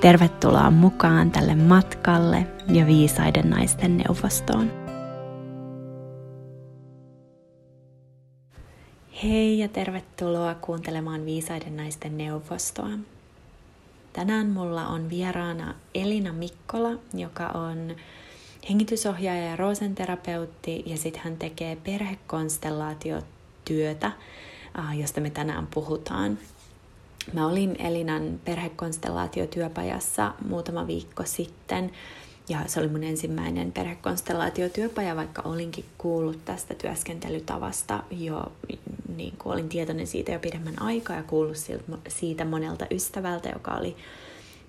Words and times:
Tervetuloa 0.00 0.70
mukaan 0.70 1.30
tälle 1.30 1.54
matkalle 1.54 2.46
ja 2.68 2.86
viisaiden 2.86 3.50
naisten 3.50 3.96
neuvostoon. 3.96 4.70
Hei 9.22 9.58
ja 9.58 9.68
tervetuloa 9.68 10.54
kuuntelemaan 10.54 11.24
Viisaiden 11.24 11.76
naisten 11.76 12.18
neuvostoa. 12.18 12.88
Tänään 14.12 14.46
mulla 14.46 14.86
on 14.86 15.10
vieraana 15.10 15.74
Elina 15.94 16.32
Mikkola, 16.32 16.90
joka 17.14 17.46
on 17.46 17.96
hengitysohjaaja 18.68 19.44
ja 19.44 19.56
roosenterapeutti 19.56 20.82
ja 20.86 20.96
sitten 20.96 21.22
hän 21.24 21.36
tekee 21.36 21.76
perhekonstellaatiotyötä, 21.76 24.12
josta 24.98 25.20
me 25.20 25.30
tänään 25.30 25.66
puhutaan. 25.66 26.38
Mä 27.32 27.46
olin 27.46 27.76
Elinan 27.78 28.40
perhekonstellaatiotyöpajassa 28.44 30.34
muutama 30.48 30.86
viikko 30.86 31.22
sitten, 31.26 31.90
ja 32.48 32.58
se 32.66 32.80
oli 32.80 32.88
mun 32.88 33.04
ensimmäinen 33.04 33.72
perhekonstellaatiotyöpaja, 33.72 35.16
vaikka 35.16 35.42
olinkin 35.42 35.84
kuullut 35.98 36.44
tästä 36.44 36.74
työskentelytavasta 36.74 38.02
jo, 38.10 38.52
niin 39.16 39.34
kuin 39.38 39.52
olin 39.52 39.68
tietoinen 39.68 40.06
siitä 40.06 40.32
jo 40.32 40.38
pidemmän 40.38 40.82
aikaa 40.82 41.16
ja 41.16 41.22
kuullut 41.22 41.56
siitä 42.08 42.44
monelta 42.44 42.86
ystävältä, 42.90 43.48
joka 43.48 43.74
oli 43.74 43.96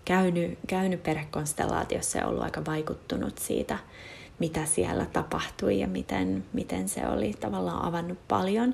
käynyt, 0.06 0.60
käynyt 0.68 1.04
perhekonstellaatiossa 1.04 2.18
ja 2.18 2.28
ollut 2.28 2.44
aika 2.44 2.66
vaikuttunut 2.66 3.38
siitä, 3.38 3.78
mitä 4.40 4.66
siellä 4.66 5.06
tapahtui 5.06 5.80
ja 5.80 5.88
miten, 5.88 6.46
miten 6.54 6.90
se 6.90 7.08
oli 7.08 7.34
tavallaan 7.40 7.86
avannut 7.86 8.18
paljon. 8.28 8.74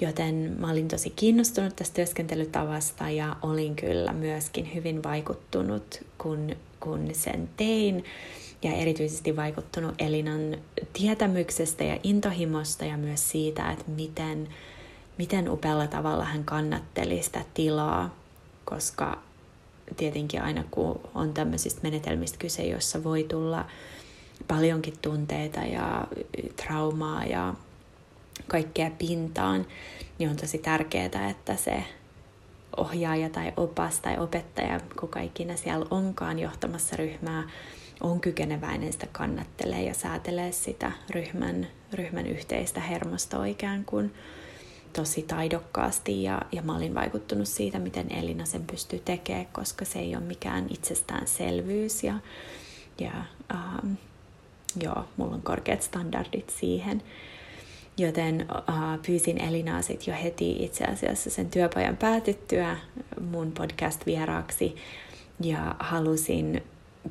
Joten 0.00 0.56
mä 0.58 0.70
olin 0.70 0.88
tosi 0.88 1.10
kiinnostunut 1.10 1.76
tästä 1.76 1.94
työskentelytavasta 1.94 3.10
ja 3.10 3.36
olin 3.42 3.76
kyllä 3.76 4.12
myöskin 4.12 4.74
hyvin 4.74 5.02
vaikuttunut, 5.02 6.04
kun, 6.18 6.56
kun 6.80 7.08
sen 7.12 7.48
tein. 7.56 8.04
Ja 8.62 8.72
erityisesti 8.72 9.36
vaikuttunut 9.36 9.94
Elinan 9.98 10.56
tietämyksestä 10.92 11.84
ja 11.84 11.98
intohimosta 12.02 12.84
ja 12.84 12.96
myös 12.96 13.30
siitä, 13.30 13.70
että 13.70 13.84
miten, 13.90 14.48
miten 15.18 15.50
upealla 15.50 15.86
tavalla 15.86 16.24
hän 16.24 16.44
kannatteli 16.44 17.22
sitä 17.22 17.44
tilaa, 17.54 18.14
koska 18.64 19.22
tietenkin 19.96 20.42
aina 20.42 20.64
kun 20.70 21.00
on 21.14 21.34
tämmöisistä 21.34 21.80
menetelmistä 21.82 22.38
kyse, 22.38 22.62
jossa 22.62 23.04
voi 23.04 23.24
tulla 23.24 23.66
paljonkin 24.48 24.94
tunteita 25.02 25.60
ja 25.60 26.06
traumaa 26.56 27.24
ja 27.24 27.54
kaikkea 28.48 28.90
pintaan, 28.90 29.66
niin 30.18 30.30
on 30.30 30.36
tosi 30.36 30.58
tärkeää, 30.58 31.30
että 31.30 31.56
se 31.56 31.84
ohjaaja 32.76 33.28
tai 33.28 33.52
opas 33.56 34.00
tai 34.00 34.18
opettaja, 34.18 34.80
kuka 35.00 35.20
ikinä 35.20 35.56
siellä 35.56 35.86
onkaan 35.90 36.38
johtamassa 36.38 36.96
ryhmää, 36.96 37.48
on 38.00 38.20
kykeneväinen 38.20 38.92
sitä 38.92 39.06
kannattelee 39.12 39.82
ja 39.82 39.94
säätelee 39.94 40.52
sitä 40.52 40.92
ryhmän, 41.10 41.66
ryhmän 41.92 42.26
yhteistä 42.26 42.80
hermostoa 42.80 43.44
ikään 43.44 43.84
kuin 43.84 44.14
tosi 44.92 45.22
taidokkaasti 45.22 46.22
ja, 46.22 46.42
ja 46.52 46.62
mä 46.62 46.76
olin 46.76 46.94
vaikuttunut 46.94 47.48
siitä, 47.48 47.78
miten 47.78 48.12
Elina 48.12 48.44
sen 48.44 48.64
pystyy 48.66 48.98
tekemään, 48.98 49.46
koska 49.46 49.84
se 49.84 49.98
ei 49.98 50.16
ole 50.16 50.24
mikään 50.24 50.66
itsestäänselvyys 50.70 52.04
ja, 52.04 52.14
ja 52.98 53.12
ähm, 53.54 53.92
joo, 54.82 55.04
mulla 55.16 55.34
on 55.34 55.42
korkeat 55.42 55.82
standardit 55.82 56.50
siihen. 56.50 57.02
Joten 57.98 58.46
uh, 58.50 59.02
pyysin 59.06 59.38
Elinaa 59.38 59.82
sit 59.82 60.06
jo 60.06 60.14
heti 60.22 60.64
itse 60.64 60.84
asiassa 60.84 61.30
sen 61.30 61.50
työpajan 61.50 61.96
päätyttyä 61.96 62.76
mun 63.30 63.52
podcast-vieraaksi 63.52 64.76
ja 65.40 65.74
halusin 65.78 66.62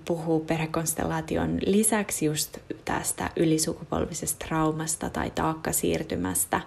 puhua 0.05 0.39
perhekonstellaation 0.39 1.59
lisäksi 1.65 2.25
just 2.25 2.57
tästä 2.85 3.29
ylisukupolvisesta 3.35 4.45
traumasta 4.47 5.09
tai 5.09 5.31
taakkasiirtymästä, 5.35 6.61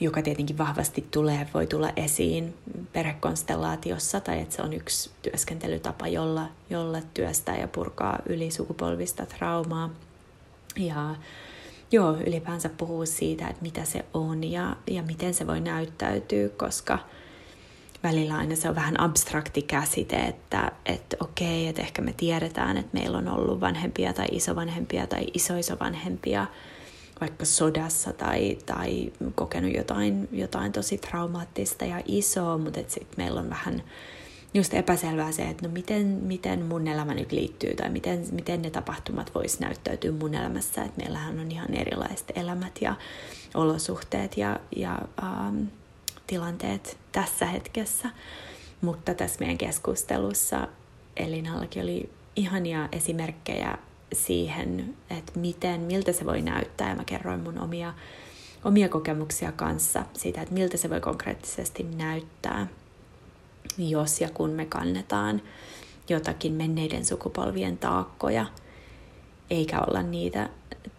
joka 0.00 0.22
tietenkin 0.22 0.58
vahvasti 0.58 1.06
tulee, 1.10 1.48
voi 1.54 1.66
tulla 1.66 1.92
esiin 1.96 2.54
perhekonstellaatiossa, 2.92 4.20
tai 4.20 4.40
että 4.40 4.56
se 4.56 4.62
on 4.62 4.72
yksi 4.72 5.10
työskentelytapa, 5.22 6.08
jolla, 6.08 6.46
jolla 6.70 6.98
työstää 7.14 7.58
ja 7.58 7.68
purkaa 7.68 8.18
ylisukupolvista 8.26 9.26
traumaa. 9.26 9.90
Ja 10.76 11.14
joo, 11.92 12.16
ylipäänsä 12.26 12.68
puhua 12.68 13.06
siitä, 13.06 13.48
että 13.48 13.62
mitä 13.62 13.84
se 13.84 14.04
on 14.14 14.44
ja, 14.44 14.76
ja 14.90 15.02
miten 15.02 15.34
se 15.34 15.46
voi 15.46 15.60
näyttäytyä, 15.60 16.48
koska 16.48 16.98
välillä 18.02 18.36
aina 18.36 18.56
se 18.56 18.68
on 18.68 18.74
vähän 18.74 19.00
abstrakti 19.00 19.62
käsite, 19.62 20.16
että, 20.16 20.72
että 20.86 21.16
okei, 21.20 21.66
että 21.66 21.82
ehkä 21.82 22.02
me 22.02 22.12
tiedetään, 22.12 22.76
että 22.76 22.98
meillä 22.98 23.18
on 23.18 23.28
ollut 23.28 23.60
vanhempia 23.60 24.12
tai 24.12 24.26
isovanhempia 24.32 25.06
tai 25.06 25.26
isoisovanhempia 25.34 26.46
vaikka 27.20 27.44
sodassa 27.44 28.12
tai, 28.12 28.58
tai 28.66 29.12
kokenut 29.34 29.74
jotain, 29.74 30.28
jotain 30.32 30.72
tosi 30.72 30.98
traumaattista 30.98 31.84
ja 31.84 32.02
isoa, 32.06 32.58
mutta 32.58 32.80
sitten 32.86 33.14
meillä 33.16 33.40
on 33.40 33.50
vähän 33.50 33.82
just 34.54 34.74
epäselvää 34.74 35.32
se, 35.32 35.48
että 35.48 35.68
no 35.68 35.72
miten, 35.72 36.06
miten 36.06 36.64
mun 36.64 36.88
elämä 36.88 37.14
nyt 37.14 37.32
liittyy 37.32 37.74
tai 37.74 37.90
miten, 37.90 38.26
miten 38.32 38.62
ne 38.62 38.70
tapahtumat 38.70 39.34
vois 39.34 39.60
näyttäytyä 39.60 40.12
mun 40.12 40.34
elämässä, 40.34 40.84
että 40.84 41.00
meillähän 41.02 41.40
on 41.40 41.50
ihan 41.50 41.74
erilaiset 41.74 42.32
elämät 42.34 42.78
ja 42.80 42.94
olosuhteet 43.54 44.36
ja, 44.36 44.60
ja 44.76 44.98
ähm, 45.22 45.62
tilanteet 46.26 46.98
tässä 47.12 47.46
hetkessä. 47.46 48.10
Mutta 48.80 49.14
tässä 49.14 49.40
meidän 49.40 49.58
keskustelussa 49.58 50.68
Elinallakin 51.16 51.82
oli 51.82 52.10
ihania 52.36 52.88
esimerkkejä 52.92 53.78
siihen, 54.12 54.96
että 55.10 55.32
miten, 55.38 55.80
miltä 55.80 56.12
se 56.12 56.26
voi 56.26 56.42
näyttää. 56.42 56.88
Ja 56.88 56.94
mä 56.94 57.04
kerroin 57.04 57.40
mun 57.40 57.58
omia, 57.58 57.94
omia 58.64 58.88
kokemuksia 58.88 59.52
kanssa 59.52 60.04
siitä, 60.12 60.42
että 60.42 60.54
miltä 60.54 60.76
se 60.76 60.90
voi 60.90 61.00
konkreettisesti 61.00 61.82
näyttää– 61.82 62.66
jos 63.78 64.20
ja 64.20 64.28
kun 64.34 64.50
me 64.50 64.66
kannetaan 64.66 65.42
jotakin 66.08 66.52
menneiden 66.52 67.04
sukupolvien 67.04 67.78
taakkoja, 67.78 68.46
eikä 69.50 69.80
olla 69.80 70.02
niitä 70.02 70.48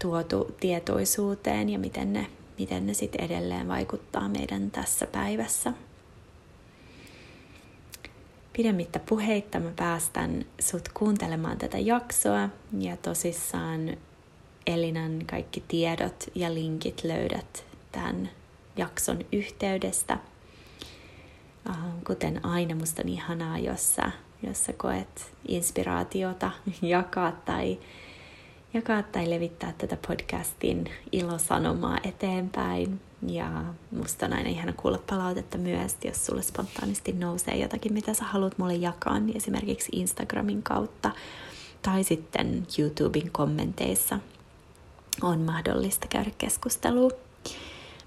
tuotu 0.01 0.55
tietoisuuteen 0.59 1.69
ja 1.69 1.79
miten 1.79 2.13
ne, 2.13 2.27
miten 2.59 2.87
ne 2.87 2.93
sitten 2.93 3.25
edelleen 3.25 3.67
vaikuttaa 3.67 4.29
meidän 4.29 4.71
tässä 4.71 5.07
päivässä. 5.07 5.73
Pidemmittä 8.53 8.99
puheitta 8.99 9.59
mä 9.59 9.71
päästän 9.75 10.45
sut 10.59 10.89
kuuntelemaan 10.93 11.57
tätä 11.57 11.77
jaksoa 11.77 12.49
ja 12.79 12.97
tosissaan 12.97 13.97
Elinan 14.67 15.23
kaikki 15.29 15.63
tiedot 15.67 16.23
ja 16.35 16.53
linkit 16.53 17.03
löydät 17.03 17.65
tämän 17.91 18.29
jakson 18.77 19.19
yhteydestä– 19.31 20.17
kuten 22.07 22.45
aina 22.45 22.75
musta 22.75 23.01
on 23.01 23.09
ihanaa, 23.09 23.57
jossa, 23.57 24.11
jossa 24.43 24.73
koet 24.73 25.31
inspiraatiota 25.47 26.51
jakaa 26.81 27.31
tai, 27.31 27.79
jakaa 28.73 29.03
tai 29.03 29.29
levittää 29.29 29.73
tätä 29.77 29.97
podcastin 30.07 30.89
ilosanomaa 31.11 31.97
eteenpäin. 32.03 33.01
Ja 33.27 33.63
musta 33.91 34.25
on 34.25 34.33
aina 34.33 34.49
ihana 34.49 34.73
kuulla 34.73 34.99
palautetta 35.09 35.57
myös, 35.57 35.97
jos 36.03 36.25
sulle 36.25 36.41
spontaanisti 36.41 37.11
nousee 37.11 37.57
jotakin, 37.57 37.93
mitä 37.93 38.13
sä 38.13 38.23
haluat 38.23 38.57
mulle 38.57 38.75
jakaa, 38.75 39.19
niin 39.19 39.37
esimerkiksi 39.37 39.89
Instagramin 39.91 40.63
kautta 40.63 41.11
tai 41.81 42.03
sitten 42.03 42.67
YouTuben 42.79 43.31
kommenteissa 43.31 44.19
on 45.21 45.39
mahdollista 45.39 46.07
käydä 46.07 46.31
keskustelua. 46.37 47.11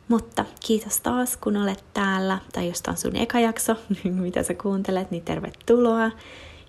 Mutta 0.09 0.45
kiitos 0.67 1.01
taas, 1.01 1.37
kun 1.37 1.56
olet 1.56 1.85
täällä, 1.95 2.39
tai 2.53 2.69
jos 2.69 2.83
on 2.89 2.97
sun 2.97 3.17
eka 3.17 3.41
jakso, 3.41 3.77
mitä 4.05 4.43
sä 4.43 4.55
kuuntelet, 4.55 5.11
niin 5.11 5.25
tervetuloa. 5.25 6.11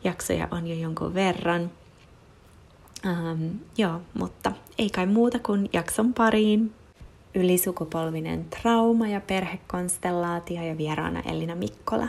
Jaksoja 0.04 0.48
on 0.52 0.68
jo 0.68 0.76
jonkun 0.76 1.14
verran. 1.14 1.72
Ähm, 3.06 3.48
joo, 3.78 4.02
mutta 4.14 4.52
ei 4.78 4.90
kai 4.90 5.06
muuta 5.06 5.40
kuin 5.40 5.70
jakson 5.74 6.14
pariin. 6.14 6.74
Ylisukupolvinen 7.36 8.46
trauma 8.46 9.08
ja 9.08 9.22
perhekonstellaatio 9.22 10.64
ja 10.64 10.78
vieraana 10.78 11.22
Elina 11.22 11.56
Mikkola. 11.56 12.08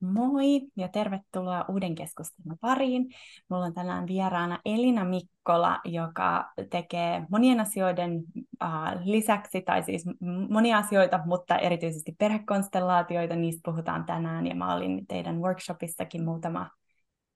Moi 0.00 0.60
ja 0.76 0.88
tervetuloa 0.88 1.64
uuden 1.68 1.94
keskustelun 1.94 2.58
pariin. 2.60 3.06
Mulla 3.48 3.64
on 3.64 3.74
tänään 3.74 4.06
vieraana 4.06 4.58
Elina 4.64 5.04
Mikkola, 5.04 5.80
joka 5.84 6.52
tekee 6.70 7.26
monien 7.30 7.60
asioiden 7.60 8.22
äh, 8.62 8.70
lisäksi, 9.04 9.62
tai 9.62 9.82
siis 9.82 10.04
monia 10.48 10.78
asioita, 10.78 11.20
mutta 11.26 11.58
erityisesti 11.58 12.14
perhekonstellaatioita. 12.18 13.36
Niistä 13.36 13.70
puhutaan 13.70 14.04
tänään 14.04 14.46
ja 14.46 14.54
mä 14.54 14.74
olin 14.74 15.06
teidän 15.06 15.40
workshopissakin 15.40 16.24
muutama 16.24 16.70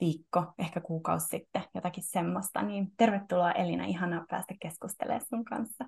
viikko, 0.00 0.44
ehkä 0.58 0.80
kuukausi 0.80 1.26
sitten, 1.26 1.62
jotakin 1.74 2.04
semmoista. 2.06 2.62
Niin 2.62 2.92
tervetuloa 2.96 3.52
Elina, 3.52 3.84
ihana 3.84 4.24
päästä 4.30 4.54
keskustelemaan 4.60 5.26
sun 5.28 5.44
kanssa. 5.44 5.84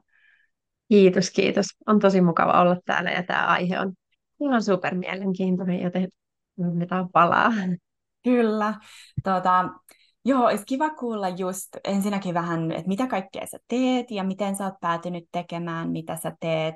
Kiitos, 0.88 1.30
kiitos. 1.30 1.66
On 1.86 1.98
tosi 1.98 2.20
mukava 2.20 2.60
olla 2.60 2.76
täällä 2.84 3.10
ja 3.10 3.22
tämä 3.22 3.46
aihe 3.46 3.80
on 3.80 3.92
ihan 4.40 4.62
super 4.62 4.94
mielenkiintoinen, 4.94 5.80
joten 5.80 6.08
annetaan 6.60 7.08
palaa. 7.12 7.50
Kyllä. 8.24 8.74
Tuota, 9.24 9.70
joo, 10.24 10.44
olisi 10.44 10.64
kiva 10.66 10.90
kuulla 10.90 11.28
just 11.28 11.68
ensinnäkin 11.84 12.34
vähän, 12.34 12.72
että 12.72 12.88
mitä 12.88 13.06
kaikkea 13.06 13.46
sä 13.46 13.58
teet 13.68 14.10
ja 14.10 14.24
miten 14.24 14.56
sä 14.56 14.64
oot 14.64 14.80
päätynyt 14.80 15.24
tekemään, 15.32 15.90
mitä 15.90 16.16
sä 16.16 16.36
teet. 16.40 16.74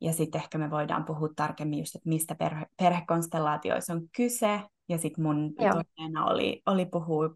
Ja 0.00 0.12
sitten 0.12 0.40
ehkä 0.40 0.58
me 0.58 0.70
voidaan 0.70 1.04
puhua 1.04 1.28
tarkemmin 1.36 1.78
just, 1.78 1.94
että 1.94 2.08
mistä 2.08 2.34
perhe- 2.34 2.66
perhekonstellaatioissa 2.76 3.92
on 3.92 4.02
kyse. 4.16 4.60
Ja 4.88 4.98
sitten 4.98 5.24
mun 5.24 5.54
toiveena 5.54 6.24
oli, 6.24 6.62
oli 6.66 6.86
puhua 6.86 7.30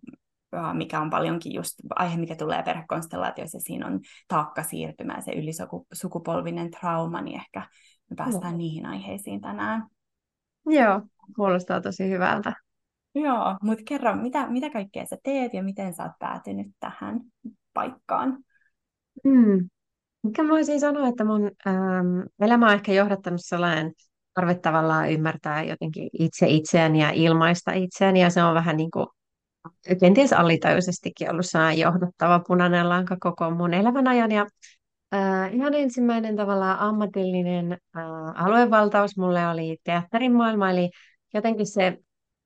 mikä 0.73 1.01
on 1.01 1.11
paljonkin 1.11 1.53
just 1.53 1.75
aihe, 1.95 2.17
mikä 2.17 2.37
tulee 2.37 2.63
perhekonstellaatioissa, 2.63 3.61
siinä 3.61 3.87
on 3.87 4.01
taakka 4.29 4.63
siirtymään, 4.63 5.23
se 5.23 5.33
ylisukupolvinen 5.33 6.71
trauma, 6.71 7.21
niin 7.21 7.41
ehkä 7.41 7.67
me 8.11 8.17
päästään 8.17 8.53
no. 8.53 8.59
niihin 8.59 8.87
aiheisiin 8.87 9.41
tänään. 9.41 9.87
Joo, 10.67 11.03
kuulostaa 11.37 11.81
tosi 11.81 12.11
hyvältä. 12.11 12.53
Joo, 13.15 13.57
mutta 13.63 13.85
kerro, 13.87 14.17
mitä, 14.17 14.47
mitä 14.51 14.71
kaikkea 14.71 15.07
sä 15.07 15.17
teet 15.23 15.55
ja 15.55 15.63
miten 15.63 15.95
sä 15.95 16.03
oot 16.03 16.13
päätynyt 16.19 16.67
tähän 16.81 17.21
paikkaan? 17.75 18.39
Hmm. 19.29 19.69
Mikä 20.23 20.43
mä 20.43 20.49
voisin 20.49 20.81
sanoa, 20.81 21.09
että 21.09 21.25
mun 21.25 21.51
ähm, 21.67 22.21
elämä 22.41 22.67
on 22.67 22.75
ehkä 22.75 22.93
johdattanut 22.93 23.41
sellainen 23.45 23.93
tarve 24.35 24.55
tavallaan 24.55 25.11
ymmärtää 25.11 25.63
jotenkin 25.63 26.11
itse 26.13 26.47
itseäni 26.49 27.01
ja 27.01 27.11
ilmaista 27.11 27.73
itseäni, 27.73 28.21
ja 28.21 28.31
se 28.31 28.43
on 28.43 28.55
vähän 28.55 28.77
niin 28.77 28.91
kuin 28.91 29.07
kenties 30.01 30.33
alitajuisestikin 30.33 31.31
ollut 31.31 31.47
sellainen 31.47 31.79
johdottava 31.79 32.41
punainen 32.47 32.89
lanka 32.89 33.17
koko 33.21 33.51
mun 33.51 33.75
elämän 33.75 34.09
ajan. 34.09 34.31
Ja, 34.33 34.47
äh, 35.15 35.55
ihan 35.55 35.75
ensimmäinen 35.75 36.37
tavallaan 36.37 36.79
ammatillinen 36.79 37.73
äh, 37.73 38.03
aluevaltaus 38.45 39.17
mulle 39.17 39.49
oli 39.49 39.79
teatterin 39.85 40.33
maailma, 40.33 40.71
eli 40.71 40.91
jotenkin 41.35 41.67
se, 41.67 41.99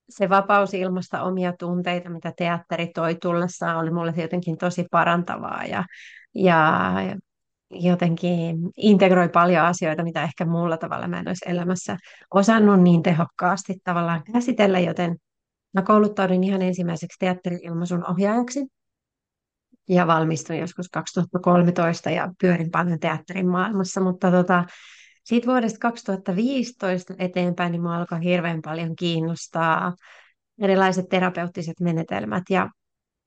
se 0.08 0.28
vapaus 0.28 0.74
ilmasta 0.74 1.22
omia 1.22 1.52
tunteita, 1.58 2.10
mitä 2.10 2.32
teatteri 2.36 2.86
toi 2.86 3.14
tullessaan, 3.14 3.78
oli 3.78 3.90
mulle 3.90 4.14
jotenkin 4.16 4.58
tosi 4.58 4.84
parantavaa 4.90 5.64
ja, 5.64 5.84
ja 6.34 6.92
jotenkin 7.70 8.56
integroi 8.76 9.28
paljon 9.28 9.64
asioita, 9.64 10.02
mitä 10.02 10.22
ehkä 10.22 10.44
muulla 10.44 10.76
tavalla 10.76 11.08
mä 11.08 11.18
en 11.18 11.28
olisi 11.28 11.44
elämässä 11.48 11.96
osannut 12.34 12.80
niin 12.80 13.02
tehokkaasti 13.02 13.74
tavallaan 13.84 14.22
käsitellä, 14.32 14.80
joten 14.80 15.16
Mä 15.74 15.82
kouluttauduin 15.82 16.44
ihan 16.44 16.62
ensimmäiseksi 16.62 17.18
teatteri-ilmaisun 17.18 18.10
ohjaajaksi 18.10 18.66
ja 19.88 20.06
valmistuin 20.06 20.58
joskus 20.58 20.88
2013 20.88 22.10
ja 22.10 22.32
pyörin 22.40 22.70
paljon 22.70 23.00
teatterin 23.00 23.48
maailmassa, 23.48 24.00
mutta 24.00 24.30
tota, 24.30 24.64
siitä 25.24 25.46
vuodesta 25.46 25.78
2015 25.78 27.14
eteenpäin 27.18 27.72
niin 27.72 27.82
mua 27.82 27.96
alkoi 27.96 28.24
hirveän 28.24 28.62
paljon 28.62 28.96
kiinnostaa 28.96 29.94
erilaiset 30.62 31.08
terapeuttiset 31.08 31.80
menetelmät. 31.80 32.42
Ja 32.50 32.70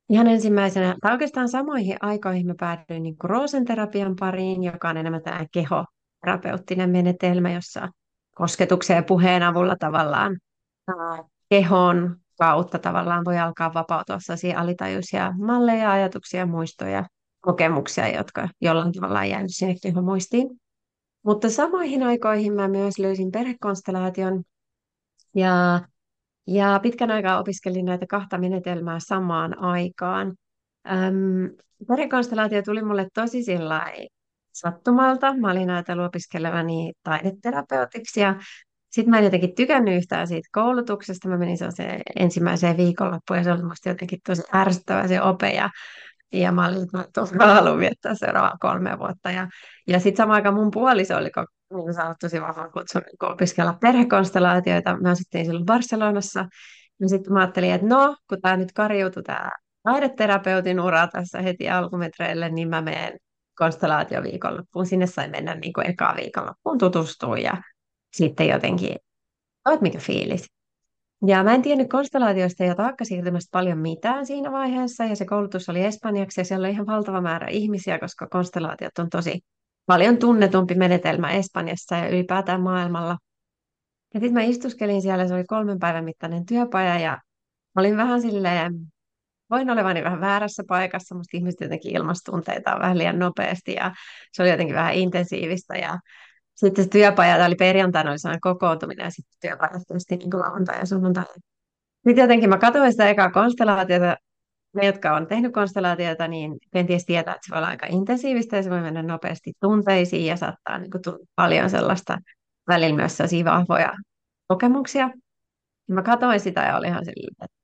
Ihan 0.09 0.27
ensimmäisenä, 0.27 0.95
tai 1.01 1.12
oikeastaan 1.12 1.50
samoihin 1.50 1.98
aikoihin 2.01 2.48
mä 2.48 2.54
päädyin 2.59 3.04
niin 3.04 3.15
roosenterapian 3.24 4.15
pariin, 4.19 4.63
joka 4.63 4.89
on 4.89 4.98
enemmän 4.98 5.24
tämä 5.24 5.45
kehoterapeuttinen 5.51 6.89
menetelmä, 6.89 7.51
jossa 7.51 7.89
kosketuksen 8.36 8.95
ja 8.95 9.04
puheen 9.04 9.44
avulla 9.44 9.75
tavallaan 9.80 10.38
kehon 11.50 12.18
kautta 12.38 12.80
tavallaan 12.80 13.25
voi 13.25 13.38
alkaa 13.38 13.74
vapautua 13.74 14.19
sellaisia 14.19 14.60
alitajuisia 14.60 15.34
malleja, 15.38 15.92
ajatuksia, 15.92 16.45
muistoja, 16.45 17.06
kokemuksia, 17.39 18.07
jotka 18.07 18.50
jollain 18.62 18.94
tavalla 18.94 19.19
on 19.19 19.30
jäänyt 19.30 19.51
sinne 19.51 20.01
muistiin. 20.01 20.50
Mutta 21.24 21.50
samoihin 21.50 22.04
aikoihin 22.04 22.54
mä 22.54 22.68
myös 22.68 23.00
löysin 23.00 23.31
perhekonstellaation 23.31 24.44
ja, 25.36 25.81
ja 26.48 26.80
pitkän 26.84 27.12
aikaa 27.12 27.39
opiskelin 27.39 27.86
näitä 27.86 28.06
kahta 28.10 28.38
menetelmää 28.38 28.98
samaan 29.00 29.60
aikaan. 29.60 30.36
Öm, 30.92 31.56
perhekonstellaatio 31.88 32.62
tuli 32.62 32.83
mulle 32.83 33.07
tosi 33.13 33.44
sattumalta. 34.51 35.33
Mä 35.33 35.51
olin 35.51 35.69
ajatellut 35.69 36.06
opiskelevani 36.06 36.94
taideterapeutiksi 37.04 38.19
ja 38.19 38.36
sitten 38.89 39.10
mä 39.10 39.18
en 39.18 39.24
jotenkin 39.24 39.56
tykännyt 39.56 39.95
yhtään 39.98 40.28
siitä 40.28 40.50
koulutuksesta. 40.51 41.30
Mä 41.30 41.38
menin 41.38 41.57
se 41.57 42.00
ensimmäiseen 42.16 42.78
viikonloppuun 42.78 43.38
ja 43.38 43.44
se 43.44 43.51
oli 43.51 43.63
musta 43.63 43.89
jotenkin 43.89 44.19
tosi 44.28 44.44
ärsyttävä 44.56 45.07
se 45.07 45.22
ope. 45.22 45.50
Ja, 45.50 45.69
ja 46.34 46.51
mä 46.51 46.68
olin, 46.68 46.84
että 46.84 47.36
mä 47.36 47.54
haluan 47.54 47.80
viettää 47.80 48.16
seuraavaa 48.16 48.57
kolme 48.60 49.00
vuotta. 49.00 49.31
Ja, 49.31 49.48
ja 49.88 50.00
sitten 50.00 50.24
samaan 50.24 50.36
aikaan 50.36 50.56
mun 50.56 50.72
puoliso 50.72 51.18
oli 51.18 51.30
niin 51.74 51.94
saanut 51.94 52.18
tosi 52.19 52.42
vahvan 52.42 52.72
kutsun 52.72 53.01
opiskella 53.22 53.74
perhekonstellaatioita. 53.81 54.98
Mä 54.98 55.10
asuttiin 55.10 55.45
silloin 55.45 55.66
Barcelonassa. 55.66 56.45
Ja 57.00 57.10
sitten 57.10 57.33
mä 57.33 57.40
ajattelin, 57.40 57.72
että 57.72 57.88
no, 57.88 58.16
kun 58.30 58.42
tämä 58.42 58.57
nyt 58.57 58.72
karjuutui 58.72 59.24
tämä 59.24 59.50
taideterapeutin 59.83 60.80
ura 60.80 61.07
tässä 61.07 61.42
heti 61.42 61.69
alkumetreille, 61.69 62.50
niin 62.50 62.69
mä 62.69 62.81
menen 62.81 63.18
konstellaatioviikonloppuun. 63.57 64.86
Sinne 64.86 65.07
sain 65.07 65.31
mennä 65.31 65.56
niin 65.56 65.74
kuin 65.74 65.90
ekaa 65.90 66.16
viikonloppuun 66.16 66.78
tutustua 66.78 67.38
ja 67.38 67.57
sitten 68.18 68.48
jotenkin, 68.48 68.96
oot 69.66 69.81
mikä 69.81 70.00
fiilis. 70.00 70.46
Ja 71.28 71.44
mä 71.44 71.56
en 71.56 71.62
tiennyt 71.62 71.90
konstellaatioista 71.90 72.64
ja 72.64 72.75
taakkasiirtymästä 72.75 73.50
paljon 73.52 73.78
mitään 73.78 74.25
siinä 74.25 74.52
vaiheessa, 74.52 75.04
ja 75.04 75.16
se 75.16 75.25
koulutus 75.25 75.69
oli 75.69 75.86
espanjaksi, 75.86 76.42
ja 76.42 76.46
siellä 76.46 76.66
oli 76.66 76.74
ihan 76.74 76.88
valtava 76.88 77.22
määrä 77.22 77.48
ihmisiä, 77.48 78.00
koska 78.00 78.28
konstellaatiot 78.28 79.00
on 79.00 79.09
tosi 79.09 79.42
paljon 79.86 80.18
tunnetumpi 80.18 80.76
menetelmä 80.76 81.31
Espanjassa 81.31 81.95
ja 81.95 82.09
ylipäätään 82.09 82.62
maailmalla. 82.62 83.18
Ja 84.14 84.19
sitten 84.19 84.33
mä 84.33 84.42
istuskelin 84.42 85.02
siellä, 85.02 85.28
se 85.28 85.33
oli 85.33 85.44
kolmen 85.44 85.80
päivän 85.80 86.04
mittainen 86.04 86.45
työpaja, 86.45 87.00
ja 87.00 87.18
olin 87.78 87.97
vähän 87.97 88.21
silleen, 88.21 88.74
voin 89.50 89.69
olevani 89.69 90.04
vähän 90.04 90.21
väärässä 90.21 90.64
paikassa, 90.68 91.16
musta 91.16 91.38
ihmiset 91.38 91.62
jotenkin 91.62 91.95
ilmastunteita 91.95 92.80
vähän 92.80 92.97
liian 92.97 93.19
nopeasti, 93.19 93.74
ja 93.74 93.92
se 94.31 94.44
oli 94.44 94.50
jotenkin 94.50 94.76
vähän 94.76 94.94
intensiivistä, 94.94 95.76
ja 95.78 96.00
sitten 96.57 96.83
se 96.83 96.90
työpaja, 96.90 97.45
oli 97.45 97.56
perjantaina 97.56 98.09
oli 98.09 98.19
sellainen 98.19 98.42
kokoontuminen 98.42 99.04
ja 99.04 99.11
sitten 99.11 99.37
työpajat 99.42 99.83
tietysti 99.87 100.18
niin 100.18 100.40
lauantai 100.40 100.80
ja 100.80 100.85
sunnuntai. 100.85 101.26
Sitten 102.07 102.21
jotenkin 102.21 102.49
mä 102.49 102.57
katsoin 102.57 102.92
sitä 102.92 103.09
ekaa 103.09 103.31
konstellaatiota, 103.31 104.16
ne, 104.73 104.85
jotka 104.85 105.16
on 105.16 105.28
tehnyt 105.28 105.54
konstellaatiota, 105.54 106.28
niin 106.28 106.57
kenties 106.73 107.06
tietää, 107.06 107.35
että 107.35 107.47
se 107.47 107.52
voi 107.52 107.57
olla 107.57 107.68
aika 107.68 107.87
intensiivistä 107.90 108.56
ja 108.56 108.64
se 108.64 108.69
voi 108.69 108.81
mennä 108.81 109.04
nopeasti 109.04 109.54
tunteisiin 109.61 110.26
ja 110.26 110.37
saattaa 110.37 110.78
niin 110.78 110.92
kuin, 110.92 111.02
paljon 111.35 111.69
sellaista 111.69 112.18
välillä 112.68 112.95
myös 112.95 113.18
sellaisia 113.18 113.45
vahvoja 113.45 113.94
kokemuksia. 114.47 115.09
Mä 115.87 116.02
katsoin 116.02 116.40
sitä 116.40 116.61
ja 116.61 116.78
olin 116.78 116.90
ihan 116.90 117.06
silleen, 117.06 117.33
että 117.42 117.57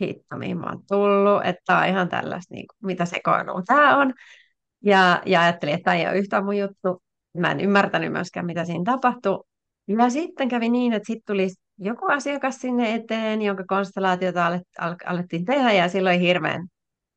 hitto, 0.00 0.36
mihin 0.36 0.58
mä 0.58 0.66
oon 0.66 0.82
tullut, 0.88 1.40
että 1.44 1.62
tämä 1.66 1.78
on 1.78 1.86
ihan 1.88 2.08
tällaista, 2.08 2.54
niin 2.54 2.66
kuin, 2.66 2.86
mitä 2.86 3.04
sekoilua 3.04 3.62
tämä 3.66 3.96
on. 3.96 4.14
Ja, 4.84 5.22
ja 5.26 5.40
ajattelin, 5.40 5.74
että 5.74 5.84
tämä 5.84 5.96
ei 5.96 6.06
ole 6.06 6.18
yhtään 6.18 6.44
mun 6.44 6.56
juttu. 6.56 7.02
Mä 7.38 7.50
en 7.50 7.60
ymmärtänyt 7.60 8.12
myöskään, 8.12 8.46
mitä 8.46 8.64
siinä 8.64 8.84
tapahtui. 8.84 9.44
Ja 9.88 10.10
sitten 10.10 10.48
kävi 10.48 10.68
niin, 10.68 10.92
että 10.92 11.06
sitten 11.06 11.34
tuli 11.34 11.48
joku 11.78 12.06
asiakas 12.06 12.56
sinne 12.56 12.94
eteen, 12.94 13.42
jonka 13.42 13.64
konstellaatiota 13.68 14.60
alettiin 15.06 15.44
tehdä, 15.44 15.72
ja 15.72 15.88
silloin 15.88 16.20
hirveän 16.20 16.66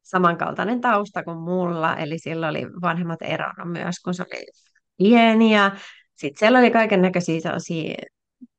samankaltainen 0.01 0.82
tausta 0.82 1.24
kuin 1.24 1.38
mulla, 1.38 1.96
eli 1.96 2.20
silloin 2.20 2.50
oli 2.50 2.67
vanhemmat 2.82 3.22
eronnut 3.22 3.72
myös, 3.72 3.96
kun 4.03 4.13
se 4.13 4.24
oli 4.24 4.46
pieni, 4.98 5.53
ja 5.53 5.72
sitten 6.15 6.39
siellä 6.39 6.60
oli 6.60 6.72
kaiken 6.72 7.01
näköisiä 7.01 7.39
sellaisia 7.39 7.96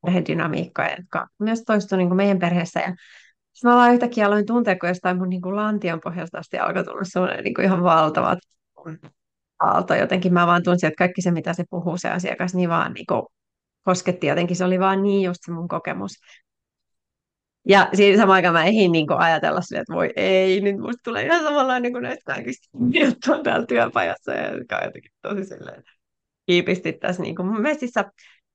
perhedynamiikkoja, 0.05 0.95
jotka 0.99 1.27
myös 1.39 1.63
toistuivat 1.67 2.09
niin 2.09 2.17
meidän 2.17 2.39
perheessä, 2.39 2.81
ja 2.81 2.95
sitten 3.53 3.71
mä 3.71 3.77
vaan 3.77 3.93
yhtäkkiä 3.93 4.27
aloin 4.27 4.47
tuntea, 4.47 4.79
kun 4.79 4.89
jostain 4.89 5.19
mun 5.19 5.29
niin 5.29 5.43
kuin 5.43 5.57
lantion 5.57 6.01
pohjasta 6.05 6.39
asti 6.39 6.59
alkoi 6.59 6.85
tulla 6.85 7.43
niin 7.43 7.55
kuin 7.55 7.65
ihan 7.65 7.83
valtavat 7.83 8.39
aalto. 9.61 9.95
Jotenkin 9.95 10.33
mä 10.33 10.47
vaan 10.47 10.63
tunsin, 10.63 10.87
että 10.87 10.99
kaikki 10.99 11.23
se, 11.23 11.31
mitä 11.31 11.53
se 11.53 11.65
puhuu 11.71 11.97
se 11.97 12.11
asiakas, 12.11 12.55
niin 12.55 12.69
vaan 12.69 12.93
niin 12.93 13.07
kuin 13.07 13.23
kosketti 13.85 14.27
jotenkin. 14.27 14.57
Se 14.57 14.65
oli 14.65 14.81
vaan 14.81 15.03
niin 15.03 15.23
just 15.23 15.41
se 15.47 15.53
mun 15.53 15.69
kokemus. 15.69 16.13
Ja 17.69 17.89
siinä 17.95 18.17
samaan 18.17 18.35
aikaan 18.35 18.55
mä 18.55 18.65
ehdin 18.65 18.93
niin 18.93 19.13
ajatella 19.13 19.61
sille, 19.61 19.81
että 19.81 19.95
voi 19.95 20.11
ei, 20.17 20.61
nyt 20.61 20.79
musta 20.79 21.01
tulee 21.05 21.25
ihan 21.25 21.43
samanlainen 21.43 21.93
kuin 21.93 22.03
näistä 22.03 22.35
kaikista 22.35 22.69
juttuja 22.91 23.43
täällä 23.43 23.67
työpajassa. 23.67 24.33
Ja 24.33 24.51
se 24.51 24.85
jotenkin 24.85 25.13
tosi 25.23 25.45
silleen 25.45 25.83
kiipisti 26.47 26.93
tässä 26.93 27.23
niin 27.23 27.37
kuin 27.37 27.63
messissä. 27.63 28.05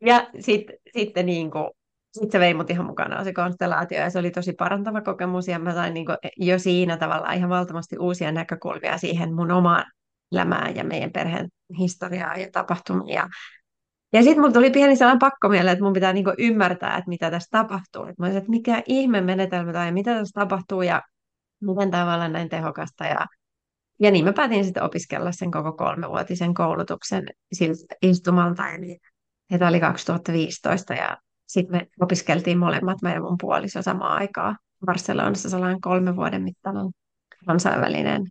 Ja 0.06 0.30
sit, 0.40 0.64
sitten 0.94 1.26
niin 1.26 1.52
kuin, 1.52 1.70
sitten 2.14 2.32
se 2.32 2.40
vei 2.40 2.54
mut 2.54 2.70
ihan 2.70 2.86
mukana 2.86 3.24
se 3.24 3.34
konstellaatio 3.34 4.00
ja 4.00 4.10
se 4.10 4.20
oli 4.20 4.32
tosi 4.32 4.54
parantava 4.54 5.02
kokemus 5.02 5.48
ja 5.48 5.60
mä 5.60 5.74
sain 5.74 5.94
niin 5.94 6.06
jo 6.38 6.60
siinä 6.60 6.98
tavalla 6.98 7.32
ihan 7.32 7.50
valtavasti 7.50 7.98
uusia 7.98 8.32
näkökulmia 8.32 8.98
siihen 8.98 9.34
mun 9.34 9.52
omaan 9.52 9.86
elämään 10.32 10.76
ja 10.76 10.84
meidän 10.84 11.12
perheen 11.12 11.50
historiaa 11.78 12.38
ja 12.38 12.52
tapahtumia. 12.52 13.30
Ja 14.14 14.24
sitten 14.24 14.40
mulla 14.40 14.54
tuli 14.54 14.70
pieni 14.70 14.96
sellainen 14.96 15.20
pakko 15.20 15.50
mieleen, 15.50 15.74
että 15.74 15.84
mun 15.84 15.94
pitää 15.94 16.14
niinku 16.14 16.34
ymmärtää, 16.38 16.98
että 16.98 17.10
mitä 17.10 17.32
tässä 17.32 17.50
tapahtuu. 17.52 18.06
Et 18.06 18.18
mä 18.18 18.26
olisin, 18.26 18.38
että 18.38 18.50
mikä 18.50 18.84
ihme 18.86 19.22
menetelmä 19.22 19.74
tai 19.74 19.92
mitä 19.92 20.14
tässä 20.14 20.40
tapahtuu 20.40 20.82
ja 20.82 21.02
miten 21.62 21.92
tavallaan 21.92 22.34
näin 22.34 22.50
tehokasta. 22.50 23.06
Ja, 23.06 23.26
ja 24.00 24.12
niin 24.12 24.26
mä 24.26 24.34
päätin 24.34 24.66
sitten 24.66 24.84
opiskella 24.84 25.32
sen 25.32 25.52
koko 25.52 25.74
kolmevuotisen 25.74 26.54
koulutuksen 26.54 27.24
istumalta. 28.02 28.70
Eli 28.70 28.98
tämä 29.60 29.70
oli 29.70 29.80
2015 29.80 30.94
ja 30.94 31.18
sitten 31.48 31.76
me 31.78 31.88
opiskeltiin 32.02 32.58
molemmat 32.58 33.02
meidän 33.02 33.24
mun 33.24 33.38
puoliso 33.42 33.82
samaan 33.82 34.18
aikaan 34.22 34.58
Barcelonassa 34.86 35.50
sellainen 35.50 35.82
kolmen 35.82 36.16
vuoden 36.16 36.44
mittainen 36.44 36.90
kansainvälinen 37.46 38.24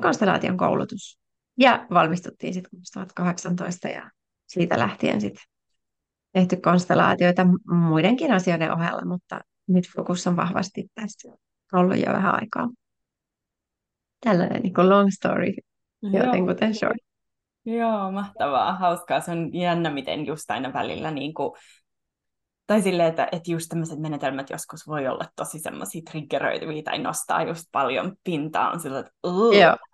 konstellaation 0.00 0.56
koulutus. 0.56 1.18
Ja 1.58 1.86
valmistuttiin 1.90 2.54
sitten 2.54 2.80
2018 2.94 3.88
ja 3.88 4.10
siitä 4.46 4.78
lähtien 4.78 5.20
sitten 5.20 5.44
tehty 6.32 6.56
konstellaatioita 6.56 7.46
muidenkin 7.68 8.32
asioiden 8.32 8.72
ohella, 8.72 9.04
mutta 9.04 9.40
nyt 9.68 9.84
fokus 9.96 10.26
on 10.26 10.36
vahvasti 10.36 10.86
tässä 10.94 11.28
ollut 11.72 11.98
jo 11.98 12.12
vähän 12.12 12.34
aikaa. 12.34 12.68
Tällainen 14.20 14.62
niin 14.62 14.74
kuin 14.74 14.88
long 14.88 15.10
story, 15.10 15.52
joten 16.02 16.46
kuten 16.46 16.74
short. 16.74 16.96
Joo, 17.64 18.12
mahtavaa, 18.12 18.74
hauskaa. 18.74 19.20
Se 19.20 19.30
on 19.30 19.54
jännä, 19.54 19.90
miten 19.90 20.26
just 20.26 20.50
aina 20.50 20.72
välillä 20.72 21.10
niin 21.10 21.34
kuin 21.34 21.52
tai 22.66 22.82
silleen, 22.82 23.08
että, 23.08 23.28
että 23.32 23.50
just 23.50 23.68
tämmöiset 23.68 23.98
menetelmät 23.98 24.50
joskus 24.50 24.86
voi 24.86 25.08
olla 25.08 25.24
tosi 25.36 25.58
semmoisia 25.58 26.02
triggeröityviä 26.10 26.82
tai 26.82 26.98
nostaa 26.98 27.42
just 27.42 27.64
paljon 27.72 28.16
pintaa, 28.24 28.70
on 28.70 28.80
sillä, 28.80 28.98
että 28.98 29.12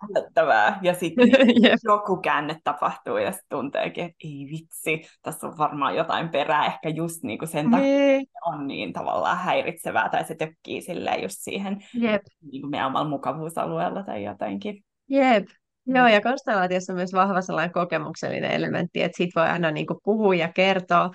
yllättävää. 0.09 0.79
Ja 0.81 0.93
sitten 0.93 1.27
yep. 1.63 1.79
joku 1.83 2.17
käänne 2.17 2.57
tapahtuu 2.63 3.17
ja 3.17 3.31
sitten 3.31 3.49
tunteekin, 3.49 4.03
että 4.05 4.17
ei 4.23 4.47
vitsi, 4.51 5.09
tässä 5.21 5.47
on 5.47 5.57
varmaan 5.57 5.95
jotain 5.95 6.29
perää, 6.29 6.65
ehkä 6.65 6.89
just 6.89 7.23
niinku 7.23 7.45
sen 7.45 7.71
takia 7.71 7.85
niin. 7.87 8.27
on 8.45 8.67
niin 8.67 8.93
tavallaan 8.93 9.37
häiritsevää 9.37 10.09
tai 10.09 10.25
se 10.25 10.35
tökkii 10.35 10.81
silleen 10.81 11.21
just 11.21 11.37
siihen 11.39 11.83
yep. 12.01 12.21
niin 12.51 12.61
kuin 12.61 12.71
meidän 12.71 12.87
omalla 12.87 13.09
mukavuusalueella 13.09 14.03
tai 14.03 14.23
jotenkin. 14.23 14.83
Jep, 15.09 15.45
Joo, 15.85 16.07
ja 16.07 16.21
konstellaatiossa 16.21 16.93
on 16.93 16.97
myös 16.97 17.13
vahva 17.13 17.41
sellainen 17.41 17.73
kokemuksellinen 17.73 18.51
elementti, 18.51 19.03
että 19.03 19.17
siitä 19.17 19.39
voi 19.39 19.49
aina 19.49 19.71
niin 19.71 19.87
kuin 19.87 19.99
puhua 20.03 20.35
ja 20.35 20.51
kertoa, 20.53 21.11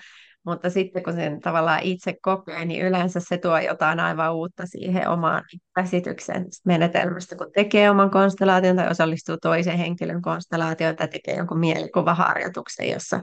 mutta 0.47 0.69
sitten 0.69 1.03
kun 1.03 1.13
sen 1.13 1.39
tavallaan 1.41 1.83
itse 1.83 2.13
kokee, 2.21 2.65
niin 2.65 2.85
yleensä 2.85 3.19
se 3.19 3.37
tuo 3.37 3.57
jotain 3.57 3.99
aivan 3.99 4.35
uutta 4.35 4.65
siihen 4.65 5.09
omaan 5.09 5.43
käsityksen 5.75 6.45
menetelmästä, 6.65 7.35
kun 7.35 7.51
tekee 7.55 7.89
oman 7.89 8.11
konstellaation 8.11 8.75
tai 8.75 8.89
osallistuu 8.91 9.37
toisen 9.41 9.77
henkilön 9.77 10.21
konstellaatioon 10.21 10.95
tai 10.95 11.07
tekee 11.07 11.35
jonkun 11.35 11.59
mielikuvaharjoituksen, 11.59 12.89
jossa 12.89 13.21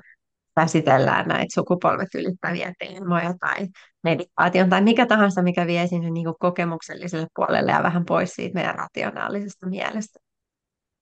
käsitellään 0.56 1.28
näitä 1.28 1.54
sukupolvet 1.54 2.14
ylittäviä 2.14 2.72
teemoja 2.78 3.34
tai 3.40 3.66
meditaation 4.02 4.70
tai 4.70 4.82
mikä 4.82 5.06
tahansa, 5.06 5.42
mikä 5.42 5.66
vie 5.66 5.86
sinne 5.86 6.10
niin 6.10 6.24
kuin 6.24 6.36
kokemukselliselle 6.38 7.26
puolelle 7.36 7.72
ja 7.72 7.82
vähän 7.82 8.04
pois 8.04 8.34
siitä 8.34 8.54
meidän 8.54 8.74
rationaalisesta 8.74 9.66
mielestä. 9.66 10.23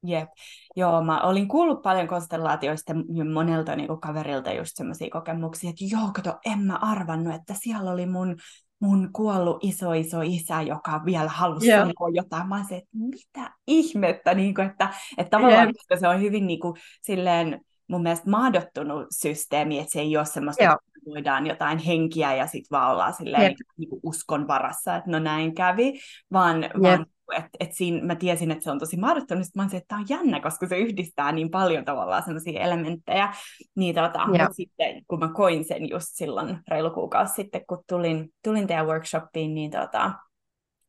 Jep. 0.06 0.28
Joo, 0.76 1.04
mä 1.04 1.20
olin 1.20 1.48
kuullut 1.48 1.82
paljon 1.82 2.08
konstellaatioista 2.08 2.92
monelta 3.32 3.76
niin 3.76 4.00
kaverilta 4.00 4.52
just 4.52 4.70
semmoisia 4.74 5.10
kokemuksia, 5.10 5.70
että 5.70 5.84
joo, 5.96 6.10
kato, 6.14 6.38
en 6.46 6.58
mä 6.58 6.76
arvannut, 6.76 7.34
että 7.34 7.54
siellä 7.62 7.92
oli 7.92 8.06
mun, 8.06 8.36
mun 8.80 9.10
kuollut 9.12 9.64
iso 9.64 9.92
iso 9.92 10.20
isä, 10.20 10.62
joka 10.62 11.04
vielä 11.04 11.28
halusi 11.28 11.66
yeah. 11.66 11.80
sanoa 11.80 12.10
jotain. 12.12 12.48
Mä 12.48 12.56
olisin, 12.56 12.78
että 12.78 12.90
mitä 12.92 13.50
ihmettä, 13.66 14.34
niin 14.34 14.54
kuin, 14.54 14.70
että, 14.70 14.88
että 15.18 15.30
tavallaan 15.30 15.72
koska 15.74 15.96
se 15.96 16.08
on 16.08 16.20
hyvin 16.20 16.46
niin 16.46 16.60
kuin, 16.60 16.74
silleen, 17.02 17.60
mun 17.92 18.02
mielestä 18.02 18.30
mahdottunut 18.30 19.06
systeemi, 19.10 19.78
että 19.78 19.92
se 19.92 20.00
ei 20.00 20.16
ole 20.16 20.24
semmoista, 20.24 20.64
Joo. 20.64 20.72
että 20.72 21.10
voidaan 21.10 21.46
jotain 21.46 21.78
henkiä 21.78 22.34
ja 22.34 22.46
sitten 22.46 22.78
vaan 22.78 22.90
ollaan 22.90 23.12
silleen 23.12 23.42
niin, 23.42 23.56
niin 23.76 23.88
kuin 23.88 24.00
uskon 24.02 24.48
varassa, 24.48 24.96
että 24.96 25.10
no 25.10 25.18
näin 25.18 25.54
kävi, 25.54 26.00
vaan, 26.32 26.70
vaan 26.82 27.06
että 27.36 27.50
et 27.60 27.72
siinä 27.72 28.06
mä 28.06 28.14
tiesin, 28.14 28.50
että 28.50 28.64
se 28.64 28.70
on 28.70 28.78
tosi 28.78 28.96
mahdottomasti, 28.96 29.52
mä 29.56 29.62
olisin, 29.62 29.76
että 29.76 29.88
tämä 29.88 30.00
on 30.00 30.06
jännä, 30.08 30.40
koska 30.40 30.66
se 30.66 30.78
yhdistää 30.78 31.32
niin 31.32 31.50
paljon 31.50 31.84
tavallaan 31.84 32.22
sellaisia 32.22 32.60
elementtejä. 32.60 33.32
Niin 33.76 33.94
tota, 33.94 34.18
sitten 34.52 35.04
kun 35.08 35.18
mä 35.18 35.28
koin 35.28 35.64
sen 35.64 35.90
just 35.90 36.08
silloin 36.10 36.58
reilu 36.68 36.90
kuukausi 36.90 37.34
sitten, 37.34 37.66
kun 37.66 37.84
tulin, 37.88 38.28
tulin 38.44 38.66
teidän 38.66 38.86
workshopiin, 38.86 39.54
niin 39.54 39.70
tota, 39.70 40.12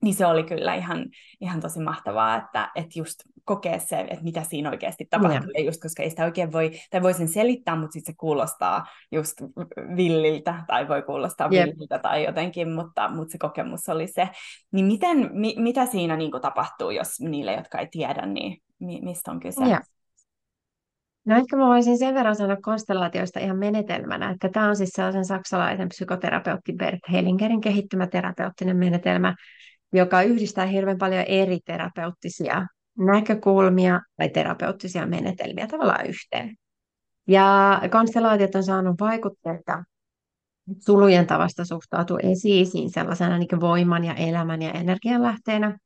niin 0.03 0.15
se 0.15 0.25
oli 0.25 0.43
kyllä 0.43 0.75
ihan, 0.75 1.05
ihan 1.41 1.61
tosi 1.61 1.79
mahtavaa, 1.79 2.35
että, 2.35 2.71
että 2.75 2.99
just 2.99 3.19
kokea 3.43 3.79
se, 3.79 3.99
että 3.99 4.23
mitä 4.23 4.43
siinä 4.43 4.69
oikeasti 4.69 5.07
tapahtuu, 5.09 5.51
ja 5.57 5.63
just 5.63 5.81
koska 5.81 6.03
ei 6.03 6.09
sitä 6.09 6.25
oikein 6.25 6.51
voi, 6.51 6.71
tai 6.89 7.01
voisin 7.01 7.27
selittää, 7.27 7.75
mutta 7.75 7.93
sitten 7.93 8.13
se 8.13 8.17
kuulostaa 8.17 8.85
just 9.11 9.41
villiltä, 9.95 10.63
tai 10.67 10.87
voi 10.87 11.01
kuulostaa 11.01 11.49
yep. 11.51 11.65
villiltä 11.65 11.99
tai 11.99 12.25
jotenkin, 12.25 12.71
mutta, 12.71 13.09
mutta 13.09 13.31
se 13.31 13.37
kokemus 13.37 13.89
oli 13.89 14.07
se. 14.07 14.29
Niin 14.71 14.85
miten, 14.85 15.29
mi, 15.33 15.55
mitä 15.57 15.85
siinä 15.85 16.17
niin 16.17 16.31
tapahtuu, 16.41 16.89
jos 16.89 17.19
niille, 17.19 17.53
jotka 17.53 17.79
ei 17.79 17.87
tiedä, 17.91 18.25
niin 18.25 18.57
mi, 18.79 19.01
mistä 19.01 19.31
on 19.31 19.39
kyse? 19.39 19.65
Ja. 19.65 19.81
No 21.25 21.35
ehkä 21.35 21.57
mä 21.57 21.67
voisin 21.67 21.97
sen 21.97 22.15
verran 22.15 22.35
sanoa 22.35 22.57
konstellaatioista 22.61 23.39
ihan 23.39 23.57
menetelmänä, 23.57 24.29
että 24.29 24.49
tämä 24.49 24.69
on 24.69 24.75
siis 24.75 24.89
sellaisen 24.89 25.25
saksalaisen 25.25 25.89
psykoterapeutti 25.89 26.73
Bert 26.73 26.99
Hellingerin 27.11 27.61
kehittymä 27.61 28.07
terapeuttinen 28.07 28.77
menetelmä, 28.77 29.35
joka 29.93 30.21
yhdistää 30.21 30.65
hirveän 30.65 30.97
paljon 30.97 31.23
eri 31.27 31.59
terapeuttisia 31.65 32.67
näkökulmia 32.97 34.01
tai 34.17 34.29
terapeuttisia 34.29 35.05
menetelmiä 35.05 35.67
tavallaan 35.67 36.05
yhteen. 36.05 36.55
Ja 37.27 37.81
konstellaatiot 37.91 38.55
on 38.55 38.63
saanut 38.63 38.95
vaikutteita 38.99 39.83
sulujen 40.79 41.27
tavasta 41.27 41.65
suhtautua 41.65 42.17
esiisiin 42.23 42.91
sellaisena 42.91 43.37
niin 43.37 43.61
voiman 43.61 44.03
ja 44.03 44.13
elämän 44.13 44.61
ja 44.61 44.71
energian 44.71 45.23
lähteenä. 45.23 45.77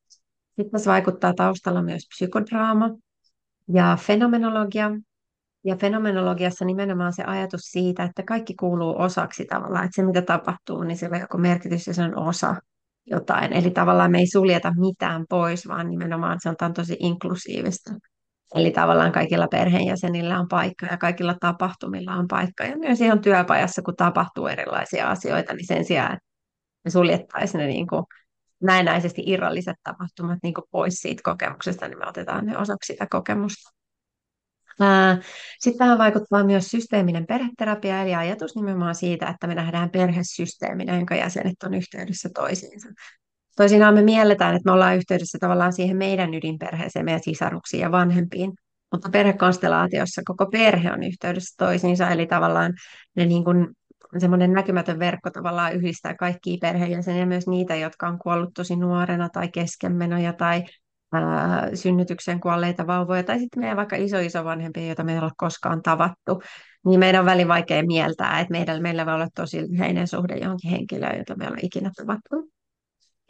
Sitten 0.55 0.71
tässä 0.71 0.91
vaikuttaa 0.91 1.33
taustalla 1.33 1.81
myös 1.81 2.07
psykodraama 2.09 2.89
ja 3.73 3.97
fenomenologia. 4.01 4.91
Ja 5.63 5.75
fenomenologiassa 5.75 6.65
nimenomaan 6.65 7.13
se 7.13 7.23
ajatus 7.23 7.61
siitä, 7.61 8.03
että 8.03 8.23
kaikki 8.23 8.55
kuuluu 8.55 9.01
osaksi 9.01 9.45
tavallaan, 9.45 9.85
että 9.85 9.95
se 9.95 10.03
mitä 10.03 10.21
tapahtuu, 10.21 10.83
niin 10.83 10.97
sillä 10.97 11.15
on 11.15 11.21
joku 11.21 11.37
merkitys 11.37 11.87
ja 11.87 11.93
se 11.93 12.01
on 12.01 12.17
osa 12.17 12.55
jotain. 13.07 13.53
Eli 13.53 13.71
tavallaan 13.71 14.11
me 14.11 14.19
ei 14.19 14.27
suljeta 14.27 14.73
mitään 14.75 15.25
pois, 15.29 15.67
vaan 15.67 15.89
nimenomaan 15.89 16.37
se 16.41 16.49
on 16.49 16.73
tosi 16.73 16.97
inklusiivista. 16.99 17.93
Eli 18.55 18.71
tavallaan 18.71 19.11
kaikilla 19.11 19.47
perheenjäsenillä 19.47 20.39
on 20.39 20.47
paikka 20.47 20.85
ja 20.85 20.97
kaikilla 20.97 21.35
tapahtumilla 21.39 22.13
on 22.13 22.27
paikka. 22.27 22.63
Ja 22.63 22.77
myös 22.77 23.01
ihan 23.01 23.21
työpajassa, 23.21 23.81
kun 23.81 23.95
tapahtuu 23.95 24.47
erilaisia 24.47 25.09
asioita, 25.09 25.53
niin 25.53 25.67
sen 25.67 25.85
sijaan, 25.85 26.13
että 26.13 26.25
me 26.85 26.91
suljettaisiin 26.91 27.59
ne 27.59 27.67
niin 27.67 27.87
kuin 27.87 28.03
näennäisesti 28.61 29.23
irralliset 29.25 29.75
tapahtumat 29.83 30.39
niin 30.43 30.53
kuin 30.53 30.65
pois 30.71 30.93
siitä 30.93 31.21
kokemuksesta, 31.23 31.87
niin 31.87 31.99
me 31.99 32.07
otetaan 32.07 32.45
ne 32.45 32.57
osaksi 32.57 32.93
sitä 32.93 33.07
kokemusta. 33.09 33.76
Sitten 35.59 35.77
tähän 35.77 35.97
vaikuttaa 35.97 36.43
myös 36.43 36.67
systeeminen 36.67 37.27
perheterapia, 37.27 38.01
eli 38.01 38.15
ajatus 38.15 38.55
nimenomaan 38.55 38.95
siitä, 38.95 39.27
että 39.27 39.47
me 39.47 39.55
nähdään 39.55 39.89
perhesysteeminä, 39.89 40.95
jonka 40.95 41.15
jäsenet 41.15 41.63
on 41.63 41.73
yhteydessä 41.73 42.29
toisiinsa. 42.35 42.89
Toisinaan 43.55 43.93
me 43.93 44.01
mielletään, 44.01 44.55
että 44.55 44.69
me 44.69 44.73
ollaan 44.73 44.95
yhteydessä 44.95 45.37
tavallaan 45.41 45.73
siihen 45.73 45.97
meidän 45.97 46.33
ydinperheeseen, 46.33 47.05
meidän 47.05 47.23
sisaruksiin 47.23 47.81
ja 47.81 47.91
vanhempiin, 47.91 48.51
mutta 48.91 49.09
perhekonstellaatiossa 49.09 50.21
koko 50.25 50.45
perhe 50.45 50.91
on 50.91 51.03
yhteydessä 51.03 51.55
toisiinsa, 51.57 52.09
eli 52.09 52.27
tavallaan 52.27 52.73
ne 53.15 53.25
niin 53.25 53.43
kuin, 53.43 53.67
semmoinen 54.17 54.53
näkymätön 54.53 54.99
verkko 54.99 55.29
tavallaan 55.29 55.73
yhdistää 55.73 56.15
kaikkia 56.15 56.57
perheenjäseniä, 56.61 57.25
myös 57.25 57.47
niitä, 57.47 57.75
jotka 57.75 58.07
on 58.07 58.19
kuollut 58.19 58.53
tosi 58.53 58.75
nuorena 58.75 59.29
tai 59.29 59.47
keskenmenoja 59.47 60.33
tai 60.33 60.63
synnytykseen 61.73 62.39
kuolleita 62.39 62.87
vauvoja, 62.87 63.23
tai 63.23 63.39
sitten 63.39 63.59
meidän 63.59 63.77
vaikka 63.77 63.95
iso-isovanhempia, 63.95 64.85
joita 64.85 65.03
me 65.03 65.13
ei 65.13 65.19
ole 65.19 65.31
koskaan 65.37 65.81
tavattu, 65.81 66.41
niin 66.85 66.99
meidän 66.99 67.19
on 67.19 67.25
välin 67.25 67.47
vaikea 67.47 67.83
mieltää, 67.83 68.39
että 68.39 68.51
meillä, 68.51 68.79
meillä 68.79 69.05
voi 69.05 69.13
olla 69.13 69.27
tosi 69.35 69.61
lyhyinen 69.61 70.07
suhde 70.07 70.37
johonkin 70.37 70.71
henkilöön, 70.71 71.17
jota 71.17 71.35
me 71.35 71.47
ole 71.47 71.57
ikinä 71.61 71.91
tavattu. 71.97 72.51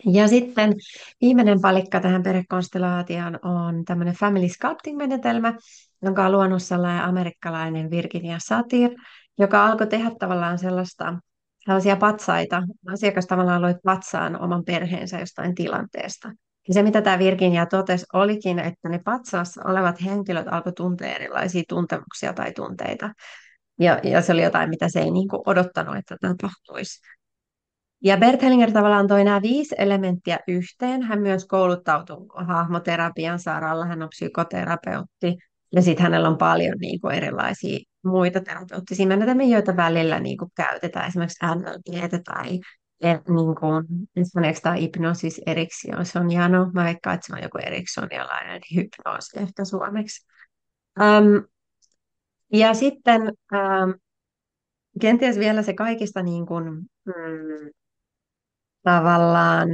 Ja 0.06 0.28
sitten 0.28 0.74
viimeinen 1.22 1.62
palikka 1.62 2.00
tähän 2.00 2.24
perhekonstellaatioon 2.24 3.40
on 3.42 3.86
tämmöinen 3.86 4.16
family 4.16 4.50
sculpting-menetelmä, 4.50 5.54
jonka 6.02 6.26
on 6.26 6.32
luonut 6.32 6.64
sellainen 6.64 7.04
amerikkalainen 7.04 7.90
Virginia 7.90 8.38
Satir, 8.40 8.92
joka 9.40 9.66
alkoi 9.66 9.88
tehdä 9.88 10.12
tavallaan 10.20 10.60
sellaista, 10.60 11.14
sellaisia 11.66 11.96
patsaita. 11.96 12.64
Asiakas 12.94 13.26
tavallaan 13.26 13.62
loi 13.62 13.76
patsaan 13.84 14.42
oman 14.42 14.64
perheensä 14.66 15.20
jostain 15.20 15.56
tilanteesta. 15.56 16.32
Ja 16.68 16.74
se, 16.74 16.84
mitä 16.84 17.02
tämä 17.02 17.20
Virginia 17.20 17.66
totesi, 17.66 18.06
olikin, 18.14 18.60
että 18.60 18.90
ne 18.90 19.00
patsaassa 19.06 19.62
olevat 19.66 20.06
henkilöt 20.06 20.48
alkoi 20.52 20.74
tuntea 20.74 21.16
erilaisia 21.16 21.64
tuntemuksia 21.70 22.34
tai 22.34 22.52
tunteita. 22.52 23.10
Ja, 23.80 24.00
ja 24.04 24.22
se 24.22 24.34
oli 24.34 24.44
jotain, 24.44 24.70
mitä 24.70 24.90
se 24.90 25.00
ei 25.00 25.12
niin 25.12 25.28
kuin 25.28 25.42
odottanut, 25.46 25.96
että 25.96 26.18
tapahtuisi. 26.22 27.00
Ja 28.04 28.18
Bert 28.18 28.42
Hellinger 28.42 28.72
tavallaan 28.72 29.08
toi 29.08 29.24
nämä 29.24 29.42
viisi 29.42 29.76
elementtiä 29.78 30.40
yhteen. 30.48 31.02
Hän 31.02 31.22
myös 31.22 31.46
kouluttautui 31.46 32.26
hahmoterapian 32.48 33.40
saralla, 33.40 33.86
hän 33.86 34.02
on 34.02 34.10
psykoterapeutti. 34.10 35.36
Ja 35.72 35.82
sitten 35.82 36.04
hänellä 36.04 36.30
on 36.30 36.38
paljon 36.38 36.78
niin 36.80 37.02
kuin, 37.02 37.16
erilaisia 37.16 37.80
muita 38.04 38.42
terapeuttisia 38.42 39.08
menetelmiä, 39.08 39.48
joita 39.48 39.76
välillä 39.76 40.20
niin 40.20 40.38
kuin, 40.38 40.52
käytetään, 40.56 41.08
esimerkiksi 41.08 41.46
NLP 41.46 42.24
tai 42.24 42.60
niin 43.02 43.56
kuin, 43.60 43.86
esimerkiksi 44.16 44.64
tämä 44.64 44.76
hypnosis 44.76 45.42
Eriksson, 45.46 46.06
se 46.06 46.20
on 46.20 46.32
jano. 46.32 46.72
Mä 46.74 46.84
veikkaan, 46.84 47.16
että 47.16 47.28
se 47.28 47.34
on 47.34 47.44
joku 47.44 47.58
eriksonialainen 47.58 48.62
hypnoosi 48.76 49.40
ehkä 49.40 49.66
suomeksi. 49.66 50.28
Um, 51.00 51.48
ja 52.54 52.74
sitten 52.74 53.22
um, 53.22 53.94
kenties 55.02 55.40
vielä 55.40 55.64
se 55.64 55.74
kaikista 55.74 56.24
niin 56.24 56.46
kuin, 56.46 56.66
mm, 57.06 57.72
tavallaan, 58.84 59.70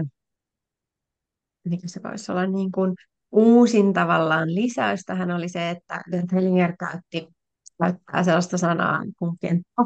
mikä 1.66 1.88
se 1.88 2.04
voisi 2.04 2.32
olla 2.32 2.46
niin 2.46 2.72
kuin 2.72 2.96
uusin 3.32 3.94
tavallaan 3.94 4.56
lisäys 4.56 5.02
tähän 5.06 5.32
oli 5.32 5.50
se, 5.50 5.70
että 5.70 6.02
Bert 6.12 6.32
Hellinger 6.32 6.74
käytti 6.78 7.28
käyttää 7.82 8.24
sellaista 8.24 8.58
sanaa 8.58 9.02
kuin 9.18 9.38
kenttä, 9.42 9.82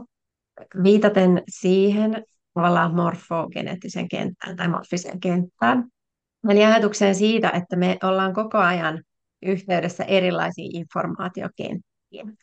viitaten 0.84 1.44
siihen 1.50 2.26
tavallaan 2.58 2.96
morfogeneettisen 2.96 4.10
kenttään 4.10 4.56
tai 4.56 4.68
morfiseen 4.68 5.20
kenttään. 5.20 5.84
Eli 6.50 6.66
ajatukseen 6.66 7.16
siitä, 7.16 7.50
että 7.50 7.76
me 7.76 7.98
ollaan 8.04 8.34
koko 8.34 8.58
ajan 8.58 9.04
yhteydessä 9.42 10.04
erilaisiin 10.04 10.76
informaatiokenttiin 10.76 12.34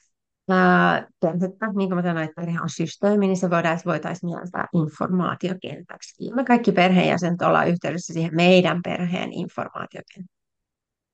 perhettä, 1.21 1.67
niin 1.77 1.89
kuin 1.89 1.95
mä 1.95 2.03
sanoin, 2.03 2.25
että 2.25 2.41
perhe 2.41 2.61
on 2.61 2.71
systeemi, 2.71 3.27
niin 3.27 3.37
se 3.37 3.51
voitaisiin 3.87 4.31
mieltää 4.31 4.69
informaatiokentäksi. 4.75 6.33
Me 6.35 6.45
kaikki 6.45 6.73
perheenjäsenet 6.73 7.43
ollaan 7.43 7.69
yhteydessä 7.69 8.13
siihen 8.13 8.35
meidän 8.35 8.81
perheen 8.85 9.33
informaatiokenttään. 9.33 10.35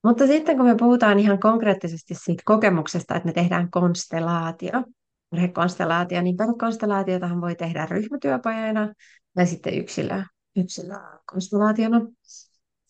Mutta 0.03 0.27
sitten 0.27 0.57
kun 0.57 0.65
me 0.65 0.75
puhutaan 0.75 1.19
ihan 1.19 1.39
konkreettisesti 1.39 2.15
siitä 2.15 2.43
kokemuksesta, 2.45 3.15
että 3.15 3.27
me 3.27 3.33
tehdään 3.33 3.71
konstelaatio, 3.71 4.83
perhekonstelaatio, 5.31 6.21
niin 6.21 6.37
perhekonstelaatiotahan 6.37 7.41
voi 7.41 7.55
tehdä 7.55 7.85
ryhmätyöpajana 7.85 8.93
tai 9.35 9.47
sitten 9.47 9.73
yksilö, 9.73 10.23
yksilökonstelaationa. 10.55 12.01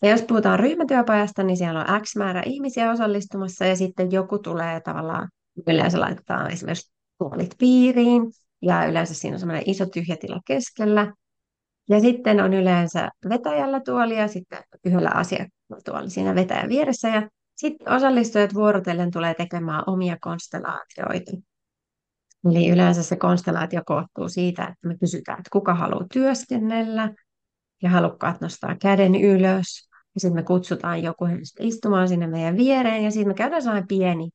Ja 0.02 0.10
jos 0.10 0.22
puhutaan 0.22 0.60
ryhmätyöpajasta, 0.60 1.44
niin 1.44 1.58
siellä 1.58 1.80
on 1.80 2.02
X 2.02 2.16
määrä 2.16 2.44
ihmisiä 2.46 2.92
osallistumassa 2.92 3.66
ja 3.66 3.76
sitten 3.76 4.12
joku 4.12 4.40
tulee 4.40 4.82
tavallaan 4.82 5.30
Yleensä 5.68 6.00
laitetaan 6.00 6.52
esimerkiksi 6.52 6.92
tuolit 7.18 7.56
piiriin 7.58 8.32
ja 8.62 8.86
yleensä 8.86 9.14
siinä 9.14 9.36
on 9.36 9.40
semmoinen 9.40 9.70
iso 9.70 9.86
tyhjä 9.86 10.18
tila 10.18 10.40
keskellä. 10.46 11.14
Ja 11.90 12.00
sitten 12.00 12.44
on 12.44 12.54
yleensä 12.54 13.10
vetäjällä 13.30 13.82
tuoli 13.86 14.18
ja 14.18 14.28
sitten 14.28 14.64
yhdellä 14.86 15.10
asiakkaalla 15.14 15.82
tuoli 15.86 16.10
siinä 16.10 16.36
vetäjän 16.36 16.70
vieressä. 16.70 17.08
Ja 17.08 17.30
sitten 17.56 17.94
osallistujat 17.94 18.54
vuorotellen 18.54 19.12
tulee 19.12 19.34
tekemään 19.34 19.84
omia 19.88 20.18
konstellaatioita. 20.22 21.32
Eli 22.46 22.70
yleensä 22.70 23.04
se 23.04 23.16
konstellaatio 23.16 23.82
koostuu 23.86 24.30
siitä, 24.30 24.64
että 24.64 24.88
me 24.88 24.98
kysytään, 24.98 25.40
että 25.40 25.50
kuka 25.52 25.74
haluaa 25.74 26.06
työskennellä 26.14 27.14
ja 27.84 27.90
halukkaat 27.90 28.42
nostaa 28.42 28.76
käden 28.82 29.16
ylös. 29.16 29.90
Ja 30.16 30.22
sitten 30.22 30.36
me 30.36 30.44
kutsutaan 30.44 31.04
joku 31.04 31.26
istumaan 31.60 32.08
sinne 32.08 32.28
meidän 32.28 32.58
viereen 32.58 33.04
ja 33.04 33.12
sitten 33.12 33.28
me 33.28 33.34
käydään 33.34 33.62
sellainen 33.62 33.88
pieni 33.88 34.30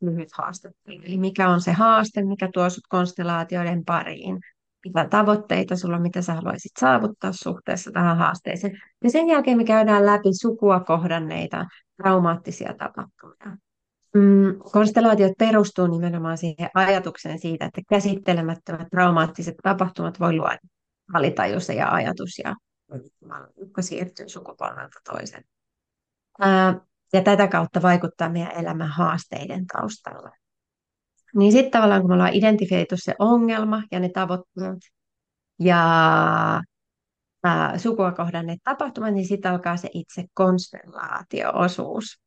lyhyt 0.00 0.28
haastattelu. 0.32 1.02
Eli 1.04 1.18
mikä 1.18 1.48
on 1.48 1.60
se 1.60 1.72
haaste, 1.72 2.24
mikä 2.24 2.48
tuo 2.54 2.70
sut 2.70 2.84
konstellaatioiden 2.88 3.84
pariin. 3.84 4.38
Mitä 4.84 5.08
tavoitteita 5.08 5.76
sulla 5.76 5.98
mitä 5.98 6.22
sä 6.22 6.34
haluaisit 6.34 6.72
saavuttaa 6.80 7.32
suhteessa 7.32 7.90
tähän 7.90 8.18
haasteeseen. 8.18 8.78
Ja 9.04 9.10
sen 9.10 9.28
jälkeen 9.28 9.56
me 9.56 9.64
käydään 9.64 10.06
läpi 10.06 10.28
sukua 10.40 10.80
kohdanneita 10.80 11.66
traumaattisia 11.96 12.74
tapahtumia. 12.78 13.56
Mm, 14.16 14.58
konstellaatiot 14.72 15.32
perustuu 15.38 15.86
nimenomaan 15.86 16.38
siihen 16.38 16.70
ajatukseen 16.74 17.38
siitä, 17.38 17.64
että 17.64 17.80
käsittelemättömät 17.88 18.88
traumaattiset 18.90 19.54
tapahtumat 19.62 20.20
voi 20.20 20.36
luoda 20.36 20.58
alitajus 21.14 21.68
ja 21.68 21.90
ajatus 21.90 22.38
ja 22.44 22.54
joka 23.56 23.82
siirtyy 23.82 24.28
sukupolvelta 24.28 25.00
toisen 25.04 25.44
ja 27.12 27.22
tätä 27.22 27.48
kautta 27.48 27.82
vaikuttaa 27.82 28.28
meidän 28.28 28.52
elämän 28.52 28.88
haasteiden 28.88 29.66
taustalla. 29.66 30.30
Niin 31.34 31.52
sitten 31.52 31.70
tavallaan 31.70 32.00
kun 32.00 32.10
me 32.10 32.14
ollaan 32.14 32.34
identifioitu 32.34 32.94
se 32.98 33.14
ongelma 33.18 33.82
ja 33.92 34.00
ne 34.00 34.08
tavoitteet 34.08 34.78
ja 35.60 35.82
ää, 37.44 37.78
sukua 37.78 38.12
kohdanneet 38.12 38.60
tapahtumat, 38.64 39.14
niin 39.14 39.28
sitten 39.28 39.52
alkaa 39.52 39.76
se 39.76 39.88
itse 39.94 40.24
konstellaatio-osuus. 40.34 42.25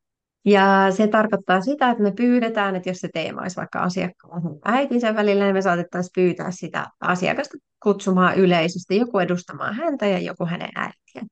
Ja 0.49 0.87
se 0.91 1.07
tarkoittaa 1.07 1.61
sitä, 1.61 1.89
että 1.89 2.03
me 2.03 2.11
pyydetään, 2.11 2.75
että 2.75 2.89
jos 2.89 2.97
se 2.97 3.09
teema 3.13 3.41
olisi 3.41 3.55
vaikka 3.55 3.79
asiakkaan 3.79 4.41
äitinsä 4.65 5.15
välillä, 5.15 5.43
niin 5.43 5.55
me 5.55 5.61
saatettaisiin 5.61 6.11
pyytää 6.15 6.51
sitä 6.51 6.87
asiakasta 7.01 7.57
kutsumaan 7.83 8.35
yleisöstä, 8.35 8.93
joku 8.93 9.19
edustamaan 9.19 9.73
häntä 9.73 10.07
ja 10.07 10.19
joku 10.19 10.45
hänen 10.45 10.69
äitiä. 10.75 11.29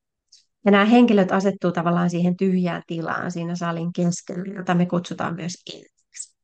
Ja 0.64 0.70
nämä 0.70 0.84
henkilöt 0.84 1.32
asettuu 1.32 1.72
tavallaan 1.72 2.10
siihen 2.10 2.36
tyhjään 2.36 2.82
tilaan 2.86 3.30
siinä 3.30 3.56
salin 3.56 3.92
keskellä, 3.92 4.54
jota 4.54 4.74
me 4.74 4.86
kutsutaan 4.86 5.34
myös 5.34 5.54
intiksi. 5.74 6.36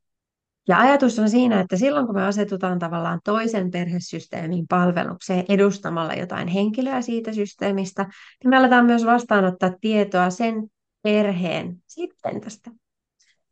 Ja 0.68 0.78
ajatus 0.78 1.18
on 1.18 1.30
siinä, 1.30 1.60
että 1.60 1.76
silloin 1.76 2.06
kun 2.06 2.14
me 2.14 2.26
asetutaan 2.26 2.78
tavallaan 2.78 3.20
toisen 3.24 3.70
perhesysteemin 3.70 4.66
palvelukseen 4.68 5.44
edustamalla 5.48 6.14
jotain 6.14 6.48
henkilöä 6.48 7.02
siitä 7.02 7.32
systeemistä, 7.32 8.02
niin 8.02 8.50
me 8.50 8.56
aletaan 8.56 8.86
myös 8.86 9.06
vastaanottaa 9.06 9.70
tietoa 9.80 10.30
sen 10.30 10.68
perheen 11.04 11.76
sitten 11.86 12.40
tästä. 12.40 12.70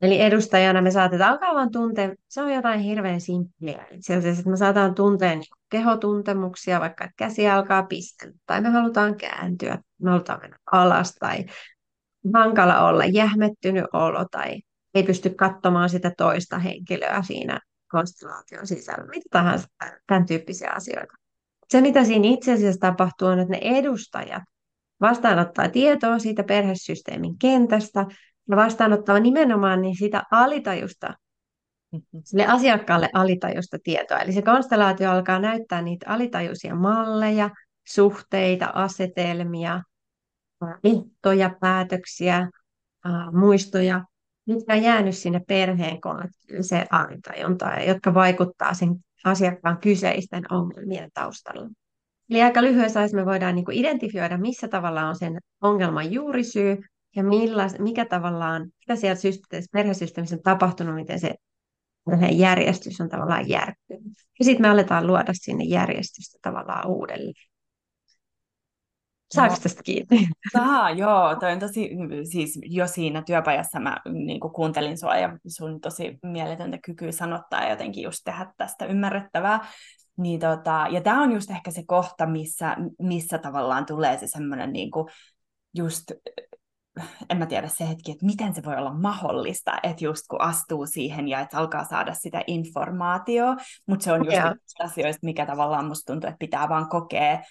Eli 0.03 0.21
edustajana 0.21 0.83
me 0.83 0.91
saatetaan 0.91 1.31
alkaa 1.31 1.55
vaan 1.55 1.71
tuntea, 1.71 2.15
se 2.29 2.43
on 2.43 2.55
jotain 2.55 2.81
hirveän 2.81 3.21
simppeliä. 3.21 3.87
Itse 3.91 4.17
asiassa, 4.17 4.41
että 4.41 4.51
me 4.51 4.57
saataan 4.57 4.95
tuntea 4.95 5.35
niin 5.35 5.45
kehotuntemuksia, 5.71 6.81
vaikka 6.81 7.09
käsi 7.17 7.49
alkaa 7.49 7.83
pistellä, 7.83 8.35
tai 8.47 8.61
me 8.61 8.69
halutaan 8.69 9.17
kääntyä, 9.17 9.79
me 10.03 10.11
halutaan 10.11 10.41
mennä 10.41 10.57
alas, 10.73 11.15
tai 11.15 11.45
hankala 12.35 12.89
olla, 12.89 13.05
jähmettynyt 13.05 13.85
olo, 13.93 14.27
tai 14.31 14.61
ei 14.95 15.03
pysty 15.03 15.31
katsomaan 15.31 15.89
sitä 15.89 16.13
toista 16.17 16.59
henkilöä 16.59 17.23
siinä 17.23 17.61
konstellaation 17.89 18.67
sisällä, 18.67 19.07
mitä 19.07 19.27
tahansa 19.31 19.69
tämän 20.07 20.27
tyyppisiä 20.27 20.71
asioita. 20.71 21.15
Se, 21.69 21.81
mitä 21.81 22.05
siinä 22.05 22.29
itse 22.29 22.53
asiassa 22.53 22.81
tapahtuu, 22.81 23.29
on, 23.29 23.39
että 23.39 23.53
ne 23.53 23.61
edustajat 23.63 24.43
vastaanottaa 25.03 25.69
tietoa 25.69 26.19
siitä 26.19 26.45
perhesysteemin 26.45 27.39
kentästä, 27.39 28.07
ja 28.51 28.57
vastaanottaa 28.57 29.21
nimenomaan 29.21 29.83
niin 29.83 29.97
sitä 29.97 30.23
alitajusta, 30.31 31.15
sille 32.25 32.47
asiakkaalle 32.47 33.09
alitajusta 33.15 33.79
tietoa. 33.85 34.19
Eli 34.19 34.33
se 34.33 34.43
konstellaatio 34.43 35.11
alkaa 35.11 35.39
näyttää 35.39 35.83
niitä 35.83 36.07
alitajuisia 36.09 36.75
malleja, 36.75 37.51
suhteita, 37.89 38.71
asetelmia, 38.75 39.83
ehtoja, 40.85 41.51
päätöksiä, 41.61 42.51
muistoja, 43.33 44.05
mitkä 44.47 44.73
on 44.73 44.83
jäänyt 44.83 45.17
sinne 45.17 45.41
perheen 45.49 45.99
se 46.61 46.87
alitajuntaan, 46.91 47.87
jotka 47.87 48.15
vaikuttaa 48.15 48.75
sen 48.75 48.89
asiakkaan 49.25 49.79
kyseisten 49.79 50.53
ongelmien 50.53 51.11
taustalla. 51.15 51.69
Eli 52.33 52.43
aika 52.43 52.63
lyhyessä 52.63 53.01
ajassa 53.01 53.17
me 53.17 53.27
voidaan 53.27 53.55
niin 53.55 53.65
kuin 53.65 53.77
identifioida, 53.77 54.39
missä 54.39 54.69
tavalla 54.69 55.09
on 55.09 55.17
sen 55.17 55.39
ongelman 55.61 56.13
juurisyy, 56.13 56.79
ja 57.17 57.25
milla, 57.25 57.63
mikä 57.79 58.05
tavallaan, 58.05 58.63
mitä 58.63 58.97
siellä 58.97 59.21
perhesysteemissä 59.73 60.37
on 60.37 60.43
tapahtunut, 60.43 60.95
miten 60.95 61.21
se 61.21 61.35
perheen 62.07 62.39
järjestys 62.39 63.01
on 63.01 63.09
tavallaan 63.09 63.49
järkkynyt. 63.49 64.13
Ja 64.39 64.45
sitten 64.45 64.63
me 64.63 64.69
aletaan 64.69 65.07
luoda 65.07 65.33
sinne 65.33 65.65
järjestystä 65.65 66.39
tavallaan 66.43 66.89
uudelleen. 66.89 67.35
Saako 69.35 69.57
tästä 69.63 69.83
kiinni? 69.83 70.29
Saa, 70.53 70.91
joo. 70.91 71.37
Toi 71.37 71.53
on 71.53 71.59
tosi, 71.59 71.91
siis 72.31 72.59
jo 72.63 72.87
siinä 72.87 73.23
työpajassa 73.23 73.81
mä 73.81 73.97
niin 74.13 74.41
kuuntelin 74.41 74.99
sua 74.99 75.17
ja 75.17 75.39
sun 75.47 75.81
tosi 75.81 76.19
mieletöntä 76.23 76.79
kykyä 76.85 77.13
sanottaa 77.13 77.63
ja 77.63 77.71
jotenkin 77.71 78.05
just 78.05 78.21
tehdä 78.25 78.53
tästä 78.57 78.87
ymmärrettävää. 78.87 79.67
Niin 80.17 80.41
tota, 80.41 80.87
ja 80.91 81.01
tämä 81.01 81.23
on 81.23 81.33
just 81.33 81.51
ehkä 81.51 81.71
se 81.71 81.83
kohta, 81.87 82.27
missä, 82.27 82.77
missä 82.99 83.39
tavallaan 83.39 83.87
tulee 83.87 84.19
se 84.19 84.27
semmoinen 84.27 84.73
niin 84.73 84.91
just 85.75 86.05
en 87.31 87.37
mä 87.37 87.47
tiedä 87.47 87.69
se 87.69 87.89
hetki, 87.89 88.13
että 88.13 88.27
miten 88.27 88.55
se 88.55 88.63
voi 88.65 88.77
olla 88.77 88.95
mahdollista, 88.95 89.79
että 89.83 90.05
just 90.05 90.23
kun 90.31 90.41
astuu 90.41 90.87
siihen 90.87 91.29
ja 91.29 91.41
että 91.41 91.59
alkaa 91.59 91.85
saada 91.85 92.15
sitä 92.15 92.43
informaatiota, 92.47 93.63
mutta 93.87 94.05
se 94.05 94.13
on 94.13 94.25
just 94.25 94.37
yeah. 94.37 94.55
asioista, 94.81 95.27
mikä 95.27 95.47
tavallaan 95.47 95.87
musta 95.87 96.13
tuntuu, 96.13 96.29
että 96.29 96.39
pitää 96.39 96.69
vaan 96.69 96.89
kokea 96.89 97.43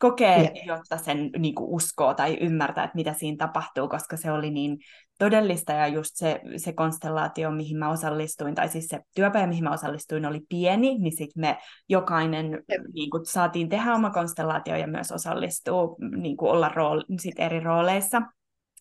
kokee, 0.00 0.36
yeah. 0.38 0.66
jotta 0.66 0.98
sen 0.98 1.30
niin 1.38 1.54
kuin 1.54 1.70
uskoo 1.70 2.14
tai 2.14 2.36
ymmärtää, 2.40 2.84
että 2.84 2.96
mitä 2.96 3.12
siinä 3.12 3.36
tapahtuu, 3.36 3.88
koska 3.88 4.16
se 4.16 4.32
oli 4.32 4.50
niin 4.50 4.78
todellista 5.20 5.72
ja 5.72 5.86
just 5.86 6.10
se, 6.14 6.40
se 6.56 6.72
konstellaatio, 6.72 7.50
mihin 7.50 7.78
mä 7.78 7.90
osallistuin, 7.90 8.54
tai 8.54 8.68
siis 8.68 8.86
se 8.86 9.00
työpäivä, 9.14 9.46
mihin 9.46 9.64
mä 9.64 9.72
osallistuin, 9.72 10.26
oli 10.26 10.40
pieni, 10.48 10.98
niin 10.98 11.16
sitten 11.16 11.40
me 11.40 11.58
jokainen 11.88 12.62
niin 12.94 13.10
kuin, 13.10 13.26
saatiin 13.26 13.68
tehdä 13.68 13.94
oma 13.94 14.10
konstellaatio 14.10 14.76
ja 14.76 14.86
myös 14.86 15.12
osallistua, 15.12 15.96
niin 16.16 16.36
kuin 16.36 16.50
olla 16.50 16.68
rool, 16.68 17.02
sit 17.20 17.34
eri 17.38 17.60
rooleissa. 17.60 18.22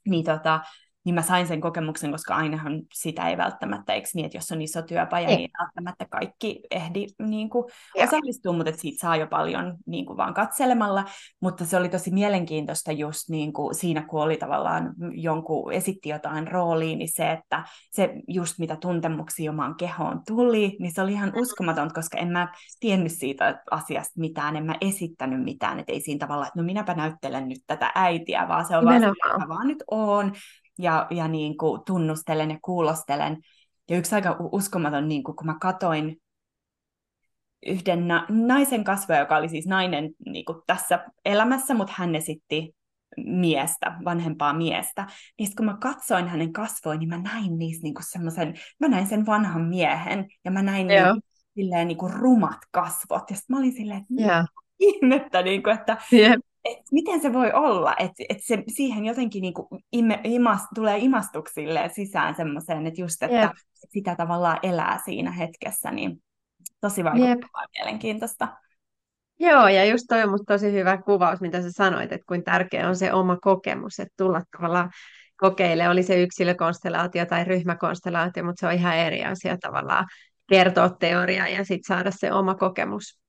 Niin 0.07 0.25
tota, 0.25 0.59
niin 1.09 1.15
mä 1.15 1.21
sain 1.21 1.47
sen 1.47 1.61
kokemuksen, 1.61 2.11
koska 2.11 2.35
ainahan 2.35 2.81
sitä 2.93 3.29
ei 3.29 3.37
välttämättä, 3.37 3.93
eikö 3.93 4.09
niin, 4.13 4.25
että 4.25 4.37
jos 4.37 4.51
on 4.51 4.61
iso 4.61 4.81
työpaja, 4.81 5.27
ei. 5.27 5.37
niin 5.37 5.49
välttämättä 5.59 6.05
kaikki 6.11 6.61
ehdi 6.71 7.05
niin 7.19 7.49
kuin, 7.49 7.65
osallistua, 8.03 8.53
mutta 8.53 8.71
siitä 8.75 8.97
saa 9.01 9.15
jo 9.15 9.27
paljon 9.27 9.77
niin 9.85 10.05
kuin, 10.05 10.17
vaan 10.17 10.33
katselemalla, 10.33 11.05
mutta 11.41 11.65
se 11.65 11.77
oli 11.77 11.89
tosi 11.89 12.11
mielenkiintoista 12.11 12.91
just 12.91 13.29
niin 13.29 13.53
kuin, 13.53 13.75
siinä, 13.75 14.01
kun 14.01 14.21
oli 14.21 14.37
tavallaan 14.37 14.93
jonkun 15.11 15.73
esitti 15.73 16.09
jotain 16.09 16.47
rooliin, 16.47 16.99
niin 16.99 17.13
se, 17.13 17.31
että 17.31 17.63
se 17.91 18.13
just 18.27 18.59
mitä 18.59 18.75
tuntemuksia 18.75 19.51
omaan 19.51 19.75
kehoon 19.75 20.21
tuli, 20.27 20.77
niin 20.79 20.93
se 20.93 21.01
oli 21.01 21.13
ihan 21.13 21.29
mm. 21.29 21.41
uskomaton, 21.41 21.93
koska 21.93 22.17
en 22.17 22.31
mä 22.31 22.47
tiennyt 22.79 23.11
siitä 23.11 23.61
asiasta 23.71 24.19
mitään, 24.19 24.55
en 24.55 24.65
mä 24.65 24.75
esittänyt 24.81 25.43
mitään, 25.43 25.79
että 25.79 25.93
ei 25.93 26.01
siinä 26.01 26.19
tavalla, 26.19 26.47
että 26.47 26.59
no 26.59 26.65
minäpä 26.65 26.93
näyttelen 26.93 27.47
nyt 27.49 27.61
tätä 27.67 27.91
äitiä, 27.95 28.47
vaan 28.47 28.65
se 28.65 28.77
on 28.77 28.85
vaan, 28.85 29.03
että 29.03 29.37
mä 29.37 29.47
vaan 29.47 29.67
nyt 29.67 29.83
oon, 29.91 30.33
ja, 30.79 31.07
ja 31.09 31.27
niin 31.27 31.57
kuin 31.57 31.81
tunnustelen 31.85 32.51
ja 32.51 32.59
kuulostelen. 32.61 33.37
Ja 33.89 33.97
yksi 33.97 34.15
aika 34.15 34.37
uskomaton, 34.51 35.07
niin 35.07 35.23
kuin, 35.23 35.35
kun 35.35 35.45
mä 35.45 35.57
katoin 35.61 36.17
yhden 37.65 38.07
na- 38.07 38.25
naisen 38.29 38.83
kasvoja, 38.83 39.19
joka 39.19 39.37
oli 39.37 39.49
siis 39.49 39.67
nainen 39.67 40.11
niin 40.25 40.45
kuin 40.45 40.61
tässä 40.67 41.05
elämässä, 41.25 41.73
mutta 41.73 41.93
hän 41.97 42.15
esitti 42.15 42.75
miestä, 43.17 43.97
vanhempaa 44.05 44.53
miestä. 44.53 45.07
Niin 45.39 45.55
kun 45.57 45.65
mä 45.65 45.77
katsoin 45.81 46.27
hänen 46.27 46.53
kasvoin, 46.53 46.99
niin 46.99 47.09
mä 47.09 47.17
näin 47.17 47.57
niissä 47.57 47.83
niin 47.83 47.93
semmoisen, 48.11 48.53
mä 48.79 48.87
näin 48.87 49.07
sen 49.07 49.25
vanhan 49.25 49.61
miehen, 49.61 50.27
ja 50.45 50.51
mä 50.51 50.61
näin 50.61 50.87
niin, 50.87 51.21
silleen 51.55 51.87
niin 51.87 51.97
kuin 51.97 52.13
rumat 52.13 52.59
kasvot. 52.71 53.29
Ja 53.29 53.35
sitten 53.35 53.55
mä 53.55 53.57
olin 53.57 53.73
silleen, 53.73 53.99
että 53.99 54.23
yeah. 54.23 54.45
ihmettä, 54.79 55.41
niin 55.41 55.63
kuin, 55.63 55.75
että 55.75 55.97
yep 56.13 56.41
et 56.65 56.77
miten 56.91 57.21
se 57.21 57.33
voi 57.33 57.51
olla, 57.53 57.95
että 57.99 58.23
et 58.29 58.37
se 58.43 58.63
siihen 58.67 59.05
jotenkin 59.05 59.41
niinku 59.41 59.67
ime, 59.91 60.21
imas, 60.23 60.61
tulee 60.75 60.97
imastuksille 60.97 61.89
sisään 61.93 62.35
semmoiseen, 62.35 62.87
että 62.87 63.01
just, 63.01 63.23
että 63.23 63.41
yep. 63.41 63.51
sitä 63.89 64.15
tavallaan 64.15 64.59
elää 64.63 64.99
siinä 65.05 65.31
hetkessä, 65.31 65.91
niin 65.91 66.23
tosi 66.81 67.03
vaikuttavaa 67.03 67.61
yep. 67.61 67.71
mielenkiintoista. 67.77 68.47
Joo, 69.39 69.67
ja 69.67 69.85
just 69.85 70.05
toi 70.07 70.23
on 70.23 70.39
tosi 70.47 70.71
hyvä 70.71 70.97
kuvaus, 70.97 71.41
mitä 71.41 71.61
sä 71.61 71.71
sanoit, 71.71 72.11
että 72.11 72.25
kuinka 72.27 72.51
tärkeä 72.51 72.87
on 72.87 72.95
se 72.95 73.13
oma 73.13 73.37
kokemus, 73.37 73.99
että 73.99 74.13
tulla 74.17 74.41
tavallaan 74.57 74.91
kokeile, 75.37 75.89
oli 75.89 76.03
se 76.03 76.23
yksilökonstellaatio 76.23 77.25
tai 77.25 77.43
ryhmäkonstellaatio, 77.43 78.43
mutta 78.43 78.59
se 78.59 78.67
on 78.67 78.73
ihan 78.73 78.97
eri 78.97 79.25
asia 79.25 79.57
tavallaan 79.57 80.05
kertoa 80.49 80.89
teoria 80.89 81.47
ja 81.47 81.65
sitten 81.65 81.95
saada 81.95 82.11
se 82.11 82.31
oma 82.31 82.55
kokemus 82.55 83.19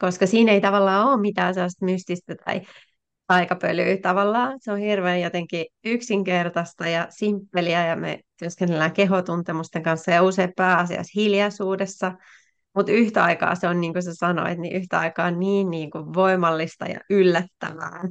koska 0.00 0.26
siinä 0.26 0.52
ei 0.52 0.60
tavallaan 0.60 1.08
ole 1.08 1.20
mitään 1.20 1.54
sellaista 1.54 1.84
mystistä 1.84 2.34
tai 2.44 2.60
aikapölyä 3.28 3.96
tavallaan. 4.02 4.58
Se 4.60 4.72
on 4.72 4.78
hirveän 4.78 5.20
jotenkin 5.20 5.66
yksinkertaista 5.84 6.88
ja 6.88 7.06
simppeliä 7.10 7.86
ja 7.86 7.96
me 7.96 8.20
työskennellään 8.38 8.92
kehotuntemusten 8.92 9.82
kanssa 9.82 10.10
ja 10.10 10.22
usein 10.22 10.52
pääasiassa 10.56 11.12
hiljaisuudessa. 11.20 12.12
Mutta 12.74 12.92
yhtä 12.92 13.24
aikaa 13.24 13.54
se 13.54 13.68
on, 13.68 13.80
niin 13.80 13.92
kuin 13.92 14.02
sä 14.02 14.14
sanoit, 14.14 14.58
niin 14.58 14.76
yhtä 14.76 14.98
aikaa 14.98 15.30
niin, 15.30 15.70
niin 15.70 15.90
kuin 15.90 16.14
voimallista 16.14 16.86
ja 16.86 17.00
yllättävää. 17.10 18.02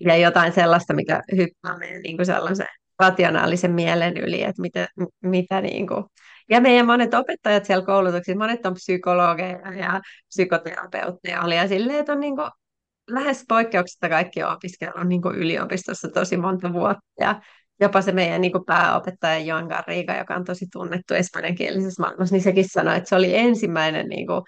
Ja 0.00 0.16
jotain 0.16 0.52
sellaista, 0.52 0.94
mikä 0.94 1.22
hyppää 1.36 1.78
meidän 1.78 2.02
niin 2.02 2.16
kuin 2.16 2.26
sellaisen 2.26 2.66
rationaalisen 2.98 3.70
mielen 3.72 4.16
yli, 4.16 4.42
että 4.42 4.62
mitä, 4.62 4.88
mitä 5.22 5.60
niin 5.60 5.86
kuin 5.86 6.04
ja 6.50 6.60
meidän 6.60 6.86
monet 6.86 7.14
opettajat 7.14 7.64
siellä 7.64 7.86
koulutuksissa, 7.86 8.38
monet 8.38 8.66
on 8.66 8.74
psykologeja 8.74 9.72
ja 9.72 10.00
psykoterapeutteja 10.28 11.42
oli. 11.42 11.56
Ja 11.56 11.68
silleen, 11.68 11.98
että 11.98 12.12
on 12.12 12.20
niin 12.20 12.36
kuin 12.36 12.50
lähes 13.10 13.44
poikkeuksetta 13.48 14.08
kaikki 14.08 14.42
on 14.42 15.08
niin 15.08 15.22
kuin 15.22 15.36
yliopistossa 15.36 16.08
tosi 16.08 16.36
monta 16.36 16.72
vuotta. 16.72 17.04
Ja 17.20 17.40
jopa 17.80 18.02
se 18.02 18.12
meidän 18.12 18.40
niin 18.40 18.52
kuin 18.52 18.64
pääopettaja 18.64 19.38
Joan 19.38 19.66
Garriga, 19.66 20.16
joka 20.16 20.34
on 20.34 20.44
tosi 20.44 20.66
tunnettu 20.72 21.14
espanjankielisessä 21.14 22.02
maailmassa, 22.02 22.34
niin 22.34 22.42
sekin 22.42 22.68
sanoi, 22.68 22.96
että 22.96 23.08
se 23.08 23.16
oli 23.16 23.36
ensimmäinen, 23.36 24.08
niin 24.08 24.26
kuin, 24.26 24.42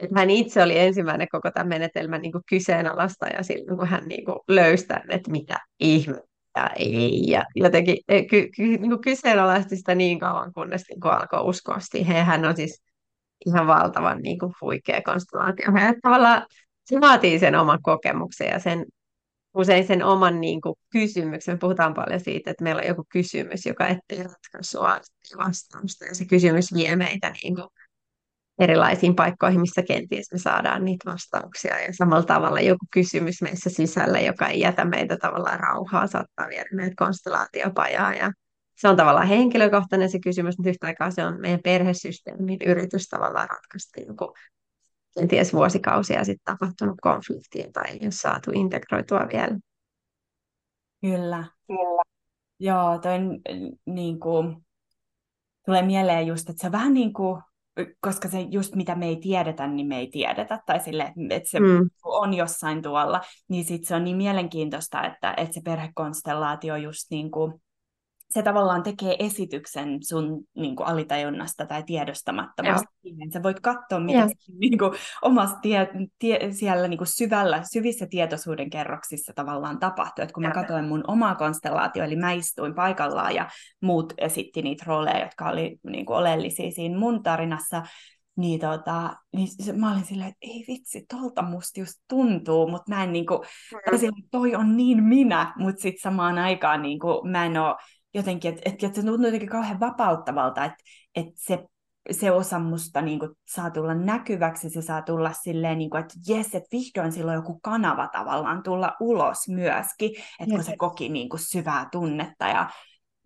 että 0.00 0.20
hän 0.20 0.30
itse 0.30 0.62
oli 0.62 0.78
ensimmäinen 0.78 1.28
koko 1.32 1.50
tämän 1.50 1.68
menetelmän 1.68 2.22
niin 2.22 2.32
kuin 2.32 2.44
kyseenalaista 2.48 3.26
ja 3.26 3.42
silloin 3.42 3.78
kun 3.78 3.88
hän 3.88 4.04
niin 4.08 4.24
löysi 4.48 4.86
tämän, 4.86 5.10
että 5.10 5.30
mitä 5.30 5.58
ihme 5.80 6.22
ja 6.58 6.70
ei. 6.76 7.24
Ja 7.26 7.44
jotenkin 7.54 7.96
e, 8.08 8.22
ky, 8.22 8.48
ky, 8.56 8.62
niin 8.62 8.90
kuin 8.90 9.00
kyseenalaisti 9.00 9.76
sitä 9.76 9.94
niin 9.94 10.18
kauan, 10.18 10.52
kunnes 10.52 10.84
niin 10.88 11.00
kuin 11.00 11.12
alkoi 11.12 11.42
uskoa 11.42 11.78
siihen. 11.80 12.24
Hän 12.24 12.44
on 12.44 12.56
siis 12.56 12.82
ihan 13.46 13.66
valtavan 13.66 14.18
niin 14.18 14.38
kuin 14.38 14.52
huikea 14.60 15.02
konstellaatio. 15.02 15.72
Hän 15.72 15.94
tavallaan 16.02 16.46
se 16.84 17.00
vaatii 17.00 17.38
sen 17.38 17.54
oman 17.54 17.78
kokemuksen 17.82 18.48
ja 18.48 18.58
sen, 18.58 18.86
usein 19.54 19.86
sen 19.86 20.04
oman 20.04 20.40
niin 20.40 20.60
kuin, 20.60 20.74
kysymyksen. 20.90 21.54
Me 21.54 21.58
puhutaan 21.58 21.94
paljon 21.94 22.20
siitä, 22.20 22.50
että 22.50 22.64
meillä 22.64 22.80
on 22.80 22.88
joku 22.88 23.04
kysymys, 23.12 23.66
joka 23.66 23.88
ettei 23.88 24.22
ratkaisua 24.22 25.00
vastausta. 25.38 26.04
Ja 26.04 26.14
se 26.14 26.24
kysymys 26.24 26.74
vie 26.74 26.96
meitä 26.96 27.32
niin 27.42 27.54
kuin, 27.54 27.68
erilaisiin 28.58 29.14
paikkoihin, 29.14 29.60
missä 29.60 29.82
kenties 29.82 30.32
me 30.32 30.38
saadaan 30.38 30.84
niitä 30.84 31.10
vastauksia. 31.10 31.80
Ja 31.80 31.92
samalla 31.92 32.26
tavalla 32.26 32.60
joku 32.60 32.86
kysymys 32.92 33.42
meissä 33.42 33.70
sisällä, 33.70 34.20
joka 34.20 34.46
ei 34.46 34.60
jätä 34.60 34.84
meitä 34.84 35.16
tavallaan 35.16 35.60
rauhaa, 35.60 36.06
saattaa 36.06 36.48
viedä 36.48 36.68
meidät 36.72 36.94
konstellaatiopajaa. 36.96 38.14
Ja 38.14 38.32
se 38.74 38.88
on 38.88 38.96
tavallaan 38.96 39.28
henkilökohtainen 39.28 40.10
se 40.10 40.18
kysymys, 40.20 40.58
mutta 40.58 40.70
yhtä 40.70 40.86
aikaa 40.86 41.10
se 41.10 41.24
on 41.24 41.40
meidän 41.40 41.60
perhesysteemin 41.64 42.58
yritys 42.66 43.08
tavallaan 43.08 43.48
ratkaista 43.48 44.00
joku 44.00 44.34
kenties 45.18 45.52
vuosikausia 45.52 46.24
sitten 46.24 46.44
tapahtunut 46.44 46.96
konflikti, 47.02 47.58
jota 47.60 47.82
ei 47.82 47.98
ole 48.02 48.10
saatu 48.10 48.50
integroitua 48.54 49.20
vielä. 49.32 49.58
Kyllä. 51.00 51.44
Kyllä. 51.66 52.02
Joo, 52.60 52.98
toi 52.98 53.18
niin 53.86 54.20
kuin, 54.20 54.66
tulee 55.66 55.82
mieleen 55.82 56.26
just, 56.26 56.48
että 56.50 56.62
se 56.66 56.72
vähän 56.72 56.94
niin 56.94 57.12
kuin 57.12 57.42
koska 58.00 58.28
se 58.28 58.40
just 58.40 58.74
mitä 58.74 58.94
me 58.94 59.06
ei 59.06 59.16
tiedetä, 59.16 59.66
niin 59.66 59.86
me 59.86 59.98
ei 59.98 60.10
tiedetä, 60.10 60.60
tai 60.66 60.80
sille, 60.80 61.12
että 61.30 61.50
se 61.50 61.60
mm. 61.60 61.90
on 62.04 62.34
jossain 62.34 62.82
tuolla, 62.82 63.20
niin 63.48 63.64
sitten 63.64 63.88
se 63.88 63.94
on 63.94 64.04
niin 64.04 64.16
mielenkiintoista, 64.16 65.02
että, 65.02 65.34
että 65.36 65.54
se 65.54 65.60
perhekonstellaatio 65.64 66.76
just 66.76 67.10
niin 67.10 67.30
kuin, 67.30 67.54
se 68.30 68.42
tavallaan 68.42 68.82
tekee 68.82 69.16
esityksen 69.18 69.98
sun 70.02 70.44
niin 70.56 70.76
kuin, 70.76 70.86
alitajunnasta 70.86 71.66
tai 71.66 71.82
tiedostamattomasta. 71.82 72.90
Joo. 73.02 73.14
Sä 73.32 73.42
voit 73.42 73.60
katsoa, 73.60 74.00
mitä 74.00 74.18
yeah. 74.18 74.30
niin 74.58 74.78
kuin, 74.78 74.92
omassa 75.22 75.56
tie, 75.62 75.88
tie, 76.18 76.52
siellä 76.52 76.88
niin 76.88 76.98
kuin, 76.98 77.08
syvällä, 77.08 77.62
syvissä 77.72 78.06
tietoisuuden 78.06 78.70
kerroksissa 78.70 79.32
tavallaan 79.34 79.78
tapahtuu. 79.78 80.22
Et 80.22 80.32
kun 80.32 80.42
mä 80.42 80.50
katsoin 80.50 80.84
mun 80.84 81.04
omaa 81.06 81.34
konstellaatio, 81.34 82.04
eli 82.04 82.16
mä 82.16 82.32
istuin 82.32 82.74
paikallaan 82.74 83.34
ja 83.34 83.48
muut 83.82 84.12
esitti 84.18 84.62
niitä 84.62 84.84
rooleja, 84.86 85.20
jotka 85.20 85.48
oli 85.48 85.78
niin 85.82 86.06
kuin, 86.06 86.16
oleellisia 86.16 86.70
siinä 86.70 86.98
mun 86.98 87.22
tarinassa, 87.22 87.82
niin, 88.36 88.60
tota, 88.60 89.16
niin 89.36 89.48
se, 89.48 89.72
mä 89.72 89.92
olin 89.92 90.04
silleen, 90.04 90.28
että 90.28 90.38
ei 90.40 90.64
vitsi, 90.68 91.04
tolta 91.08 91.42
musta 91.42 91.80
just 91.80 91.94
tuntuu, 92.08 92.68
mutta 92.68 92.94
mä 92.94 93.04
en 93.04 93.12
niinku, 93.12 93.44
mm. 93.92 94.12
toi 94.30 94.54
on 94.54 94.76
niin 94.76 95.04
minä, 95.04 95.54
mutta 95.56 95.82
sitten 95.82 96.02
samaan 96.02 96.38
aikaan 96.38 96.82
niinku, 96.82 97.22
mä 97.24 97.46
en 97.46 97.56
ole 97.56 97.76
jotenkin, 98.14 98.48
että, 98.54 98.62
että, 98.64 98.86
että 98.86 99.00
se 99.00 99.06
tuntuu 99.06 99.26
jotenkin 99.26 99.48
kauhean 99.48 99.80
vapauttavalta, 99.80 100.64
että, 100.64 100.84
että 101.14 101.32
se, 101.34 101.64
se 102.10 102.30
osa 102.30 102.58
musta 102.58 103.02
niin 103.02 103.18
kuin, 103.18 103.30
saa 103.48 103.70
tulla 103.70 103.94
näkyväksi, 103.94 104.70
se 104.70 104.82
saa 104.82 105.02
tulla 105.02 105.32
silleen, 105.32 105.78
niin 105.78 105.90
kuin, 105.90 106.00
että 106.00 106.14
jes, 106.28 106.46
että 106.46 106.68
vihdoin 106.72 107.12
silloin 107.12 107.34
joku 107.34 107.60
kanava 107.62 108.08
tavallaan 108.08 108.62
tulla 108.62 108.96
ulos 109.00 109.48
myöskin, 109.48 110.10
että 110.40 110.54
kun 110.54 110.64
se 110.64 110.76
koki 110.76 111.08
niin 111.08 111.28
kuin, 111.28 111.40
syvää 111.40 111.88
tunnetta 111.92 112.48
ja, 112.48 112.70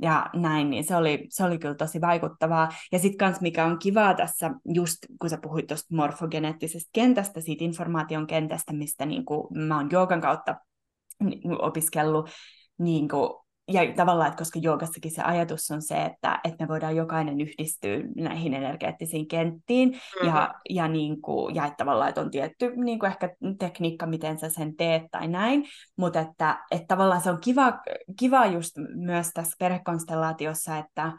ja 0.03 0.27
näin, 0.35 0.71
niin 0.71 0.85
se 0.85 0.97
oli, 0.97 1.27
se 1.31 1.45
oli 1.45 1.59
kyllä 1.59 1.75
tosi 1.75 2.01
vaikuttavaa. 2.01 2.69
Ja 2.93 2.99
sitten 2.99 3.19
kans 3.19 3.41
mikä 3.41 3.65
on 3.65 3.79
kivaa 3.79 4.15
tässä, 4.15 4.51
just 4.75 4.99
kun 5.21 5.31
sä 5.31 5.39
puhuit 5.43 5.67
tuosta 5.67 5.97
morfogeneettisestä 5.97 6.91
kentästä, 6.93 7.41
siitä 7.41 7.65
informaation 7.65 8.27
kentästä, 8.27 8.73
mistä 8.73 9.07
niin 9.07 9.25
kuin, 9.25 9.47
mä 9.67 9.77
oon 9.77 9.91
joogan 9.91 10.21
kautta 10.21 10.57
opiskellut 11.59 12.31
niin 12.79 13.09
kuin, 13.09 13.42
ja 13.69 13.81
tavallaan, 13.97 14.29
että 14.29 14.39
koska 14.39 14.59
joogassakin 14.63 15.11
se 15.11 15.23
ajatus 15.23 15.71
on 15.71 15.83
se, 15.83 16.03
että, 16.05 16.41
että 16.45 16.65
me 16.65 16.69
voidaan 16.69 16.97
jokainen 16.97 17.41
yhdistyä 17.41 17.99
näihin 18.17 18.55
energeettisiin 18.55 19.29
kenttiin, 19.29 19.89
mm-hmm. 19.89 20.29
ja, 20.29 20.55
ja, 20.71 20.89
niin 20.89 21.23
kuin, 21.23 21.55
ja 21.55 21.65
että 21.65 21.77
tavallaan, 21.77 22.09
että 22.09 22.21
on 22.21 22.31
tietty 22.31 22.73
niin 22.77 22.99
kuin 22.99 23.11
ehkä 23.11 23.31
tekniikka, 23.59 24.07
miten 24.07 24.39
sä 24.39 24.49
sen 24.49 24.77
teet 24.77 25.03
tai 25.11 25.29
näin, 25.29 25.65
mutta 25.97 26.21
että, 26.21 26.65
että 26.71 26.87
tavallaan 26.87 27.21
se 27.21 27.31
on 27.31 27.41
kiva, 27.41 27.81
kiva 28.19 28.47
just 28.47 28.73
myös 28.95 29.31
tässä 29.35 29.57
perhekonstellaatiossa, 29.59 30.79
että, 30.79 31.13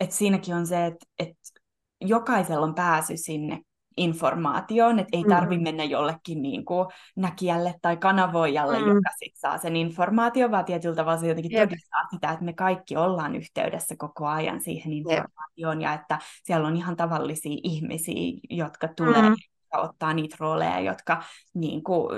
että 0.00 0.14
siinäkin 0.14 0.54
on 0.54 0.66
se, 0.66 0.86
että, 0.86 1.06
että 1.18 1.60
jokaisella 2.00 2.66
on 2.66 2.74
pääsy 2.74 3.16
sinne 3.16 3.60
informaatioon, 3.96 4.98
että 4.98 5.16
ei 5.16 5.22
Mm. 5.22 5.28
tarvi 5.30 5.58
mennä 5.58 5.84
jollekin 5.84 6.42
niin 6.42 6.64
kuin 6.64 6.88
näkijälle 7.16 7.74
tai 7.82 7.96
kanavoijalle, 7.96 8.78
Mm. 8.78 8.88
joka 8.88 9.10
sit 9.18 9.32
saa 9.36 9.58
sen 9.58 9.76
informaation, 9.76 10.50
vaan 10.50 10.64
tietyllä 10.64 10.94
tavalla 10.94 11.18
se 11.20 11.28
jotenkin 11.28 11.52
Jep. 11.52 11.68
todistaa 11.68 12.00
sitä, 12.10 12.30
että 12.32 12.44
me 12.44 12.52
kaikki 12.52 12.96
ollaan 12.96 13.36
yhteydessä 13.36 13.94
koko 13.98 14.26
ajan 14.26 14.60
siihen 14.60 14.92
informaatioon 14.92 15.80
ja 15.82 15.92
että 15.94 16.18
siellä 16.44 16.68
on 16.68 16.76
ihan 16.76 16.96
tavallisia 16.96 17.60
ihmisiä, 17.62 18.40
jotka 18.50 18.88
tulee 18.88 19.22
Mm. 19.30 19.36
ja 19.72 19.78
ottaa 19.80 20.14
niitä 20.14 20.36
rooleja, 20.40 20.80
jotka 20.80 21.22
niin 21.54 21.82
kuin, 21.82 22.08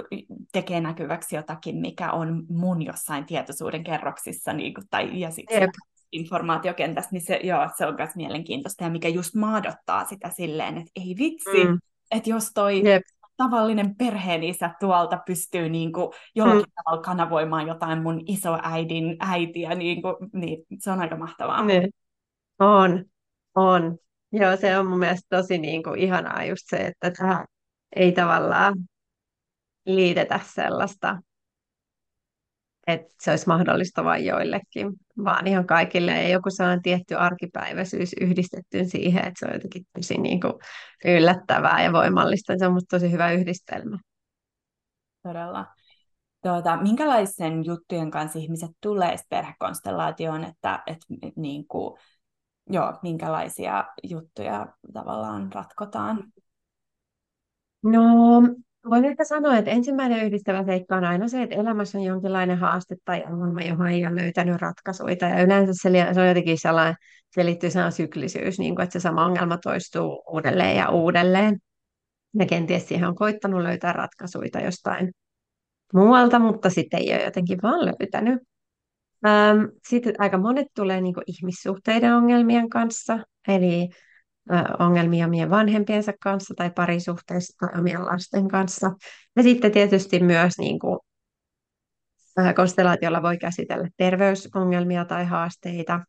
tekee 0.52 0.80
näkyväksi 0.80 1.36
jotakin, 1.36 1.76
mikä 1.76 2.12
on 2.12 2.46
mun 2.50 2.82
jossain 2.82 3.26
tietoisuuden 3.26 3.84
kerroksissa 3.84 4.52
niin 4.52 4.74
kuin, 4.74 4.84
tai, 4.90 5.20
ja 5.20 5.30
sitten. 5.30 5.70
Informaatiokentässä, 6.12 7.10
niin 7.12 7.22
se, 7.26 7.40
joo, 7.42 7.68
se 7.76 7.86
on 7.86 7.94
myös 7.98 8.16
mielenkiintoista 8.16 8.84
ja 8.84 8.90
mikä 8.90 9.08
just 9.08 9.34
maadottaa 9.34 10.04
sitä 10.04 10.30
silleen, 10.30 10.78
että 10.78 10.90
ei 10.96 11.14
vitsi, 11.18 11.64
Mm. 11.64 11.78
että 12.10 12.30
jos 12.30 12.50
toi 12.54 12.82
Jep. 12.84 13.02
tavallinen 13.36 13.96
perheenisä 13.96 14.70
tuolta 14.80 15.18
pystyy 15.26 15.68
niin 15.68 15.92
kuin 15.92 16.12
jollakin 16.34 16.62
mm. 16.62 16.72
tavalla 16.84 17.02
kanavoimaan 17.02 17.66
jotain 17.66 18.02
mun 18.02 18.22
isoäidin 18.26 19.16
äitiä, 19.20 19.74
niin, 19.74 20.02
kuin, 20.02 20.16
niin 20.32 20.64
se 20.78 20.90
on 20.90 21.00
aika 21.00 21.16
mahtavaa. 21.16 21.64
Niin. 21.64 21.88
On, 22.58 23.04
on. 23.54 23.98
Joo, 24.32 24.56
se 24.56 24.78
on 24.78 24.86
mun 24.86 24.98
mielestä 24.98 25.36
tosi 25.36 25.58
niin 25.58 25.82
kuin 25.82 26.00
ihanaa 26.00 26.44
just 26.44 26.62
se, 26.70 26.76
että 26.76 27.10
tähän 27.10 27.44
ei 27.96 28.12
tavallaan 28.12 28.74
liitetä 29.86 30.40
sellaista, 30.44 31.18
että 32.88 33.14
se 33.20 33.30
olisi 33.30 33.46
mahdollista 33.46 34.04
vain 34.04 34.24
joillekin, 34.24 34.92
vaan 35.24 35.46
ihan 35.46 35.66
kaikille. 35.66 36.22
Ja 36.22 36.28
joku 36.28 36.50
sellainen 36.50 36.82
tietty 36.82 37.14
arkipäiväisyys 37.14 38.12
yhdistetty 38.20 38.84
siihen, 38.84 39.24
että 39.24 39.38
se 39.38 39.46
on 39.46 39.54
jotenkin 39.54 39.86
tosi 39.96 40.18
niin 40.18 40.40
kuin 40.40 40.52
yllättävää 41.04 41.82
ja 41.82 41.92
voimallista. 41.92 42.58
Se 42.58 42.66
on 42.66 42.72
musta 42.72 42.96
tosi 42.96 43.12
hyvä 43.12 43.32
yhdistelmä. 43.32 43.98
Todella. 45.22 45.66
Tuota, 46.42 46.76
minkälaisen 46.76 47.64
juttujen 47.64 48.10
kanssa 48.10 48.38
ihmiset 48.38 48.70
tulee 48.80 49.16
perhekonstellaatioon, 49.30 50.44
että 50.44 50.82
et, 50.86 50.98
niin 51.36 51.68
kuin, 51.68 51.98
joo, 52.70 52.98
minkälaisia 53.02 53.84
juttuja 54.02 54.66
tavallaan 54.92 55.52
ratkotaan? 55.52 56.24
No, 57.82 58.40
voin 58.90 59.04
ehkä 59.04 59.24
sanoa, 59.24 59.56
että 59.56 59.70
ensimmäinen 59.70 60.26
yhdistävä 60.26 60.64
seikka 60.64 60.96
on 60.96 61.04
aina 61.04 61.28
se, 61.28 61.42
että 61.42 61.56
elämässä 61.56 61.98
on 61.98 62.04
jonkinlainen 62.04 62.58
haaste 62.58 62.96
tai 63.04 63.24
ongelma, 63.32 63.60
johon 63.60 63.86
ei 63.86 64.06
ole 64.06 64.16
löytänyt 64.16 64.60
ratkaisuja. 64.60 65.16
Ja 65.20 65.42
yleensä 65.42 65.72
se, 65.82 66.14
se 66.14 66.20
on 66.20 66.28
jotenkin 66.28 66.58
sellainen, 66.58 66.94
se 67.34 67.44
liittyy 67.44 67.70
sellainen 67.70 67.92
syklisyys, 67.92 68.58
niin 68.58 68.74
kuin, 68.74 68.84
että 68.84 68.92
se 68.92 69.02
sama 69.02 69.24
ongelma 69.24 69.58
toistuu 69.58 70.22
uudelleen 70.28 70.76
ja 70.76 70.88
uudelleen. 70.88 71.56
Ja 72.38 72.46
kenties 72.46 72.88
siihen 72.88 73.08
on 73.08 73.14
koittanut 73.14 73.62
löytää 73.62 73.92
ratkaisuja 73.92 74.64
jostain 74.64 75.12
muualta, 75.94 76.38
mutta 76.38 76.70
sitten 76.70 77.00
ei 77.00 77.12
ole 77.12 77.24
jotenkin 77.24 77.58
vaan 77.62 77.86
löytänyt. 77.86 78.42
Sitten 79.88 80.14
aika 80.18 80.38
monet 80.38 80.66
tulee 80.74 81.00
niin 81.00 81.14
ihmissuhteiden 81.26 82.14
ongelmien 82.14 82.68
kanssa, 82.68 83.18
eli 83.48 83.88
ongelmia 84.78 85.26
omien 85.26 85.50
vanhempiensa 85.50 86.12
kanssa 86.22 86.54
tai 86.56 86.70
parisuhteissa 86.70 87.56
tai 87.60 87.80
omien 87.80 88.04
lasten 88.04 88.48
kanssa. 88.48 88.92
Ja 89.36 89.42
sitten 89.42 89.72
tietysti 89.72 90.20
myös 90.20 90.58
niin 90.58 90.78
kuin, 90.78 90.98
konstellaatiolla 92.56 93.22
voi 93.22 93.38
käsitellä 93.38 93.88
terveysongelmia 93.96 95.04
tai 95.04 95.24
haasteita, 95.24 96.00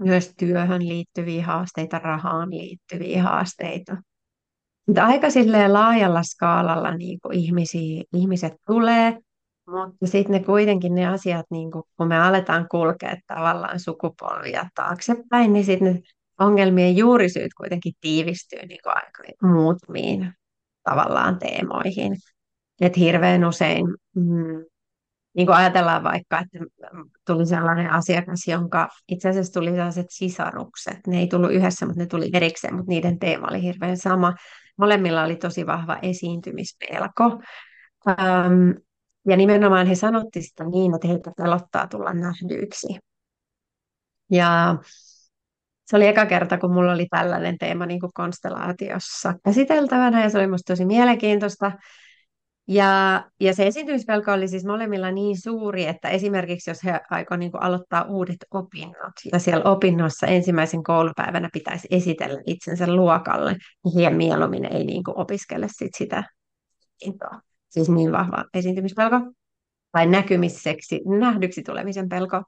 myös 0.00 0.34
työhön 0.38 0.88
liittyviä 0.88 1.46
haasteita, 1.46 1.98
rahaan 1.98 2.50
liittyviä 2.50 3.22
haasteita. 3.22 3.96
Mutta 4.86 5.04
aika 5.04 5.26
laajalla 5.68 6.22
skaalalla 6.22 6.94
niin 6.94 7.18
kuin 7.22 7.38
ihmisiä, 7.38 8.04
ihmiset 8.12 8.52
tulee, 8.66 9.18
mutta 9.66 10.06
sitten 10.06 10.32
ne 10.32 10.44
kuitenkin 10.44 10.94
ne 10.94 11.06
asiat, 11.06 11.46
niin 11.50 11.70
kuin, 11.70 11.82
kun 11.96 12.08
me 12.08 12.20
aletaan 12.20 12.66
kulkea 12.70 13.16
tavallaan 13.26 13.80
sukupolvia 13.80 14.68
taaksepäin, 14.74 15.52
niin 15.52 15.64
sitten 15.64 16.02
ongelmien 16.38 16.96
juurisyyt 16.96 17.54
kuitenkin 17.56 17.92
tiivistyy 18.00 18.66
niin 18.66 18.80
kuin 18.82 18.96
aika 18.96 19.48
muutamiin 19.48 20.32
tavallaan 20.84 21.38
teemoihin. 21.38 22.16
Et 22.80 22.96
hirveän 22.96 23.44
usein, 23.44 23.86
mm, 24.14 24.64
niin 25.36 25.46
kuin 25.46 25.56
ajatellaan 25.56 26.04
vaikka, 26.04 26.38
että 26.40 26.58
tuli 27.26 27.46
sellainen 27.46 27.90
asiakas, 27.90 28.46
jonka 28.46 28.88
itse 29.08 29.28
asiassa 29.28 29.52
tuli 29.52 29.70
sellaiset 29.70 30.06
sisarukset. 30.10 31.06
Ne 31.06 31.18
ei 31.18 31.26
tullut 31.26 31.52
yhdessä, 31.52 31.86
mutta 31.86 32.02
ne 32.02 32.06
tuli 32.06 32.30
erikseen, 32.32 32.74
mutta 32.74 32.88
niiden 32.88 33.18
teema 33.18 33.46
oli 33.50 33.62
hirveän 33.62 33.96
sama. 33.96 34.34
Molemmilla 34.78 35.22
oli 35.22 35.36
tosi 35.36 35.66
vahva 35.66 35.98
esiintymispelko. 36.02 37.42
Ähm, 38.08 38.70
ja 39.28 39.36
nimenomaan 39.36 39.86
he 39.86 39.94
sanotti 39.94 40.42
sitä 40.42 40.64
niin, 40.64 40.94
että 40.94 41.08
heitä 41.08 41.32
pelottaa 41.36 41.86
tulla 41.86 42.12
nähdyiksi. 42.12 42.88
Ja 44.30 44.78
se 45.88 45.96
oli 45.96 46.06
eka 46.06 46.26
kerta, 46.26 46.58
kun 46.58 46.72
mulla 46.72 46.92
oli 46.92 47.06
tällainen 47.10 47.58
teema 47.58 47.86
niin 47.86 48.00
kuin 48.00 48.12
konstellaatiossa 48.14 49.34
käsiteltävänä, 49.44 50.22
ja 50.22 50.30
se 50.30 50.38
oli 50.38 50.46
musta 50.46 50.72
tosi 50.72 50.84
mielenkiintoista. 50.84 51.72
Ja, 52.70 53.24
ja 53.40 53.54
se 53.54 53.66
esiintymispelko 53.66 54.32
oli 54.32 54.48
siis 54.48 54.64
molemmilla 54.64 55.10
niin 55.10 55.40
suuri, 55.42 55.86
että 55.86 56.08
esimerkiksi 56.08 56.70
jos 56.70 56.84
he 56.84 57.00
aikovat 57.10 57.38
niin 57.38 57.50
aloittaa 57.54 58.02
uudet 58.02 58.36
opinnot, 58.50 59.12
ja 59.32 59.38
siellä 59.38 59.70
opinnossa 59.70 60.26
ensimmäisen 60.26 60.82
koulupäivänä 60.82 61.48
pitäisi 61.52 61.88
esitellä 61.90 62.40
itsensä 62.46 62.94
luokalle, 62.94 63.56
niin 63.84 64.04
he 64.04 64.10
mieluummin 64.10 64.64
ei 64.64 64.84
niin 64.84 65.04
kuin 65.04 65.18
opiskele 65.18 65.66
sit 65.70 65.94
sitä 65.96 66.24
intoa. 67.04 67.40
Siis 67.68 67.88
niin 67.88 68.12
vahva 68.12 68.44
esiintymispelko 68.54 69.20
tai 69.92 70.06
näkymiseksi, 70.06 71.00
nähdyksi 71.18 71.62
tulemisen 71.62 72.08
pelko. 72.08 72.42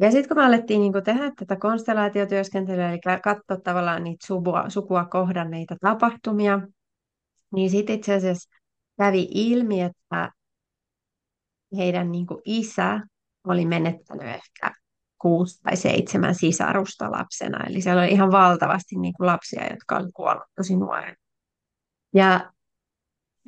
Ja 0.00 0.10
sitten 0.10 0.28
kun 0.28 0.36
me 0.36 0.46
alettiin 0.46 0.80
niin 0.80 0.92
tehdä 1.04 1.32
tätä 1.38 1.56
konstellaatiotyöskentelyä, 1.56 2.90
eli 2.90 3.00
katsoa 3.22 3.56
tavallaan 3.64 4.04
niitä 4.04 4.26
sukua, 4.26 4.70
sukua 4.70 5.04
kohdanneita 5.04 5.76
tapahtumia, 5.80 6.60
niin 7.54 7.70
sitten 7.70 7.96
itse 7.96 8.14
asiassa 8.14 8.50
kävi 8.98 9.28
ilmi, 9.30 9.82
että 9.82 10.32
heidän 11.76 12.12
niin 12.12 12.26
isä 12.44 13.00
oli 13.44 13.66
menettänyt 13.66 14.26
ehkä 14.26 14.74
kuusi 15.18 15.60
tai 15.62 15.76
seitsemän 15.76 16.34
sisarusta 16.34 17.10
lapsena. 17.10 17.66
Eli 17.66 17.80
siellä 17.80 18.02
oli 18.02 18.10
ihan 18.10 18.32
valtavasti 18.32 18.96
niin 18.96 19.14
lapsia, 19.18 19.70
jotka 19.70 19.96
olivat 19.96 20.12
kuolleet 20.14 20.50
tosi 20.56 20.76
nuorena. 20.76 21.16
Ja 22.14 22.52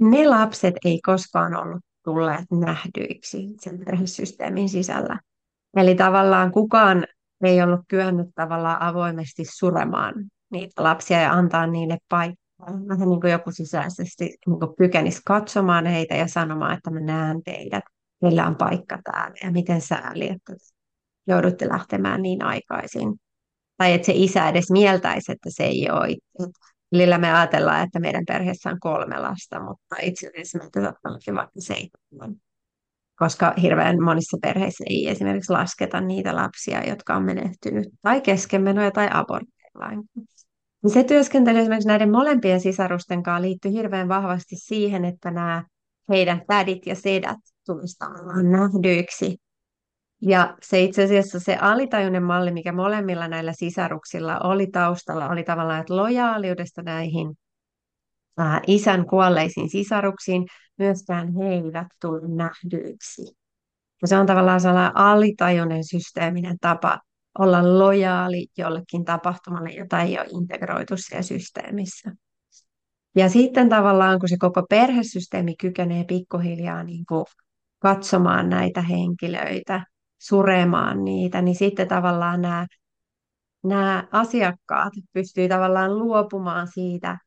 ne 0.01 0.29
lapset 0.29 0.75
ei 0.85 1.01
koskaan 1.07 1.57
ollut 1.57 1.83
tulleet 2.05 2.45
nähdyiksi 2.51 3.49
sen 3.61 3.79
perhesysteemin 3.85 4.69
sisällä. 4.69 5.21
Eli 5.77 5.95
tavallaan 5.95 6.53
kukaan 6.53 7.07
ei 7.45 7.63
ollut 7.63 7.81
kyennyt 7.89 8.27
tavallaan 8.35 8.83
avoimesti 8.83 9.45
suremaan 9.45 10.15
niitä 10.51 10.83
lapsia 10.83 11.21
ja 11.21 11.33
antaa 11.33 11.67
niille 11.67 11.99
paikkaa. 12.09 12.41
Vähän 12.89 13.09
niin 13.09 13.21
kuin 13.21 13.31
joku 13.31 13.51
sisäisesti 13.53 14.25
niin 14.25 14.59
kuin 14.61 14.77
kykenisi 14.79 15.23
katsomaan 15.25 15.87
heitä 15.87 16.15
ja 16.15 16.29
sanomaan, 16.29 16.75
että 16.75 16.91
mä 16.91 17.01
näen 17.01 17.43
teidät, 17.43 17.85
teillä 18.21 18.47
on 18.47 18.57
paikka 18.57 18.99
täällä 19.05 19.35
ja 19.43 19.51
miten 19.51 19.81
sääli, 19.81 20.29
että 20.29 20.53
joudutte 21.27 21.69
lähtemään 21.69 22.23
niin 22.23 22.45
aikaisin. 22.45 23.15
Tai 23.77 23.93
että 23.93 24.07
se 24.07 24.13
isä 24.15 24.49
edes 24.49 24.71
mieltäisi, 24.71 25.33
että 25.33 25.51
se 25.53 25.65
ei 25.65 25.91
ole. 25.91 26.17
Lillä 26.93 27.19
me 27.19 27.33
ajatellaan, 27.33 27.83
että 27.83 28.01
meidän 28.01 28.25
perheessä 28.27 28.71
on 28.71 28.81
kolme 28.81 29.19
lasta, 29.19 29.61
mutta 29.61 29.97
itse 30.03 30.29
asiassa 30.29 30.59
meitä 30.59 30.81
olla 30.81 31.19
vaikka 31.35 31.61
seitsemän 31.61 32.35
koska 33.21 33.55
hirveän 33.63 34.03
monissa 34.03 34.37
perheissä 34.43 34.85
ei 34.91 35.09
esimerkiksi 35.09 35.53
lasketa 35.53 36.01
niitä 36.01 36.37
lapsia, 36.37 36.89
jotka 36.89 37.15
on 37.15 37.23
menehtynyt 37.23 37.89
tai 38.03 38.21
keskenmenoja 38.21 38.91
tai 38.91 39.09
abortteilla. 39.13 40.05
Se 40.87 41.05
työskentely 41.05 41.59
esimerkiksi 41.59 41.89
näiden 41.89 42.11
molempien 42.11 42.61
sisarusten 42.61 43.23
kanssa 43.23 43.43
liittyy 43.43 43.73
hirveän 43.73 44.09
vahvasti 44.09 44.57
siihen, 44.57 45.05
että 45.05 45.31
nämä 45.31 45.65
heidän 46.09 46.43
tädit 46.47 46.87
ja 46.87 46.95
sedät 46.95 47.39
tulisivat 47.67 48.11
nähdyiksi. 48.51 49.37
Ja 50.23 50.57
se 50.63 50.83
itse 50.83 51.05
asiassa 51.05 51.41
se 51.41 51.57
alitajuinen 51.57 52.23
malli, 52.23 52.53
mikä 52.53 52.73
molemmilla 52.73 53.29
näillä 53.29 53.53
sisaruksilla 53.53 54.39
oli 54.39 54.67
taustalla, 54.67 55.29
oli 55.29 55.43
tavallaan, 55.43 55.81
että 55.81 55.97
lojaaliudesta 55.97 56.83
näihin 56.83 57.35
isän 58.67 59.07
kuolleisiin 59.07 59.71
sisaruksiin, 59.71 60.47
myöskään 60.79 61.35
he 61.35 61.49
eivät 61.49 61.87
tule 62.01 62.29
nähdyiksi. 62.29 63.23
Ja 64.03 64.09
se 64.09 64.19
on 64.19 64.27
tavallaan 64.27 64.61
sellainen 64.61 64.97
alitajuinen 64.97 65.85
systeeminen 65.85 66.57
tapa 66.61 67.01
olla 67.39 67.79
lojaali 67.79 68.47
jollekin 68.59 69.05
tapahtumalle, 69.05 69.71
jota 69.71 70.01
ei 70.01 70.19
ole 70.19 70.27
integroitu 70.31 70.95
siellä 70.97 71.23
systeemissä. 71.23 72.13
Ja 73.17 73.29
sitten 73.29 73.69
tavallaan, 73.69 74.19
kun 74.19 74.29
se 74.29 74.37
koko 74.39 74.63
perhesysteemi 74.71 75.57
kykenee 75.57 76.05
pikkuhiljaa 76.05 76.83
niin 76.83 77.05
kuin 77.09 77.25
katsomaan 77.79 78.49
näitä 78.49 78.83
henkilöitä, 78.83 79.85
suremaan 80.19 81.05
niitä, 81.05 81.43
niin 81.43 81.57
sitten 81.57 81.89
tavallaan 81.89 82.41
nämä, 82.41 82.67
nämä 83.65 84.09
asiakkaat 84.13 84.93
pystyy 85.13 85.49
tavallaan 85.49 85.99
luopumaan 85.99 86.69
siitä 86.75 87.19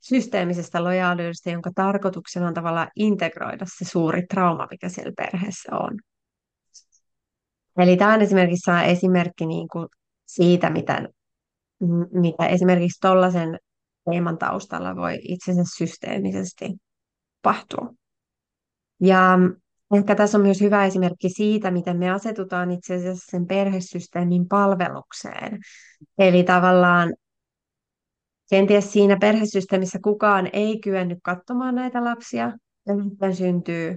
systeemisestä 0.00 0.84
lojaaliudesta, 0.84 1.50
jonka 1.50 1.70
tarkoituksena 1.74 2.46
on 2.46 2.54
tavallaan 2.54 2.88
integroida 2.96 3.66
se 3.78 3.84
suuri 3.84 4.26
trauma, 4.26 4.66
mikä 4.70 4.88
siellä 4.88 5.12
perheessä 5.16 5.76
on. 5.76 5.98
Eli 7.78 7.96
tämä 7.96 8.14
on 8.14 8.22
esimerkiksi 8.22 8.70
esimerkki 8.86 9.46
niin 9.46 9.68
kuin 9.68 9.86
siitä, 10.26 10.70
mitä, 10.70 11.08
mitä 12.12 12.46
esimerkiksi 12.46 13.00
tuollaisen 13.00 13.58
teeman 14.10 14.38
taustalla 14.38 14.96
voi 14.96 15.18
itsensä 15.22 15.62
systeemisesti 15.78 16.64
tapahtua. 17.42 17.92
Ja 19.00 19.38
ehkä 19.94 20.14
tässä 20.14 20.38
on 20.38 20.42
myös 20.42 20.60
hyvä 20.60 20.86
esimerkki 20.86 21.28
siitä, 21.28 21.70
miten 21.70 21.96
me 21.96 22.10
asetutaan 22.10 22.70
itse 22.70 22.94
asiassa 22.94 23.30
sen 23.30 23.46
perhesysteemin 23.46 24.48
palvelukseen. 24.48 25.58
Eli 26.18 26.42
tavallaan 26.42 27.14
kenties 28.50 28.92
siinä 28.92 29.16
perhesysteemissä 29.16 29.98
kukaan 30.02 30.50
ei 30.52 30.80
kyennyt 30.80 31.18
katsomaan 31.22 31.74
näitä 31.74 32.04
lapsia, 32.04 32.52
ja 32.86 32.94
sitten 33.02 33.36
syntyy 33.36 33.96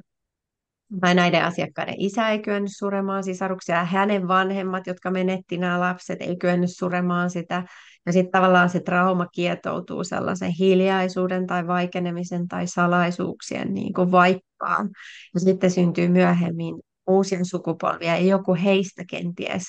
tai 1.02 1.16
näiden 1.16 1.44
asiakkaiden 1.44 1.96
isä 1.98 2.30
ei 2.30 2.40
kyennyt 2.40 2.72
suremaan 2.78 3.24
sisaruksia, 3.24 3.76
ja 3.76 3.84
hänen 3.84 4.28
vanhemmat, 4.28 4.88
jotka 4.88 5.12
menetti 5.12 5.58
nämä 5.58 5.80
lapset, 5.80 6.22
ei 6.22 6.38
kyennyt 6.38 6.70
suremaan 6.74 7.30
sitä. 7.30 7.64
Ja 8.06 8.14
sitten 8.14 8.32
tavallaan 8.32 8.70
se 8.70 8.80
trauma 8.80 9.28
kietoutuu 9.28 10.04
sellaisen 10.04 10.52
hiljaisuuden 10.52 11.48
tai 11.48 11.68
vaikenemisen 11.68 12.48
tai 12.48 12.68
salaisuuksien 12.68 13.74
niin 13.74 13.94
kuin 13.94 14.12
vaippaan. 14.12 14.90
Ja 15.34 15.40
sitten 15.40 15.72
syntyy 15.72 16.08
myöhemmin 16.08 16.76
uusien 17.08 17.46
sukupolvia, 17.46 18.18
ja 18.18 18.26
joku 18.26 18.58
heistä 18.64 19.04
kenties 19.10 19.64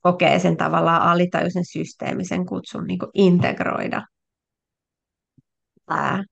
kokee 0.00 0.38
sen 0.38 0.56
tavallaan 0.56 1.02
alitajuisen 1.02 1.64
systeemisen 1.64 2.46
kutsun 2.46 2.84
niin 2.86 2.98
integroida 3.14 4.02
tämä 5.94 6.24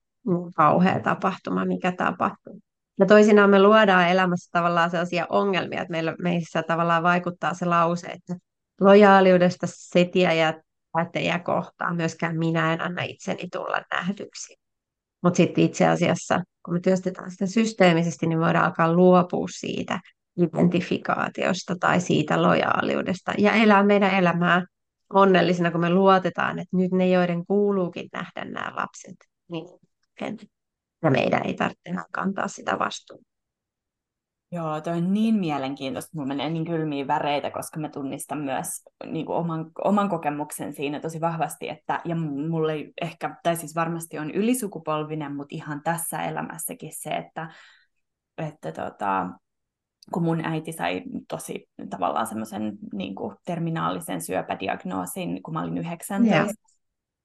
kauhea 0.56 1.00
tapahtuma, 1.00 1.64
mikä 1.64 1.92
tapahtuu. 1.92 2.60
Ja 2.98 3.06
toisinaan 3.06 3.50
me 3.50 3.62
luodaan 3.62 4.08
elämässä 4.08 4.50
tavallaan 4.52 4.90
sellaisia 4.90 5.26
ongelmia, 5.28 5.80
että 5.80 5.90
meillä, 5.90 6.14
meissä 6.22 6.62
tavallaan 6.62 7.02
vaikuttaa 7.02 7.54
se 7.54 7.66
lause, 7.66 8.06
että 8.06 8.36
lojaaliudesta 8.80 9.66
setiä 9.68 10.32
ja 10.32 10.54
päättäjä 10.92 11.38
kohtaan 11.38 11.96
myöskään 11.96 12.38
minä 12.38 12.72
en 12.72 12.80
anna 12.80 13.02
itseni 13.02 13.48
tulla 13.52 13.82
nähdyksi. 13.92 14.56
Mutta 15.22 15.36
sitten 15.36 15.64
itse 15.64 15.88
asiassa, 15.88 16.42
kun 16.64 16.74
me 16.74 16.80
työstetään 16.80 17.30
sitä 17.30 17.46
systeemisesti, 17.46 18.26
niin 18.26 18.40
voidaan 18.40 18.64
alkaa 18.64 18.92
luopua 18.92 19.46
siitä 19.58 20.00
identifikaatiosta 20.36 21.76
tai 21.80 22.00
siitä 22.00 22.42
lojaaliudesta 22.42 23.32
ja 23.38 23.52
elää 23.52 23.82
meidän 23.82 24.14
elämää 24.14 24.66
onnellisena, 25.12 25.70
kun 25.70 25.80
me 25.80 25.90
luotetaan, 25.90 26.58
että 26.58 26.76
nyt 26.76 26.92
ne, 26.92 27.08
joiden 27.08 27.46
kuuluukin 27.46 28.08
nähdä 28.12 28.44
nämä 28.44 28.72
lapset, 28.76 29.29
niin 29.50 29.80
ja 31.02 31.10
meidän 31.10 31.46
ei 31.46 31.54
tarvitse 31.54 31.90
enää 31.90 32.04
kantaa 32.12 32.48
sitä 32.48 32.78
vastuuta. 32.78 33.30
Joo, 34.52 34.80
toi 34.80 34.96
on 34.96 35.12
niin 35.12 35.34
mielenkiintoista, 35.34 36.10
mulla 36.14 36.28
menee 36.28 36.50
niin 36.50 36.64
kylmiä 36.64 37.06
väreitä, 37.06 37.50
koska 37.50 37.80
mä 37.80 37.88
tunnistan 37.88 38.38
myös 38.38 38.68
niin 39.06 39.26
kuin 39.26 39.36
oman, 39.36 39.70
oman 39.84 40.08
kokemuksen 40.08 40.74
siinä 40.74 41.00
tosi 41.00 41.20
vahvasti, 41.20 41.68
että, 41.68 42.00
ja 42.04 42.16
mulle 42.16 42.74
ehkä, 43.02 43.36
tai 43.42 43.56
siis 43.56 43.74
varmasti 43.74 44.18
on 44.18 44.30
ylisukupolvinen, 44.30 45.36
mutta 45.36 45.54
ihan 45.54 45.82
tässä 45.82 46.22
elämässäkin 46.22 46.90
se, 46.94 47.10
että, 47.10 47.50
että 48.38 48.72
tota, 48.72 49.30
kun 50.12 50.22
mun 50.22 50.44
äiti 50.44 50.72
sai 50.72 51.02
tosi 51.28 51.68
tavallaan 51.90 52.26
semmoisen 52.26 52.78
niin 52.92 53.14
terminaalisen 53.46 54.20
syöpädiagnoosin, 54.20 55.42
kun 55.42 55.54
mä 55.54 55.62
olin 55.62 55.78
19, 55.78 56.36
yeah. 56.36 56.48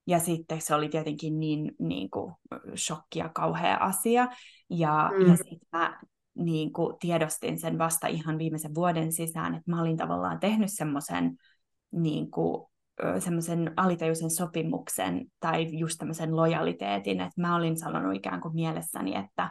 Ja 0.06 0.18
sitten 0.18 0.60
se 0.60 0.74
oli 0.74 0.88
tietenkin 0.88 1.40
niin, 1.40 1.72
niin 1.78 2.10
kuin, 2.10 2.34
shokki 2.76 3.18
ja 3.18 3.28
kauhea 3.28 3.76
asia. 3.76 4.28
Ja, 4.70 5.10
mm. 5.18 5.26
ja 5.26 5.36
sitten 5.36 5.68
mä 5.72 6.00
niin 6.34 6.72
kuin, 6.72 6.96
tiedostin 7.00 7.58
sen 7.58 7.78
vasta 7.78 8.06
ihan 8.06 8.38
viimeisen 8.38 8.74
vuoden 8.74 9.12
sisään, 9.12 9.54
että 9.54 9.70
mä 9.70 9.80
olin 9.80 9.96
tavallaan 9.96 10.40
tehnyt 10.40 10.72
semmoisen 10.72 11.36
niin 11.92 12.30
kuin, 12.30 12.66
semmoisen 13.18 13.72
alitajuisen 13.76 14.30
sopimuksen 14.30 15.26
tai 15.40 15.78
just 15.78 15.98
tämmöisen 15.98 16.36
lojaliteetin, 16.36 17.20
että 17.20 17.40
mä 17.40 17.56
olin 17.56 17.78
sanonut 17.78 18.14
ikään 18.14 18.40
kuin 18.40 18.54
mielessäni, 18.54 19.16
että 19.16 19.50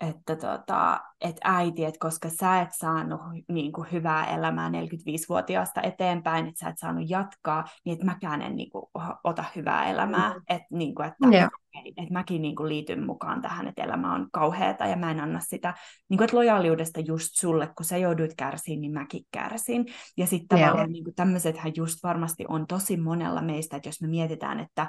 että 0.00 0.36
tota, 0.36 1.00
et 1.20 1.36
äiti, 1.44 1.84
että 1.84 1.98
koska 1.98 2.28
sä 2.40 2.60
et 2.60 2.68
saanut 2.72 3.20
niin 3.48 3.72
kuin, 3.72 3.88
hyvää 3.92 4.34
elämää 4.34 4.68
45-vuotiaasta 4.68 5.82
eteenpäin, 5.82 6.46
että 6.46 6.60
sä 6.60 6.68
et 6.68 6.78
saanut 6.78 7.10
jatkaa, 7.10 7.64
niin 7.84 7.92
että 7.92 8.04
mäkään 8.04 8.42
en 8.42 8.56
niin 8.56 8.70
kuin, 8.70 8.84
ota 9.24 9.44
hyvää 9.56 9.86
elämää. 9.86 10.34
Mm. 10.34 10.42
Et, 10.48 10.62
niin 10.70 10.94
kuin, 10.94 11.06
että, 11.06 11.28
yeah. 11.32 11.50
että 11.96 12.12
mäkin 12.12 12.42
niin 12.42 12.56
kuin, 12.56 12.68
liityn 12.68 13.06
mukaan 13.06 13.42
tähän, 13.42 13.68
että 13.68 13.82
elämä 13.82 14.14
on 14.14 14.28
kauheata 14.32 14.86
ja 14.86 14.96
mä 14.96 15.10
en 15.10 15.20
anna 15.20 15.40
sitä 15.40 15.74
niin 16.08 16.18
kuin, 16.18 16.24
että 16.24 16.36
lojaaliudesta 16.36 17.00
just 17.00 17.30
sulle, 17.32 17.66
kun 17.66 17.86
sä 17.86 17.96
jouduit 17.96 18.34
kärsiin, 18.36 18.80
niin 18.80 18.92
mäkin 18.92 19.22
kärsin. 19.30 19.86
Ja 20.16 20.26
sitten 20.26 20.58
yeah. 20.58 20.68
tavallaan 20.70 20.92
niin 20.92 21.14
tämmöisethän 21.16 21.72
just 21.76 21.98
varmasti 22.02 22.44
on 22.48 22.66
tosi 22.66 22.96
monella 22.96 23.42
meistä, 23.42 23.76
että 23.76 23.88
jos 23.88 24.02
me 24.02 24.08
mietitään, 24.08 24.60
että 24.60 24.86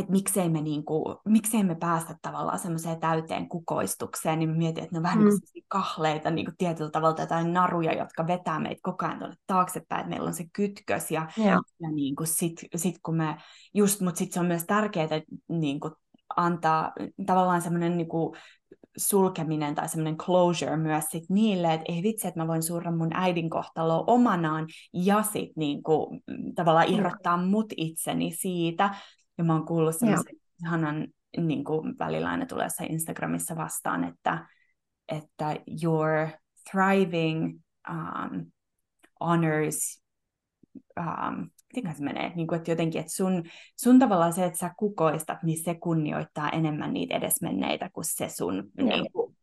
että 0.00 0.12
miksei 0.12 0.48
me, 0.48 0.62
niinku, 0.62 1.20
miksei 1.24 1.64
me 1.64 1.74
päästä 1.74 2.16
tavallaan 2.22 2.58
semmoiseen 2.58 3.00
täyteen 3.00 3.48
kukoistukseen, 3.48 4.38
niin 4.38 4.56
mietin, 4.56 4.84
että 4.84 4.94
ne 4.94 4.98
on 4.98 5.02
vähän 5.02 5.18
mm. 5.18 5.24
niin 5.54 5.64
kahleita 5.68 6.30
niin 6.30 6.52
tietyllä 6.58 6.90
tavalla 6.90 7.20
jotain 7.20 7.52
naruja, 7.52 7.92
jotka 7.92 8.26
vetää 8.26 8.60
meitä 8.60 8.80
koko 8.82 9.06
ajan 9.06 9.18
tuonne 9.18 9.36
taaksepäin, 9.46 10.00
että 10.00 10.10
meillä 10.10 10.28
on 10.28 10.34
se 10.34 10.44
kytkös 10.52 11.10
ja, 11.10 11.26
yeah. 11.38 11.60
ja 11.80 11.90
niin 11.90 12.16
kuin 12.16 12.26
sit, 12.26 12.60
sit 12.76 12.98
kun 13.02 13.16
me 13.16 13.36
just, 13.74 14.00
mutta 14.00 14.18
sitten 14.18 14.34
se 14.34 14.40
on 14.40 14.46
myös 14.46 14.64
tärkeää 14.64 15.08
niin 15.48 15.80
kuin 15.80 15.94
antaa 16.36 16.92
tavallaan 17.26 17.62
semmoinen 17.62 17.96
niin 17.96 18.08
kuin 18.08 18.36
sulkeminen 18.96 19.74
tai 19.74 19.88
semmoinen 19.88 20.16
closure 20.16 20.76
myös 20.76 21.04
sit 21.10 21.24
niille, 21.28 21.74
että 21.74 21.92
ei 21.92 22.02
vitsi, 22.02 22.28
että 22.28 22.40
mä 22.40 22.48
voin 22.48 22.62
surra 22.62 22.90
mun 22.90 23.10
äidin 23.14 23.50
kohtaloa 23.50 24.04
omanaan 24.06 24.66
ja 24.92 25.22
sitten 25.22 25.52
niin 25.56 25.82
kuin, 25.82 26.20
tavallaan 26.54 26.94
irrottaa 26.94 27.36
mut 27.36 27.66
itseni 27.76 28.32
siitä, 28.32 28.94
ja 29.38 29.44
mä 29.44 29.52
oon 29.52 29.66
kuullut 29.66 29.96
semmoisen 29.96 30.36
ihanan, 30.64 31.08
niin 31.36 31.64
kuin 31.64 31.98
välillä 31.98 32.30
aina 32.30 32.46
tulee 32.46 32.68
se 32.68 32.84
Instagramissa 32.84 33.56
vastaan, 33.56 34.04
että, 34.04 34.46
että 35.08 35.56
your 35.82 36.28
thriving 36.70 37.60
um, 37.90 38.52
honors, 39.20 40.02
um, 41.00 41.50
miten 41.76 41.94
se 41.94 42.04
menee, 42.04 42.32
niin 42.34 42.46
kuin, 42.46 42.56
että 42.56 42.70
jotenkin, 42.70 43.00
että 43.00 43.12
sun, 43.12 43.44
sun 43.76 43.98
tavallaan 43.98 44.32
se, 44.32 44.44
että 44.44 44.58
sä 44.58 44.74
kukoistat, 44.76 45.42
niin 45.42 45.64
se 45.64 45.74
kunnioittaa 45.74 46.50
enemmän 46.50 46.92
niitä 46.92 47.14
edesmenneitä 47.16 47.90
kuin 47.92 48.04
se 48.04 48.28
sun 48.28 48.70
niin 48.76 49.12
kuin, 49.12 49.36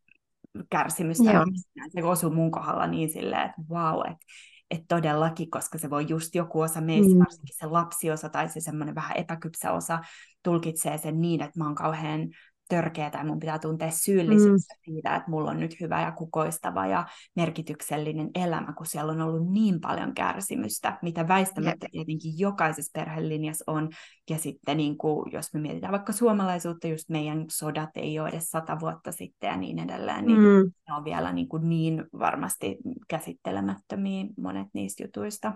kärsimystä. 0.70 1.32
Joo. 1.32 1.44
Se 1.88 2.04
osuu 2.04 2.30
mun 2.30 2.50
kohdalla 2.50 2.86
niin 2.86 3.10
silleen, 3.10 3.42
että 3.42 3.62
wow, 3.70 4.00
että 4.10 4.26
että 4.70 4.84
todellakin, 4.88 5.50
koska 5.50 5.78
se 5.78 5.90
voi 5.90 6.06
just 6.08 6.34
joku 6.34 6.60
osa 6.60 6.80
meistä, 6.80 7.14
mm. 7.14 7.18
varsinkin 7.18 7.56
se 7.58 7.66
lapsiosa 7.66 8.28
tai 8.28 8.48
se 8.48 8.60
semmoinen 8.60 8.94
vähän 8.94 9.16
epäkypsä 9.16 9.72
osa, 9.72 9.98
tulkitsee 10.42 10.98
sen 10.98 11.20
niin, 11.20 11.40
että 11.42 11.58
mä 11.58 11.64
oon 11.64 11.74
kauhean 11.74 12.28
törkeä 12.68 13.10
tai 13.10 13.24
mun 13.24 13.38
pitää 13.38 13.58
tuntea 13.58 13.90
syyllisyyttä 13.90 14.74
mm. 14.74 14.80
siitä, 14.84 15.16
että 15.16 15.30
mulla 15.30 15.50
on 15.50 15.60
nyt 15.60 15.80
hyvä 15.80 16.00
ja 16.00 16.12
kukoistava 16.12 16.86
ja 16.86 17.06
merkityksellinen 17.36 18.30
elämä, 18.34 18.72
kun 18.72 18.86
siellä 18.86 19.12
on 19.12 19.20
ollut 19.20 19.52
niin 19.52 19.80
paljon 19.80 20.14
kärsimystä, 20.14 20.98
mitä 21.02 21.28
väistämättä 21.28 21.86
tietenkin 21.92 22.38
jokaisessa 22.38 23.00
perhelinjassa 23.00 23.64
on. 23.66 23.88
Ja 24.30 24.38
sitten 24.38 24.76
niin 24.76 24.98
kuin, 24.98 25.32
jos 25.32 25.54
me 25.54 25.60
mietitään 25.60 25.92
vaikka 25.92 26.12
suomalaisuutta, 26.12 26.88
just 26.88 27.08
meidän 27.08 27.44
sodat 27.50 27.90
ei 27.94 28.18
ole 28.20 28.28
edes 28.28 28.50
sata 28.50 28.80
vuotta 28.80 29.12
sitten 29.12 29.48
ja 29.48 29.56
niin 29.56 29.78
edelleen, 29.78 30.26
niin 30.26 30.38
mm. 30.38 30.72
ne 30.88 30.94
on 30.94 31.04
vielä 31.04 31.32
niin, 31.32 31.48
kuin 31.48 31.68
niin 31.68 32.04
varmasti 32.18 32.76
käsittelemättömiä 33.08 34.26
monet 34.38 34.68
niistä 34.72 35.04
jutuista. 35.04 35.52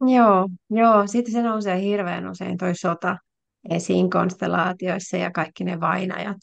Joo, 0.00 0.48
joo. 0.70 1.06
Sitten 1.06 1.32
se 1.32 1.42
nousee 1.42 1.80
hirveän 1.80 2.30
usein 2.30 2.58
toi 2.58 2.74
sota 2.74 3.16
esiin 3.70 4.10
konstellaatioissa 4.10 5.16
ja 5.16 5.30
kaikki 5.30 5.64
ne 5.64 5.80
vainajat. 5.80 6.36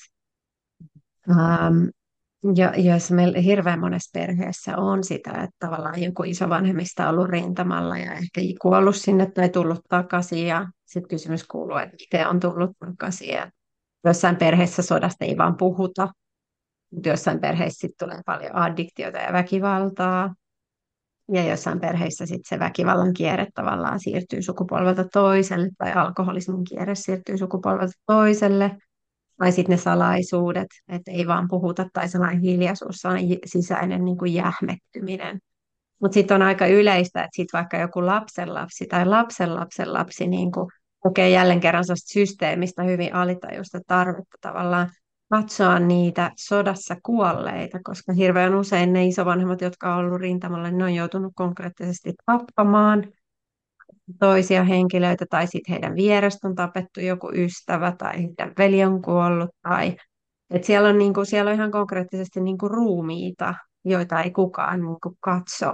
Um, 1.30 1.90
ja, 2.56 2.74
jos 2.78 3.12
meillä 3.12 3.40
hirveän 3.40 3.80
monessa 3.80 4.20
perheessä 4.20 4.78
on 4.78 5.04
sitä, 5.04 5.32
että 5.32 5.56
tavallaan 5.60 6.04
joku 6.04 6.24
isovanhemmista 6.24 7.04
on 7.04 7.10
ollut 7.10 7.30
rintamalla 7.30 7.98
ja 7.98 8.14
ehkä 8.14 8.42
kuollut 8.62 8.96
sinne 8.96 9.32
tai 9.32 9.50
tullut 9.50 9.82
takaisin 9.90 10.48
ja 10.48 10.68
sitten 10.86 11.10
kysymys 11.10 11.48
kuuluu, 11.48 11.78
että 11.78 11.96
miten 12.00 12.28
on 12.28 12.40
tullut 12.40 12.72
takaisin. 12.80 13.30
Ja 13.30 13.52
jossain 14.04 14.36
perheessä 14.36 14.82
sodasta 14.82 15.26
ei 15.26 15.38
vaan 15.38 15.58
puhuta, 15.58 16.10
jossain 17.06 17.40
perheissä 17.40 17.88
tulee 18.00 18.22
paljon 18.26 18.56
addiktiota 18.56 19.18
ja 19.18 19.34
väkivaltaa. 19.34 20.34
Ja 21.32 21.44
jossain 21.44 21.80
perheissä 21.80 22.26
sitten 22.26 22.50
se 22.50 22.60
väkivallan 22.60 23.14
kierre 23.14 23.48
tavallaan 23.54 24.00
siirtyy 24.00 24.42
sukupolvelta 24.42 25.06
toiselle, 25.14 25.70
tai 25.78 25.94
alkoholismin 25.94 26.64
kierre 26.64 26.96
siirtyy 26.96 27.38
sukupolvelta 27.38 27.94
toiselle, 28.06 28.78
tai 29.38 29.52
sitten 29.52 29.74
ne 29.74 29.82
salaisuudet, 29.82 30.68
että 30.88 31.12
ei 31.12 31.28
vaan 31.28 31.48
puhuta, 31.50 31.86
tai 31.94 32.10
sellainen 32.10 32.42
hiljaisuus, 32.42 32.96
sellainen 32.96 33.38
sisäinen 33.46 34.06
niin 34.06 34.18
kuin 34.18 34.34
jähmettyminen. 34.34 35.40
Mutta 36.02 36.14
sitten 36.14 36.36
on 36.36 36.42
aika 36.42 36.68
yleistä, 36.68 37.20
että 37.24 37.36
sitten 37.36 37.58
vaikka 37.58 37.78
joku 37.78 38.06
lapsenlapsi 38.06 38.86
tai 38.86 39.06
lapsen 39.06 39.56
lapsen 39.56 39.94
lapsi 39.94 40.28
niin 40.28 40.52
kokee 41.00 41.30
jälleen 41.30 41.60
kerran 41.60 41.84
systeemistä 41.96 42.84
hyvin 42.84 43.16
alitajuista 43.16 43.80
tarvetta 43.88 44.38
tavallaan 44.42 44.90
katsoa 45.30 45.80
niitä 45.80 46.32
sodassa 46.38 46.96
kuolleita, 47.04 47.80
koska 47.84 48.14
hirveän 48.14 48.56
usein 48.56 48.94
ne 48.94 49.06
isovanhemmat, 49.06 49.62
jotka 49.62 49.96
ovat 49.96 50.06
olleet 50.06 50.22
rintamalla, 50.22 50.68
niin 50.68 50.78
ne 50.78 50.84
on 50.84 50.94
joutunut 50.94 51.34
konkreettisesti 51.36 52.14
tappamaan 52.26 53.14
toisia 54.20 54.64
henkilöitä, 54.64 55.26
tai 55.30 55.48
sitten 55.48 55.72
heidän 55.72 55.96
vierestä 55.96 56.48
on 56.48 56.56
tapettu 56.56 57.00
joku 57.00 57.32
ystävä, 57.34 57.92
tai 57.92 58.18
heidän 58.18 58.54
veli 58.58 58.84
on 58.84 59.02
kuollut, 59.02 59.50
tai 59.62 59.98
et 60.50 60.64
siellä, 60.64 60.90
on 60.90 60.98
niinku, 60.98 61.26
siellä 61.26 61.50
on 61.50 61.56
ihan 61.56 61.72
konkreettisesti 61.72 62.42
niinku 62.42 62.68
ruumiita, 62.68 63.56
joita 63.86 64.22
ei 64.22 64.32
kukaan 64.32 64.82
niinku 64.82 65.18
katso. 65.20 65.74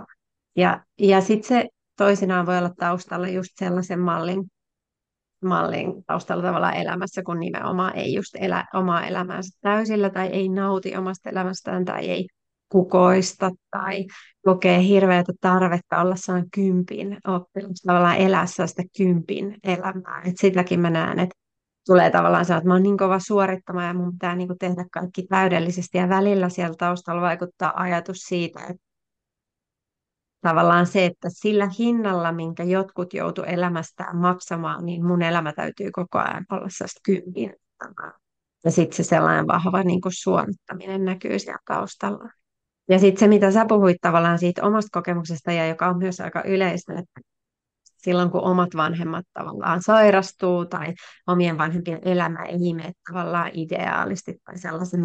Ja, 0.55 0.83
ja 0.99 1.21
sitten 1.21 1.47
se 1.47 1.69
toisinaan 1.97 2.45
voi 2.45 2.57
olla 2.57 2.71
taustalla 2.79 3.27
just 3.27 3.49
sellaisen 3.55 3.99
mallin, 3.99 4.43
mallin 5.43 6.03
taustalla 6.07 6.43
tavallaan 6.43 6.77
elämässä, 6.77 7.23
kun 7.23 7.39
nimenomaan 7.39 7.95
ei 7.95 8.13
just 8.13 8.35
elä 8.39 8.65
omaa 8.73 9.07
elämäänsä 9.07 9.59
täysillä 9.61 10.09
tai 10.09 10.27
ei 10.27 10.49
nauti 10.49 10.97
omasta 10.97 11.29
elämästään 11.29 11.85
tai 11.85 12.09
ei 12.09 12.27
kukoista 12.71 13.51
tai 13.71 14.05
kokee 14.45 14.83
hirveätä 14.83 15.33
tarvetta 15.41 16.01
olla 16.01 16.15
saan 16.15 16.45
kympin 16.55 17.17
oppilas, 17.27 17.81
tavallaan 17.85 18.17
elää 18.17 18.45
sitä 18.45 18.83
kympin 18.97 19.57
elämää. 19.63 20.21
Et 20.25 20.37
sitäkin 20.37 20.79
mä 20.79 20.89
näen, 20.89 21.19
että 21.19 21.35
tulee 21.87 22.09
tavallaan 22.09 22.45
se, 22.45 22.55
että 22.55 22.67
mä 22.67 22.73
oon 22.73 22.83
niin 22.83 22.97
kova 22.97 23.19
suorittamaan 23.19 23.87
ja 23.87 23.93
mun 23.93 24.11
pitää 24.11 24.35
niin 24.35 24.49
tehdä 24.59 24.85
kaikki 24.91 25.23
täydellisesti 25.23 25.97
ja 25.97 26.09
välillä 26.09 26.49
siellä 26.49 26.75
taustalla 26.77 27.21
vaikuttaa 27.21 27.81
ajatus 27.81 28.17
siitä, 28.17 28.59
että 28.59 28.83
tavallaan 30.41 30.85
se, 30.85 31.05
että 31.05 31.29
sillä 31.31 31.69
hinnalla, 31.79 32.31
minkä 32.31 32.63
jotkut 32.63 33.13
joutu 33.13 33.43
elämästään 33.43 34.17
maksamaan, 34.17 34.85
niin 34.85 35.05
mun 35.05 35.21
elämä 35.21 35.53
täytyy 35.53 35.91
koko 35.91 36.19
ajan 36.19 36.45
olla 36.51 36.69
sellaista 36.69 37.01
kympin. 37.03 37.53
Ja 38.63 38.71
sitten 38.71 38.97
se 38.97 39.03
sellainen 39.03 39.47
vahva 39.47 39.83
niin 39.83 40.01
kuin 40.01 40.13
suorittaminen 40.15 41.05
näkyy 41.05 41.39
siellä 41.39 41.59
taustalla. 41.67 42.29
Ja 42.89 42.99
sitten 42.99 43.19
se, 43.19 43.27
mitä 43.27 43.51
sä 43.51 43.65
puhuit 43.65 43.97
tavallaan 44.01 44.39
siitä 44.39 44.63
omasta 44.63 44.89
kokemuksesta, 44.91 45.51
ja 45.51 45.67
joka 45.67 45.87
on 45.87 45.97
myös 45.97 46.19
aika 46.19 46.43
yleistä, 46.43 46.93
että 46.93 47.21
silloin 47.97 48.31
kun 48.31 48.41
omat 48.41 48.69
vanhemmat 48.75 49.25
tavallaan 49.33 49.81
sairastuu 49.81 50.65
tai 50.65 50.93
omien 51.27 51.57
vanhempien 51.57 51.99
elämä 52.01 52.43
ei 52.43 52.73
mene 52.73 52.91
tavallaan 53.11 53.51
ideaalisti 53.53 54.37
tai 54.45 54.57
sellaisen 54.57 54.99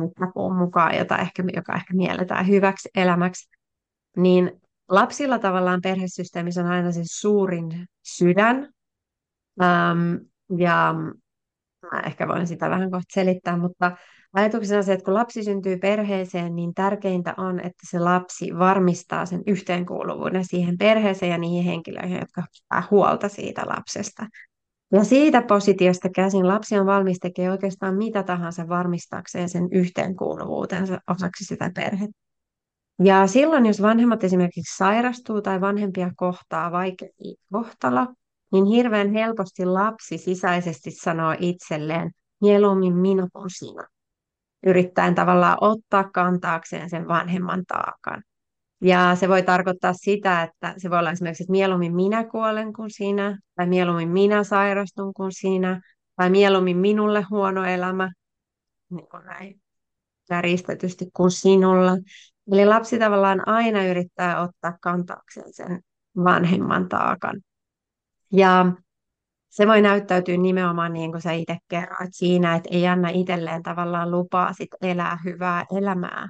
mukaan, 0.59 0.97
jota 0.97 1.18
ehkä, 1.18 1.45
joka 1.55 1.74
ehkä 1.74 1.95
mielletään 1.95 2.49
hyväksi 2.49 2.89
elämäksi, 2.95 3.49
niin 4.16 4.61
lapsilla 4.89 5.39
tavallaan 5.39 5.80
perhesysteemissä 5.82 6.61
on 6.61 6.66
aina 6.66 6.93
se 6.93 7.01
suurin 7.05 7.87
sydän. 8.03 8.68
Ähm, 9.62 10.14
ja 10.59 10.95
mä 11.93 12.01
ehkä 12.01 12.28
voin 12.28 12.47
sitä 12.47 12.70
vähän 12.70 12.91
kohta 12.91 13.14
selittää, 13.14 13.57
mutta 13.57 13.97
ajatuksena 14.32 14.82
se, 14.82 14.93
että 14.93 15.05
kun 15.05 15.14
lapsi 15.14 15.45
syntyy 15.45 15.78
perheeseen, 15.78 16.57
niin 16.57 16.74
tärkeintä 16.74 17.34
on, 17.37 17.61
että 17.61 17.87
se 17.91 17.99
lapsi 17.99 18.59
varmistaa 18.59 19.26
sen 19.26 19.43
yhteenkuuluvuuden 19.47 20.45
siihen 20.45 20.78
perheeseen 20.78 21.32
ja 21.32 21.39
niihin 21.39 21.64
henkilöihin, 21.64 22.18
jotka 22.20 22.43
pitää 22.53 22.82
huolta 22.91 23.28
siitä 23.28 23.62
lapsesta. 23.66 24.26
Ja 24.93 25.05
siitä 25.05 25.43
positiosta 25.43 26.09
käsin 26.09 26.49
lapsi 26.49 26.78
on 26.78 26.87
valmis 26.87 27.18
tekemään 27.18 27.53
oikeastaan 27.53 27.97
mitä 27.97 28.22
tahansa 28.22 28.68
varmistaakseen 28.68 29.49
sen 29.49 29.68
yhteenkuuluvuutensa 29.72 31.01
osaksi 31.11 31.45
sitä 31.45 31.70
perhettä. 31.74 32.26
Ja 32.99 33.26
silloin, 33.26 33.66
jos 33.66 33.82
vanhemmat 33.82 34.24
esimerkiksi 34.24 34.76
sairastuu 34.76 35.42
tai 35.42 35.61
vanhempia 35.61 36.11
kohtaa 36.16 36.72
vaikea 36.72 37.09
kohtalo, 37.53 38.07
niin 38.53 38.64
hirveän 38.64 39.12
helposti 39.12 39.64
lapsi 39.64 40.18
sisäisesti 40.18 40.90
sanoo 40.90 41.34
itselleen, 41.38 42.11
mieluummin 42.40 42.97
minä 42.97 43.28
kuin 43.32 43.51
sinä 43.51 43.88
yrittäen 44.66 45.14
tavallaan 45.14 45.59
ottaa 45.61 46.11
kantaakseen 46.11 46.90
sen 46.90 47.09
vanhemman 47.09 47.64
taakan. 47.68 48.22
Ja 48.80 49.14
se 49.14 49.28
voi 49.28 49.42
tarkoittaa 49.42 49.92
sitä, 49.92 50.42
että 50.42 50.74
se 50.78 50.90
voi 50.90 50.99
olla 50.99 51.11
esimerkiksi, 51.11 51.42
että 51.42 51.53
mieluummin 51.53 51.94
minä 51.94 52.24
kuolen 52.24 52.72
kuin 52.72 52.90
sinä, 52.90 53.38
tai 53.55 53.66
mieluummin 53.66 54.09
minä 54.09 54.44
sairastun 54.44 55.14
kuin 55.14 55.32
sinä, 55.32 55.80
tai 56.16 56.30
mieluummin 56.30 56.76
minulle 56.76 57.22
huono 57.30 57.64
elämä, 57.64 58.12
niin 58.90 59.09
kuin 59.09 59.24
näin 59.24 59.61
järjestetysti 60.30 61.07
kuin 61.12 61.30
sinulla. 61.30 61.92
Eli 62.53 62.66
lapsi 62.66 62.99
tavallaan 62.99 63.49
aina 63.49 63.86
yrittää 63.86 64.40
ottaa 64.40 64.78
kantaakseen 64.80 65.53
sen 65.53 65.80
vanhemman 66.24 66.88
taakan. 66.88 67.40
Ja 68.32 68.72
se 69.49 69.66
voi 69.66 69.82
näyttäytyä 69.82 70.36
nimenomaan 70.36 70.92
niin 70.92 71.11
kuin 71.11 71.22
sä 71.22 71.32
itse 71.32 71.57
kerroit 71.68 72.11
siinä, 72.12 72.55
että 72.55 72.68
ei 72.72 72.86
anna 72.86 73.09
itselleen 73.09 73.62
tavallaan 73.62 74.11
lupaa 74.11 74.53
sit 74.53 74.68
elää 74.82 75.18
hyvää 75.24 75.64
elämää, 75.76 76.28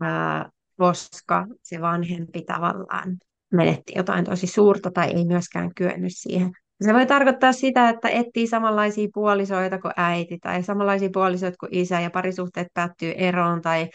ää, 0.00 0.50
koska 0.76 1.46
se 1.62 1.80
vanhempi 1.80 2.42
tavallaan 2.42 3.16
menetti 3.52 3.92
jotain 3.96 4.24
tosi 4.24 4.46
suurta 4.46 4.90
tai 4.90 5.10
ei 5.10 5.24
myöskään 5.24 5.74
kyennyt 5.74 6.12
siihen. 6.14 6.52
Se 6.82 6.94
voi 6.94 7.06
tarkoittaa 7.06 7.52
sitä, 7.52 7.88
että 7.88 8.08
etsii 8.08 8.46
samanlaisia 8.46 9.08
puolisoita 9.14 9.78
kuin 9.78 9.92
äiti 9.96 10.38
tai 10.38 10.62
samanlaisia 10.62 11.08
puolisoita 11.12 11.56
kuin 11.60 11.74
isä 11.74 12.00
ja 12.00 12.10
parisuhteet 12.10 12.68
päättyy 12.74 13.12
eroon 13.16 13.62
tai 13.62 13.88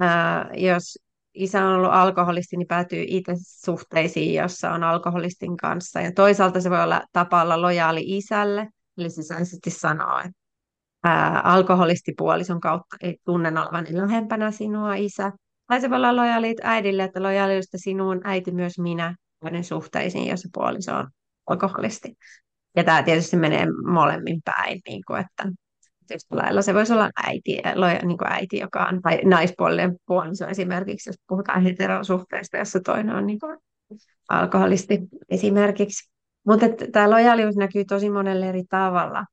ää, 0.00 0.50
jos 0.54 0.98
isä 1.34 1.64
on 1.64 1.74
ollut 1.74 1.92
alkoholisti, 1.92 2.56
niin 2.56 2.68
päätyy 2.68 3.04
itse 3.08 3.32
suhteisiin, 3.64 4.34
jossa 4.34 4.70
on 4.70 4.84
alkoholistin 4.84 5.56
kanssa. 5.56 6.00
Ja 6.00 6.12
toisaalta 6.12 6.60
se 6.60 6.70
voi 6.70 6.82
olla 6.82 7.02
tapa 7.12 7.42
olla 7.42 7.62
lojaali 7.62 8.02
isälle, 8.04 8.68
eli 8.98 9.10
sisäisesti 9.10 9.70
sanoa, 9.70 10.22
että 10.22 10.38
ää, 11.04 11.40
alkoholistipuolison 11.40 12.60
kautta 12.60 12.96
ei 13.00 13.16
tunne 13.24 13.48
olevani 13.48 13.96
lähempänä 13.96 14.50
sinua 14.50 14.94
isä. 14.94 15.32
Tai 15.66 15.80
se 15.80 15.90
voi 15.90 15.96
olla 15.96 16.16
lojaali 16.16 16.54
äidille, 16.62 17.02
että 17.02 17.22
lojaaliudesta 17.22 17.78
sinuun 17.78 18.20
äiti 18.24 18.52
myös 18.52 18.78
minä 18.78 19.16
toinen 19.40 19.64
suhteisiin, 19.64 20.26
jossa 20.26 20.48
puoliso 20.52 20.94
on 20.94 21.08
alkoholisti. 21.46 22.14
Ja 22.76 22.84
tämä 22.84 23.02
tietysti 23.02 23.36
menee 23.36 23.66
molemmin 23.92 24.40
päin, 24.44 24.80
niin 24.88 25.02
kuin, 25.06 25.20
että 25.20 25.44
tietysti 26.12 26.36
lailla 26.36 26.62
se 26.62 26.74
voisi 26.74 26.92
olla 26.92 27.10
äiti, 27.26 27.62
niin 28.04 28.18
kuin 28.18 28.32
äiti 28.32 28.58
joka 28.58 28.84
on, 28.84 29.02
tai 29.02 29.20
naispuolinen 29.24 29.96
puoliso 30.06 30.46
esimerkiksi, 30.46 31.08
jos 31.10 31.16
puhutaan 31.28 31.62
heterosuhteesta, 31.62 32.56
jossa 32.56 32.80
toinen 32.80 33.16
on 33.16 33.26
niin 33.26 33.40
kuin 33.40 33.58
alkoholisti 34.28 34.98
esimerkiksi. 35.28 36.12
Mutta 36.46 36.66
tämä 36.92 37.10
lojaalius 37.10 37.56
näkyy 37.56 37.84
tosi 37.84 38.10
monelle 38.10 38.48
eri 38.48 38.64
tavalla. 38.68 39.24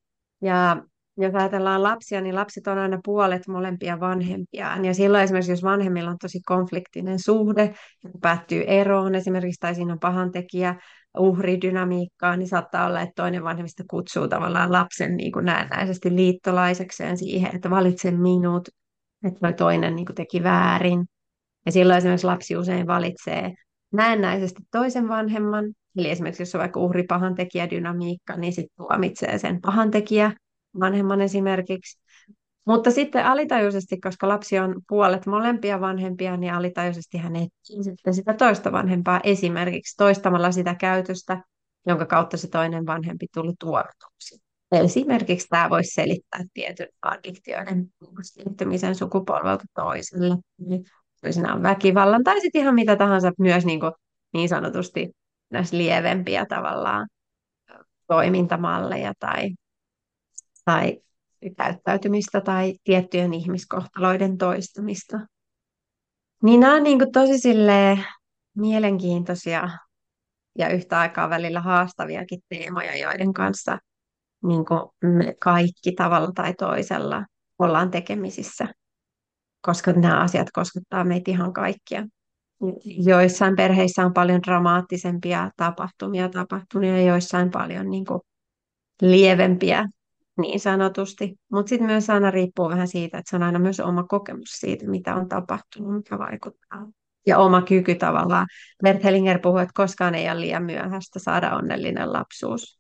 Ja 0.42 0.84
jos 1.18 1.36
ajatellaan 1.36 1.84
lapsia, 1.84 2.22
niin 2.22 2.36
lapset 2.36 2.68
on 2.68 2.78
aina 2.78 3.00
puolet 3.06 3.48
molempia 3.48 4.00
vanhempiaan. 4.00 4.86
Ja 4.86 4.94
silloin 4.94 5.24
esimerkiksi, 5.24 5.52
jos 5.52 5.64
vanhemmilla 5.64 6.10
on 6.10 6.18
tosi 6.18 6.42
konfliktinen 6.46 7.20
suhde, 7.20 7.74
päättyy 8.22 8.64
eroon 8.68 9.16
esimerkiksi, 9.16 9.60
tai 9.60 9.76
siinä 9.76 9.94
on 9.94 10.00
pahantekijä, 10.00 10.76
uhridynamiikkaa, 11.18 12.38
niin 12.38 12.48
saattaa 12.48 12.86
olla, 12.86 13.02
että 13.02 13.14
toinen 13.16 13.44
vanhemmista 13.44 13.84
kutsuu 13.90 14.28
tavallaan 14.28 14.72
lapsen 14.72 15.18
niin 15.18 15.32
kuin 15.32 15.46
näennäisesti 15.46 16.16
liittolaisekseen 16.16 17.18
siihen, 17.18 17.56
että 17.56 17.70
valitse 17.70 18.12
minut, 18.12 18.70
että 19.24 19.40
toi 19.40 19.54
toinen 19.54 19.96
niin 19.96 20.06
kuin 20.06 20.16
teki 20.16 20.44
väärin. 20.44 21.06
Ja 21.66 21.72
silloin 21.72 21.98
esimerkiksi 21.98 22.28
lapsi 22.28 22.58
usein 22.58 22.88
valitsee 22.88 23.54
näennäisesti 23.94 24.62
toisen 24.72 25.08
vanhemman, 25.08 25.66
eli 25.98 26.10
esimerkiksi 26.10 26.42
jos 26.42 26.56
on 26.56 26.60
vaikka 26.60 26.80
uhri-pahantekijä-dynamiikka, 26.80 28.38
niin 28.38 28.54
sitten 28.54 28.76
tuomitsee 28.78 29.38
sen 29.38 29.62
pahantekijä 29.62 30.32
vanhemman 30.80 31.22
esimerkiksi. 31.22 32.00
Mutta 32.66 32.92
sitten 32.92 33.26
alitajuisesti, 33.26 34.00
koska 34.00 34.28
lapsi 34.28 34.60
on 34.60 34.82
puolet 34.90 35.26
molempia 35.26 35.82
vanhempia, 35.82 36.38
niin 36.38 36.54
alitajuisesti 36.54 37.18
hän 37.18 37.36
etsii 37.36 37.84
sitten 37.84 38.14
sitä 38.14 38.34
toista 38.34 38.72
vanhempaa 38.72 39.20
esimerkiksi 39.24 39.98
toistamalla 39.98 40.52
sitä 40.52 40.76
käytöstä, 40.76 41.44
jonka 41.88 42.06
kautta 42.06 42.38
se 42.38 42.50
toinen 42.50 42.86
vanhempi 42.86 43.28
tuli 43.34 43.54
tuomituksi. 43.60 44.42
Esimerkiksi 44.72 45.48
tämä 45.48 45.70
voisi 45.70 45.94
selittää 45.94 46.44
tietyn 46.54 46.88
addiktioiden 47.02 47.88
siirtymisen 48.22 48.96
sukupolvelta 48.96 49.66
toiselle. 49.76 50.36
Toisinaan 51.22 51.64
väkivallan 51.64 52.24
tai 52.24 52.42
sitten 52.42 52.62
ihan 52.62 52.76
mitä 52.76 52.96
tahansa 52.96 53.32
myös 53.38 53.66
niin, 53.66 53.80
kuin 53.80 53.92
niin 54.34 54.50
sanotusti 54.50 55.10
näissä 55.50 55.78
lievempiä 55.78 56.46
tavallaan 56.46 57.08
toimintamalleja 58.08 59.14
tai, 59.20 59.50
tai 60.66 61.02
käyttäytymistä 61.58 62.42
tai 62.42 62.74
tiettyjen 62.84 63.34
ihmiskohtaloiden 63.34 64.38
toistamista. 64.38 65.20
Niin 66.44 66.60
nämä 66.60 66.76
on 66.76 66.84
niin 66.84 67.00
kuin 67.00 67.12
tosi 67.12 67.54
mielenkiintoisia 68.58 69.70
ja 70.58 70.70
yhtä 70.70 71.00
aikaa 71.00 71.30
välillä 71.30 71.62
haastaviakin 71.62 72.40
teemoja, 72.50 72.98
joiden 72.98 73.34
kanssa 73.34 73.78
niin 74.44 74.66
kuin 74.66 74.82
me 75.02 75.36
kaikki 75.40 75.92
tavalla 75.92 76.32
tai 76.36 76.54
toisella 76.54 77.26
ollaan 77.60 77.92
tekemisissä, 77.92 78.68
koska 79.62 79.92
nämä 79.92 80.22
asiat 80.22 80.48
koskettaa 80.54 81.04
meitä 81.04 81.32
ihan 81.32 81.54
kaikkia. 81.54 82.08
Joissain 82.86 83.56
perheissä 83.56 84.06
on 84.06 84.14
paljon 84.14 84.42
dramaattisempia 84.48 85.52
tapahtumia 85.58 86.30
tapahtumia 86.30 86.98
ja 86.98 87.04
joissain 87.04 87.52
paljon 87.52 87.90
niin 87.90 88.06
kuin 88.06 88.20
lievempiä 89.02 89.88
niin 90.42 90.60
sanotusti. 90.60 91.36
Mutta 91.52 91.70
sitten 91.70 91.88
myös 91.88 92.10
aina 92.10 92.32
riippuu 92.32 92.70
vähän 92.70 92.88
siitä, 92.88 93.18
että 93.18 93.30
se 93.30 93.36
on 93.36 93.44
aina 93.44 93.60
myös 93.60 93.80
oma 93.80 94.04
kokemus 94.04 94.50
siitä, 94.50 94.88
mitä 94.88 95.16
on 95.16 95.30
tapahtunut, 95.30 95.94
mikä 95.94 96.20
vaikuttaa. 96.20 96.88
Ja 97.28 97.38
oma 97.38 97.62
kyky 97.62 97.96
tavallaan. 97.96 98.48
Bert 98.84 99.04
Hellinger 99.04 99.40
puhuu, 99.40 99.58
että 99.58 99.72
koskaan 99.76 100.16
ei 100.16 100.30
ole 100.30 100.42
liian 100.42 100.64
myöhäistä 100.64 101.20
saada 101.20 101.56
onnellinen 101.56 102.14
lapsuus. 102.14 102.80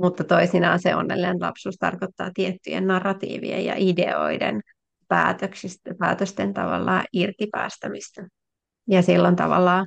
Mutta 0.00 0.24
toisinaan 0.24 0.80
se 0.80 0.94
onnellinen 0.96 1.40
lapsuus 1.40 1.76
tarkoittaa 1.76 2.30
tiettyjen 2.34 2.86
narratiivien 2.86 3.64
ja 3.64 3.74
ideoiden 3.76 4.60
päätöksistä, 5.08 5.94
päätösten 5.98 6.54
tavallaan 6.54 7.04
irtipäästämistä. 7.12 8.28
Ja 8.88 9.02
silloin 9.02 9.36
tavallaan 9.36 9.86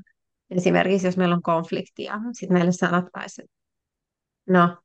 esimerkiksi, 0.49 1.07
jos 1.07 1.17
meillä 1.17 1.35
on 1.35 1.41
konfliktia, 1.41 2.19
sitten 2.31 2.57
meille 2.57 2.71
sanottaisiin, 2.71 3.45
että 3.45 3.57
no, 4.49 4.77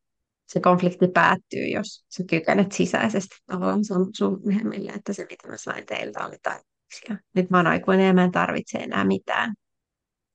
se 0.53 0.61
konflikti 0.61 1.09
päättyy, 1.09 1.67
jos 1.67 2.05
sä 2.09 2.25
kykenet 2.31 2.73
sisäisesti 2.73 3.37
tavallaan 3.47 3.85
sun, 3.85 4.11
sun 4.17 4.41
myöhemmille, 4.45 4.93
että 4.93 5.13
se 5.13 5.27
mitä 5.31 5.49
mä 5.49 5.57
sain 5.57 5.87
teiltä 5.87 6.27
oli 6.27 6.37
tarpeeksi. 6.43 7.03
Ja 7.09 7.17
nyt 7.35 7.51
mä 7.51 7.57
oon 7.57 7.67
aikuinen 7.67 8.07
ja 8.07 8.15
mä 8.15 8.25
en 8.25 8.33
tarvitse 8.33 8.79
enää 8.79 9.05
mitään. 9.05 9.55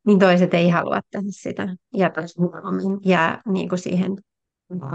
Niin 0.08 0.20
toiset 0.20 0.54
ei 0.54 0.70
halua 0.70 1.02
tehdä 1.12 1.28
sitä. 1.30 1.76
Ja 1.94 2.10
toiset 2.10 2.38
jää 3.06 3.42
niin 3.48 3.70
kuin 3.70 3.80
siihen 3.80 4.16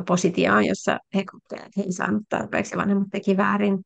positioon, 0.07 0.65
jossa 0.65 0.99
he 1.15 1.25
kokevat, 1.25 1.67
että 1.67 1.81
he 1.81 1.83
ei 1.83 1.93
saanut 1.93 2.23
tarpeeksi, 2.29 2.77
vanhemmat 2.77 3.09
teki 3.11 3.37
väärin. 3.37 3.79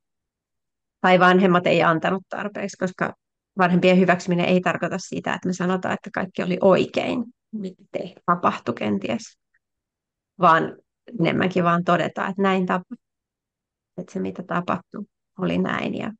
Tai 1.00 1.20
vanhemmat 1.20 1.66
ei 1.66 1.82
antanut 1.82 2.22
tarpeeksi, 2.28 2.76
koska 2.76 3.14
vanhempien 3.58 3.98
hyväksyminen 3.98 4.46
ei 4.46 4.60
tarkoita 4.60 4.98
sitä, 4.98 5.34
että 5.34 5.48
me 5.48 5.52
sanotaan, 5.52 5.94
että 5.94 6.10
kaikki 6.14 6.42
oli 6.42 6.58
oikein, 6.60 7.24
mitä 7.52 7.98
tapahtui 8.26 8.74
kenties. 8.74 9.38
Vaan 10.40 10.76
enemmänkin 11.20 11.64
vaan 11.64 11.84
todetaan, 11.84 12.30
että 12.30 12.42
näin 12.42 12.66
tapahtui. 12.66 12.96
Että 13.98 14.12
se 14.12 14.20
mitä 14.20 14.42
tapahtui 14.42 15.04
oli 15.38 15.58
näin. 15.58 15.94
Ja, 15.94 16.12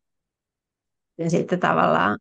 ja 1.19 1.31
sitten 1.31 1.61
tavallaan 1.61 2.19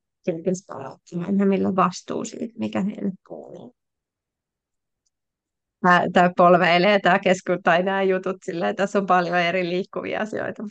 vanhemmilla 1.17 1.75
vastuu 1.75 2.25
siitä, 2.25 2.53
mikä 2.59 2.81
heille 2.81 3.11
kuuluu. 3.27 3.75
Tämä 6.13 6.31
polveilee 6.37 6.99
tämä 6.99 7.19
keskusta 7.19 7.61
tai 7.63 7.83
nämä 7.83 8.03
jutut 8.03 8.37
silleen, 8.45 8.69
että 8.69 8.83
tässä 8.83 8.99
on 8.99 9.05
paljon 9.05 9.35
eri 9.35 9.69
liikkuvia 9.69 10.21
asioita. 10.21 10.63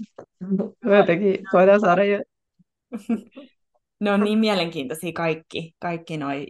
Jotenkin 0.99 1.39
voidaan 1.53 1.81
saada 1.81 2.03
Ne 4.01 4.13
on 4.13 4.21
niin 4.21 4.39
mielenkiintoisia 4.39 5.13
kaikki, 5.13 5.73
kaikki 5.79 6.17
noi 6.17 6.47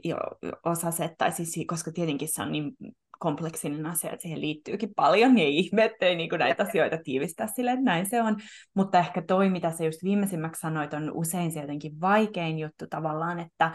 osaset, 0.65 1.13
tai 1.19 1.33
siis, 1.33 1.65
koska 1.67 1.93
tietenkin 1.93 2.29
se 2.29 2.43
on 2.43 2.53
niin 2.53 2.73
kompleksinen 3.19 3.87
asia, 3.87 4.11
että 4.13 4.23
siihen 4.23 4.41
liittyykin 4.41 4.95
paljon, 4.95 5.35
niin 5.35 5.47
ei 5.47 5.59
ihme, 5.59 5.85
ettei 5.85 6.17
niin 6.17 6.31
näitä 6.39 6.63
asioita 6.63 6.99
tiivistää 7.05 7.47
sille, 7.47 7.71
että 7.71 7.85
näin 7.85 8.11
se 8.11 8.23
on. 8.23 8.37
Mutta 8.75 8.99
ehkä 8.99 9.23
toi, 9.23 9.51
mitä 9.51 9.71
se 9.71 9.85
just 9.85 10.05
viimeisimmäksi 10.05 10.61
sanoit, 10.61 10.95
on 10.95 11.11
usein 11.15 11.53
se 11.53 11.61
jotenkin 11.61 12.01
vaikein 12.01 12.59
juttu 12.59 12.87
tavallaan, 12.91 13.41
että 13.41 13.71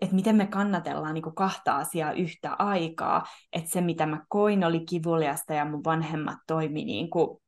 että 0.00 0.14
miten 0.14 0.36
me 0.36 0.46
kannatellaan 0.46 1.14
niin 1.14 1.34
kahta 1.34 1.76
asiaa 1.76 2.12
yhtä 2.12 2.56
aikaa, 2.58 3.24
että 3.52 3.70
se 3.70 3.80
mitä 3.80 4.06
mä 4.06 4.24
koin 4.28 4.64
oli 4.64 4.84
kivuliasta 4.84 5.54
ja 5.54 5.64
mun 5.64 5.84
vanhemmat 5.84 6.38
toimi 6.46 6.84
niin 6.84 7.10
kuin 7.10 7.38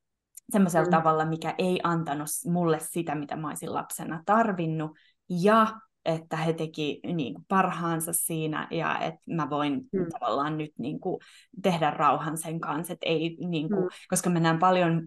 semmoisella 0.53 0.87
mm. 0.87 0.91
tavalla, 0.91 1.25
mikä 1.25 1.55
ei 1.59 1.81
antanut 1.83 2.29
mulle 2.47 2.79
sitä, 2.81 3.15
mitä 3.15 3.37
mä 3.37 3.49
olisin 3.49 3.75
lapsena 3.75 4.23
tarvinnut, 4.27 4.91
ja 5.29 5.67
että 6.05 6.37
he 6.37 6.53
teki 6.53 7.01
niin 7.05 7.35
kuin, 7.35 7.45
parhaansa 7.49 8.13
siinä 8.13 8.69
ja 8.71 8.99
että 8.99 9.21
mä 9.27 9.51
voin 9.51 9.81
mm. 9.93 10.07
tavallaan 10.11 10.59
nyt 10.59 10.73
niin 10.79 11.01
kuin, 11.01 11.21
tehdä 11.63 11.91
rauhan 11.91 12.39
sen 12.39 12.61
kanssa, 12.61 12.93
että 12.93 13.07
ei, 13.07 13.37
niin 13.49 13.69
kuin, 13.69 13.83
mm. 13.83 13.91
koska 14.09 14.31
mä 14.31 14.41
näen 14.41 14.59
paljon 14.59 15.03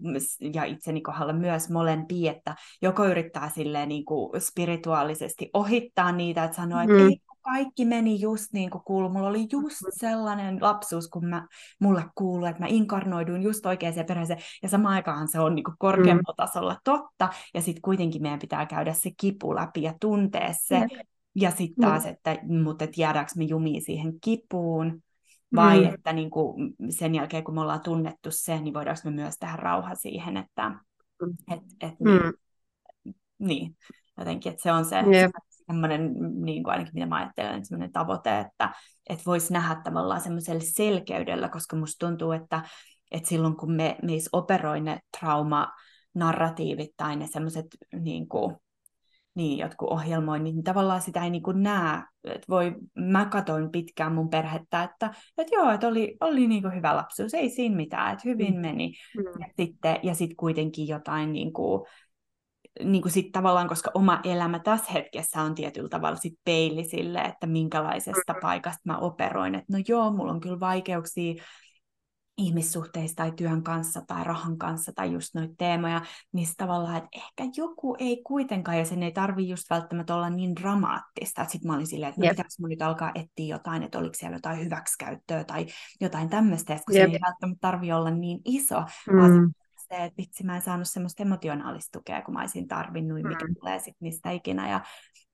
ja 0.54 0.64
itseni 0.64 1.00
kohdalla 1.00 1.32
myös 1.32 1.70
molempia, 1.70 2.32
että 2.32 2.54
joko 2.82 3.04
yrittää 3.04 3.50
silleen 3.54 3.88
niin 3.88 4.04
kuin, 4.04 4.40
spirituaalisesti 4.40 5.50
ohittaa 5.54 6.12
niitä, 6.12 6.44
että 6.44 6.56
sanoo, 6.56 6.80
että 6.80 6.94
mm. 6.94 7.08
ei 7.08 7.20
kaikki 7.46 7.84
meni 7.84 8.20
just 8.20 8.52
niin 8.52 8.70
kuin 8.70 8.82
kuului. 8.84 9.10
Mulla 9.10 9.28
oli 9.28 9.46
just 9.52 9.76
sellainen 9.90 10.58
lapsuus, 10.60 11.08
kun 11.08 11.26
mä, 11.26 11.46
mulle 11.80 12.04
kuului, 12.14 12.48
että 12.48 12.62
mä 12.62 12.66
inkarnoiduin 12.68 13.42
just 13.42 13.66
oikeaan 13.66 14.06
perheeseen. 14.08 14.40
Ja 14.62 14.68
samaan 14.68 14.94
aikaan 14.94 15.28
se 15.28 15.40
on 15.40 15.54
niin 15.54 15.64
kuin 15.64 15.74
korkeammalla 15.78 16.32
mm. 16.32 16.46
tasolla 16.46 16.76
totta. 16.84 17.28
Ja 17.54 17.62
sitten 17.62 17.82
kuitenkin 17.82 18.22
meidän 18.22 18.38
pitää 18.38 18.66
käydä 18.66 18.92
se 18.92 19.10
kipu 19.16 19.54
läpi 19.54 19.82
ja 19.82 19.94
tuntea 20.00 20.52
se. 20.52 20.80
Mm. 20.80 21.00
Ja 21.34 21.50
sitten 21.50 21.84
taas, 21.84 22.04
mm. 22.04 22.10
että, 22.10 22.38
mutta 22.62 22.84
et 22.84 22.98
jäädäänkö 22.98 23.32
me 23.36 23.44
jumiin 23.44 23.82
siihen 23.82 24.20
kipuun. 24.20 25.02
Vai 25.54 25.80
mm. 25.80 25.94
että 25.94 26.12
niin 26.12 26.30
kuin 26.30 26.74
sen 26.90 27.14
jälkeen, 27.14 27.44
kun 27.44 27.54
me 27.54 27.60
ollaan 27.60 27.80
tunnettu 27.80 28.28
se, 28.32 28.60
niin 28.60 28.74
voidaanko 28.74 29.00
me 29.04 29.10
myös 29.10 29.34
tehdä 29.38 29.56
rauha 29.56 29.94
siihen, 29.94 30.36
että 30.36 30.72
et, 31.52 31.60
et, 31.80 32.00
mm. 32.00 32.10
niin, 32.10 32.32
niin, 33.38 33.76
jotenkin, 34.18 34.52
että 34.52 34.62
se 34.62 34.72
on 34.72 34.84
se, 34.84 34.96
yep 35.00 35.30
semmoinen, 35.66 36.14
niin 36.44 36.62
kuin 36.62 36.72
ainakin 36.72 36.94
mitä 36.94 37.06
mä 37.06 37.16
ajattelen, 37.16 37.66
semmoinen 37.66 37.92
tavoite, 37.92 38.38
että, 38.38 38.70
että 39.10 39.24
voisi 39.26 39.52
nähdä 39.52 39.80
tavallaan 39.84 40.20
semmoisella 40.20 40.62
selkeydellä, 40.64 41.48
koska 41.48 41.76
musta 41.76 42.06
tuntuu, 42.06 42.32
että, 42.32 42.62
että 43.10 43.28
silloin 43.28 43.56
kun 43.56 43.72
me, 43.72 43.96
meissä 44.02 44.30
operoi 44.32 44.80
ne 44.80 45.00
trauma-narratiivit 45.18 46.90
tai 46.96 47.16
ne 47.16 47.26
semmoiset 47.26 47.66
niin 47.92 48.28
kuin, 48.28 48.56
niin, 49.34 49.58
jotkut 49.58 49.90
ohjelmoinnit, 49.90 50.54
niin 50.54 50.64
tavallaan 50.64 51.02
sitä 51.02 51.24
ei 51.24 51.30
niin 51.30 51.42
kuin 51.42 51.62
näe. 51.62 52.02
Et 52.24 52.48
voi, 52.48 52.74
mä 52.94 53.26
katoin 53.26 53.70
pitkään 53.70 54.14
mun 54.14 54.30
perhettä, 54.30 54.82
että, 54.82 55.14
että 55.38 55.54
joo, 55.54 55.70
että 55.70 55.88
oli, 55.88 56.16
oli 56.20 56.46
niin 56.46 56.62
kuin 56.62 56.74
hyvä 56.74 56.96
lapsuus, 56.96 57.34
ei 57.34 57.50
siinä 57.50 57.76
mitään, 57.76 58.12
että 58.12 58.28
hyvin 58.28 58.54
mm. 58.54 58.60
meni. 58.60 58.94
Mm. 59.16 59.40
Ja 59.40 59.48
sitten 59.56 59.98
ja 60.02 60.14
sit 60.14 60.30
kuitenkin 60.36 60.88
jotain 60.88 61.32
niin 61.32 61.52
kuin, 61.52 61.86
niin 62.84 63.02
kuin 63.02 63.12
sit 63.12 63.32
tavallaan, 63.32 63.68
koska 63.68 63.90
oma 63.94 64.20
elämä 64.24 64.58
tässä 64.58 64.92
hetkessä 64.92 65.42
on 65.42 65.54
tietyllä 65.54 65.88
tavalla 65.88 66.16
sit 66.16 66.38
peili 66.44 66.84
sille, 66.84 67.20
että 67.20 67.46
minkälaisesta 67.46 68.32
mm-hmm. 68.32 68.40
paikasta 68.40 68.82
mä 68.84 68.98
operoin. 68.98 69.54
Että 69.54 69.72
no 69.72 69.78
joo, 69.88 70.10
mulla 70.10 70.32
on 70.32 70.40
kyllä 70.40 70.60
vaikeuksia 70.60 71.34
ihmissuhteista 72.38 73.16
tai 73.16 73.32
työn 73.32 73.62
kanssa 73.62 74.02
tai 74.06 74.24
rahan 74.24 74.58
kanssa 74.58 74.92
tai 74.94 75.12
just 75.12 75.34
noita 75.34 75.54
teemoja, 75.58 76.02
niin 76.32 76.48
tavallaan, 76.56 76.96
että 76.96 77.08
ehkä 77.14 77.52
joku 77.56 77.96
ei 77.98 78.22
kuitenkaan, 78.22 78.78
ja 78.78 78.84
sen 78.84 79.02
ei 79.02 79.12
tarvi 79.12 79.48
just 79.48 79.70
välttämättä 79.70 80.14
olla 80.14 80.30
niin 80.30 80.56
dramaattista, 80.56 81.42
että 81.42 81.52
sitten 81.52 81.70
mä 81.70 81.74
olin 81.74 81.86
silleen, 81.86 82.08
että 82.08 82.20
no 82.20 82.24
yep. 82.24 82.36
pitäisikö 82.36 82.60
mun 82.62 82.70
nyt 82.70 82.82
alkaa 82.82 83.12
etsiä 83.14 83.54
jotain, 83.54 83.82
että 83.82 83.98
oliko 83.98 84.14
siellä 84.14 84.36
jotain 84.36 84.64
hyväksikäyttöä 84.64 85.44
tai 85.44 85.66
jotain 86.00 86.28
tämmöistä, 86.28 86.78
kun 86.86 86.96
yep. 86.96 87.10
se 87.10 87.12
ei 87.12 87.20
välttämättä 87.20 87.60
tarvi 87.60 87.92
olla 87.92 88.10
niin 88.10 88.40
iso, 88.44 88.80
mm. 88.80 89.16
vaan 89.16 89.50
se, 89.88 90.04
että 90.04 90.16
vitsi 90.18 90.44
mä 90.44 90.56
en 90.56 90.62
saanut 90.62 90.88
semmoista 90.88 91.22
emotionaalista 91.22 91.98
tukea, 91.98 92.22
kun 92.22 92.34
mä 92.34 92.40
olisin 92.40 92.68
tarvinnut, 92.68 93.22
mm. 93.22 93.28
mikä 93.28 93.46
tulee 93.60 93.78
sitten 93.78 93.96
mistä 94.00 94.30
ikinä 94.30 94.70
ja, 94.70 94.80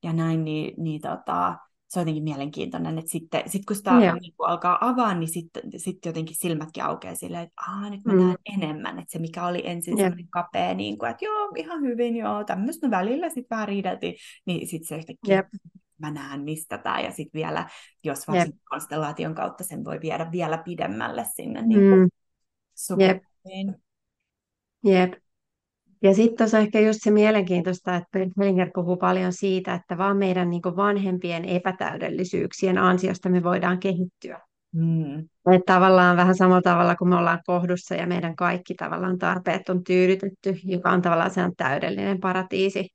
ja 0.03 0.13
näin, 0.13 0.45
niin, 0.45 0.75
niin 0.83 1.01
tota, 1.01 1.57
se 1.93 2.01
on 2.01 2.03
jotenkin 2.03 2.23
mielenkiintoinen, 2.23 2.99
että 2.99 3.11
sitten 3.11 3.43
sit 3.47 3.65
kun 3.65 3.77
sitä 3.77 3.99
yeah. 4.01 4.19
niin 4.21 4.35
kun 4.37 4.49
alkaa 4.49 4.79
avaa, 4.81 5.15
niin 5.15 5.29
sitten 5.29 5.63
sit 5.77 6.07
jotenkin 6.07 6.37
silmätkin 6.37 6.85
aukeaa 6.85 7.15
silleen, 7.15 7.43
että 7.43 7.63
Aa, 7.69 7.91
nyt 7.91 8.05
mä 8.05 8.13
mm. 8.13 8.19
näen 8.19 8.37
enemmän, 8.55 8.99
että 8.99 9.13
se 9.13 9.19
mikä 9.19 9.47
oli 9.47 9.63
ensin 9.65 9.99
yeah. 9.99 10.07
semmoinen 10.07 10.29
kapea, 10.29 10.75
niin 10.75 10.99
kuin, 10.99 11.11
että 11.11 11.25
joo, 11.25 11.53
ihan 11.57 11.81
hyvin, 11.81 12.17
joo, 12.17 12.45
tämmöistä 12.45 12.87
no 12.87 12.91
välillä 12.91 13.29
sitten 13.29 13.57
vähän 13.57 13.69
riideltiin, 13.69 14.15
niin 14.47 14.69
sitten 14.69 14.89
se 14.89 14.97
yhtäkkiä 14.97 15.37
yep. 15.37 15.47
mä 15.99 16.11
näen 16.11 16.41
mistä 16.41 16.79
tämä, 16.79 17.01
ja 17.01 17.11
sitten 17.11 17.39
vielä, 17.39 17.69
jos 18.05 18.29
vaikka 18.29 18.45
yep. 18.45 18.57
konstellaation 18.69 19.35
kautta 19.35 19.65
sen 19.65 19.85
voi 19.85 20.01
viedä 20.01 20.33
vielä 20.33 20.59
pidemmälle 20.59 21.27
sinne 21.37 21.63
niin 21.63 21.81
kuin, 21.81 22.01
mm. 22.01 22.09
Yep. 23.01 23.23
Jep. 24.85 25.13
Ja 26.03 26.15
sitten 26.15 26.37
tuossa 26.37 26.59
ehkä 26.59 26.81
just 26.81 26.99
se 27.03 27.11
mielenkiintoista, 27.11 27.97
että 27.97 28.19
Hellinger 28.39 28.71
puhuu 28.75 28.97
paljon 28.97 29.33
siitä, 29.33 29.75
että 29.75 29.99
vaan 29.99 30.17
meidän 30.17 30.51
niin 30.51 30.63
vanhempien 30.77 31.45
epätäydellisyyksien 31.45 32.79
ansiosta 32.79 33.29
me 33.29 33.43
voidaan 33.43 33.79
kehittyä. 33.79 34.41
Mm. 34.73 35.19
Että 35.53 35.73
tavallaan 35.75 36.17
vähän 36.17 36.35
samalla 36.35 36.63
tavalla 36.63 36.97
kuin 36.97 37.09
me 37.09 37.17
ollaan 37.17 37.41
kohdussa 37.47 37.95
ja 37.95 38.07
meidän 38.07 38.37
kaikki 38.37 38.75
tavallaan 38.75 39.19
tarpeet 39.19 39.69
on 39.69 39.85
tyydytetty, 39.85 40.57
joka 40.65 40.91
on 40.91 41.03
tavallaan 41.03 41.31
se 41.31 41.43
on 41.43 41.57
täydellinen 41.57 42.21
paratiisi, 42.21 42.89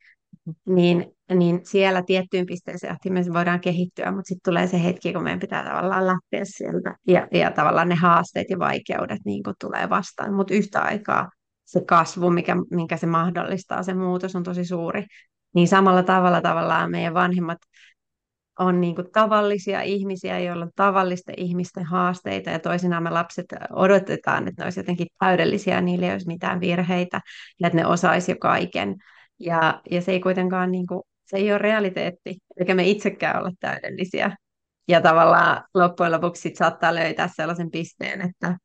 niin, 0.65 1.05
niin 1.33 1.59
siellä 1.63 2.03
tiettyyn 2.03 2.45
pisteeseen 2.45 2.93
asti 2.93 3.09
me 3.09 3.21
voidaan 3.33 3.59
kehittyä, 3.59 4.11
mutta 4.11 4.27
sitten 4.27 4.51
tulee 4.51 4.67
se 4.67 4.83
hetki, 4.83 5.13
kun 5.13 5.23
meidän 5.23 5.39
pitää 5.39 5.63
tavallaan 5.63 6.07
lähteä 6.07 6.41
sieltä 6.43 6.95
ja, 7.07 7.27
ja 7.31 7.51
tavallaan 7.51 7.89
ne 7.89 7.95
haasteet 7.95 8.49
ja 8.49 8.59
vaikeudet 8.59 9.19
niin 9.25 9.43
tulee 9.61 9.89
vastaan, 9.89 10.33
mutta 10.33 10.53
yhtä 10.53 10.81
aikaa 10.81 11.29
se 11.67 11.81
kasvu, 11.85 12.29
mikä, 12.29 12.55
minkä 12.71 12.97
se 12.97 13.07
mahdollistaa, 13.07 13.83
se 13.83 13.93
muutos 13.93 14.35
on 14.35 14.43
tosi 14.43 14.65
suuri. 14.65 15.05
Niin 15.55 15.67
samalla 15.67 16.03
tavalla 16.03 16.41
tavallaan 16.41 16.91
meidän 16.91 17.13
vanhemmat 17.13 17.57
on 18.59 18.81
niin 18.81 18.95
kuin 18.95 19.07
tavallisia 19.13 19.81
ihmisiä, 19.81 20.39
joilla 20.39 20.65
on 20.65 20.71
tavallisten 20.75 21.35
ihmisten 21.37 21.83
haasteita 21.83 22.49
ja 22.49 22.59
toisinaan 22.59 23.03
me 23.03 23.09
lapset 23.09 23.45
odotetaan, 23.69 24.47
että 24.47 24.61
ne 24.61 24.65
olisi 24.65 24.79
jotenkin 24.79 25.07
täydellisiä, 25.19 25.81
niillä 25.81 26.05
ei 26.05 26.11
olisi 26.11 26.27
mitään 26.27 26.59
virheitä 26.59 27.21
ja 27.59 27.67
että 27.67 27.77
ne 27.77 27.85
osaisi 27.85 28.31
jo 28.31 28.35
kaiken. 28.41 28.95
Ja, 29.39 29.81
ja 29.91 30.01
se 30.01 30.11
ei 30.11 30.19
kuitenkaan 30.19 30.71
niin 30.71 30.87
kuin, 30.87 31.01
se 31.25 31.37
ei 31.37 31.51
ole 31.51 31.57
realiteetti, 31.57 32.37
eikä 32.59 32.75
me 32.75 32.87
itsekään 32.87 33.39
olla 33.39 33.51
täydellisiä. 33.59 34.35
Ja 34.87 35.01
tavallaan 35.01 35.63
loppujen 35.73 36.11
lopuksi 36.11 36.41
sit 36.41 36.55
saattaa 36.55 36.95
löytää 36.95 37.29
sellaisen 37.35 37.71
pisteen, 37.71 38.21
että 38.21 38.57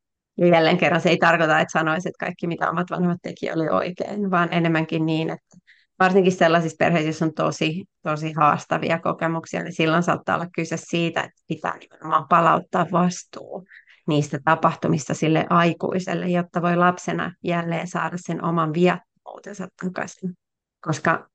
ja 0.42 0.48
jälleen 0.48 0.78
kerran 0.78 1.00
se 1.00 1.08
ei 1.08 1.16
tarkoita, 1.16 1.60
että 1.60 1.72
sanoisi, 1.72 2.08
että 2.08 2.24
kaikki 2.24 2.46
mitä 2.46 2.70
omat 2.70 2.90
vanhemmat 2.90 3.22
teki 3.22 3.52
oli 3.52 3.68
oikein, 3.68 4.30
vaan 4.30 4.48
enemmänkin 4.52 5.06
niin, 5.06 5.30
että 5.30 5.58
varsinkin 5.98 6.32
sellaisissa 6.32 6.76
perheissä, 6.78 7.08
joissa 7.08 7.24
on 7.24 7.34
tosi, 7.34 7.84
tosi 8.02 8.32
haastavia 8.32 8.98
kokemuksia, 8.98 9.62
niin 9.62 9.72
silloin 9.72 10.02
saattaa 10.02 10.34
olla 10.34 10.46
kyse 10.54 10.76
siitä, 10.76 11.20
että 11.20 11.42
pitää 11.48 11.78
nimenomaan 11.78 12.28
palauttaa 12.28 12.86
vastuu 12.92 13.64
niistä 14.08 14.38
tapahtumista 14.44 15.14
sille 15.14 15.46
aikuiselle, 15.50 16.28
jotta 16.28 16.62
voi 16.62 16.76
lapsena 16.76 17.32
jälleen 17.44 17.88
saada 17.88 18.16
sen 18.16 18.44
oman 18.44 18.74
viattomuutensa 18.74 19.68
takaisin. 19.84 20.32
Koska 20.80 21.28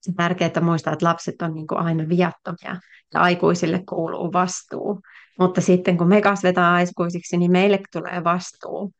se 0.00 0.12
tärkeää 0.16 0.60
muistaa, 0.60 0.92
että 0.92 1.06
lapset 1.06 1.42
on 1.42 1.54
niin 1.54 1.66
aina 1.70 2.08
viattomia 2.08 2.80
ja 3.14 3.20
aikuisille 3.20 3.82
kuuluu 3.88 4.32
vastuu. 4.32 5.00
Mutta 5.38 5.60
sitten 5.60 5.96
kun 5.96 6.08
me 6.08 6.20
kasvetaan 6.20 6.74
aikuisiksi, 6.74 7.36
niin 7.36 7.52
meille 7.52 7.80
tulee 7.92 8.24
vastuu. 8.24 8.92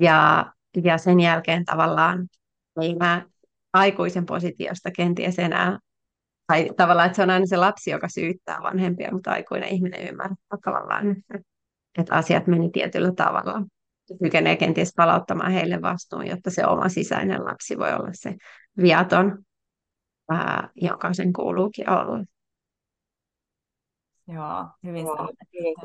Ja, 0.00 0.46
ja 0.84 0.98
sen 0.98 1.20
jälkeen 1.20 1.64
tavallaan 1.64 2.28
ei 2.82 2.94
mä 2.94 3.26
aikuisen 3.72 4.26
positiosta 4.26 4.90
kenties 4.90 5.38
enää, 5.38 5.78
tai 6.46 6.70
tavallaan, 6.76 7.06
että 7.06 7.16
se 7.16 7.22
on 7.22 7.30
aina 7.30 7.46
se 7.46 7.56
lapsi, 7.56 7.90
joka 7.90 8.08
syyttää 8.08 8.58
vanhempia, 8.62 9.12
mutta 9.12 9.30
aikuinen 9.30 9.68
ihminen 9.68 10.08
ymmärtää 10.08 10.58
tavallaan, 10.64 11.16
että 11.98 12.14
asiat 12.14 12.46
meni 12.46 12.70
tietyllä 12.70 13.12
tavalla. 13.12 13.62
Kykenee 14.22 14.56
kenties 14.56 14.92
palauttamaan 14.96 15.52
heille 15.52 15.82
vastuun, 15.82 16.26
jotta 16.26 16.50
se 16.50 16.66
oma 16.66 16.88
sisäinen 16.88 17.44
lapsi 17.44 17.78
voi 17.78 17.92
olla 17.92 18.10
se 18.12 18.34
viaton, 18.82 19.38
ää, 20.30 20.68
joka 20.74 21.14
sen 21.14 21.32
kuuluukin 21.32 21.90
olla. 21.90 22.24
Joo, 24.28 24.68
hyvin 24.84 25.06
sanotaan 25.06 25.36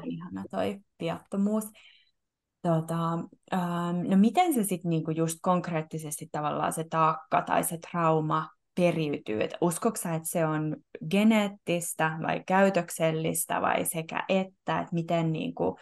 ihana 0.03 0.43
toi 0.51 0.79
viattomuus. 0.99 1.65
Tota, 2.61 3.13
ähm, 3.53 4.09
no 4.09 4.17
miten 4.17 4.53
se 4.53 4.63
sitten 4.63 4.89
niinku 4.89 5.11
just 5.11 5.39
konkreettisesti 5.41 6.29
tavallaan 6.31 6.73
se 6.73 6.85
taakka 6.89 7.41
tai 7.41 7.63
se 7.63 7.77
trauma 7.91 8.49
periytyy? 8.75 9.43
Et 9.43 9.53
uskotko 9.61 10.01
sä, 10.01 10.15
että 10.15 10.29
se 10.29 10.45
on 10.45 10.75
geneettistä 11.09 12.17
vai 12.21 12.43
käytöksellistä 12.47 13.61
vai 13.61 13.85
sekä 13.85 14.23
että, 14.29 14.79
että 14.79 14.93
miten, 14.93 15.31
niinku, 15.31 15.77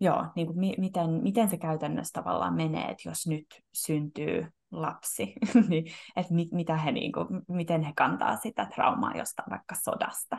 joo, 0.00 0.26
niinku, 0.36 0.54
mi- 0.54 0.76
miten, 0.78 1.10
miten 1.10 1.48
se 1.48 1.56
käytännössä 1.56 2.12
tavallaan 2.12 2.54
menee, 2.54 2.90
että 2.90 3.08
jos 3.08 3.26
nyt 3.26 3.46
syntyy 3.74 4.46
lapsi, 4.72 5.34
niin 5.68 5.84
että 6.16 6.34
mit, 6.34 6.52
mitä 6.52 6.76
he, 6.76 6.92
niinku, 6.92 7.20
miten 7.48 7.82
he 7.82 7.92
kantaa 7.96 8.36
sitä 8.36 8.66
traumaa 8.74 9.16
jostain 9.16 9.50
vaikka 9.50 9.74
sodasta? 9.74 10.38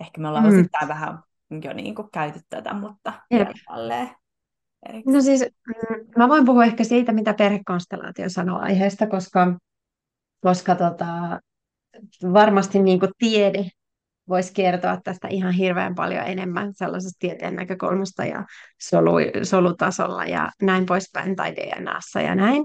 Ehkä 0.00 0.20
me 0.20 0.28
ollaan 0.28 0.44
mm. 0.44 0.58
osittain 0.58 0.88
vähän 0.88 1.18
jo 1.62 1.72
niinku 1.72 2.08
käyty 2.12 2.40
tätä, 2.48 2.74
mutta. 2.74 3.12
No 5.06 5.20
siis 5.20 5.40
mm, 5.68 6.06
mä 6.16 6.28
voin 6.28 6.44
puhua 6.44 6.64
ehkä 6.64 6.84
siitä, 6.84 7.12
mitä 7.12 7.34
perhekonstellaatio 7.34 8.28
sanoo 8.28 8.58
aiheesta, 8.58 9.06
koska, 9.06 9.58
koska 10.40 10.74
tota, 10.74 11.40
varmasti 12.32 12.82
niin 12.82 13.00
kuin 13.00 13.12
tiede 13.18 13.70
voisi 14.28 14.54
kertoa 14.54 15.00
tästä 15.04 15.28
ihan 15.28 15.52
hirveän 15.52 15.94
paljon 15.94 16.24
enemmän 16.26 16.74
sellaisesta 16.74 17.16
tieteen 17.18 17.56
näkökulmasta 17.56 18.24
ja 18.24 18.44
solu, 18.80 19.12
solutasolla 19.42 20.24
ja 20.24 20.50
näin 20.62 20.86
poispäin, 20.86 21.36
tai 21.36 21.56
DNAssa 21.56 22.20
ja 22.20 22.34
näin, 22.34 22.62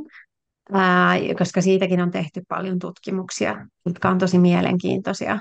ää, 0.74 1.16
koska 1.38 1.62
siitäkin 1.62 2.02
on 2.02 2.12
tehty 2.12 2.42
paljon 2.48 2.80
tutkimuksia, 2.80 3.68
jotka 3.86 4.10
on 4.10 4.18
tosi 4.18 4.38
mielenkiintoisia. 4.38 5.40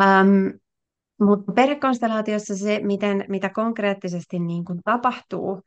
Ähm, 0.00 0.46
mutta 1.24 1.52
perhekonstellaatiossa 1.52 2.56
se, 2.56 2.80
miten, 2.82 3.24
mitä 3.28 3.48
konkreettisesti 3.48 4.38
niin 4.38 4.64
kuin 4.64 4.80
tapahtuu, 4.84 5.62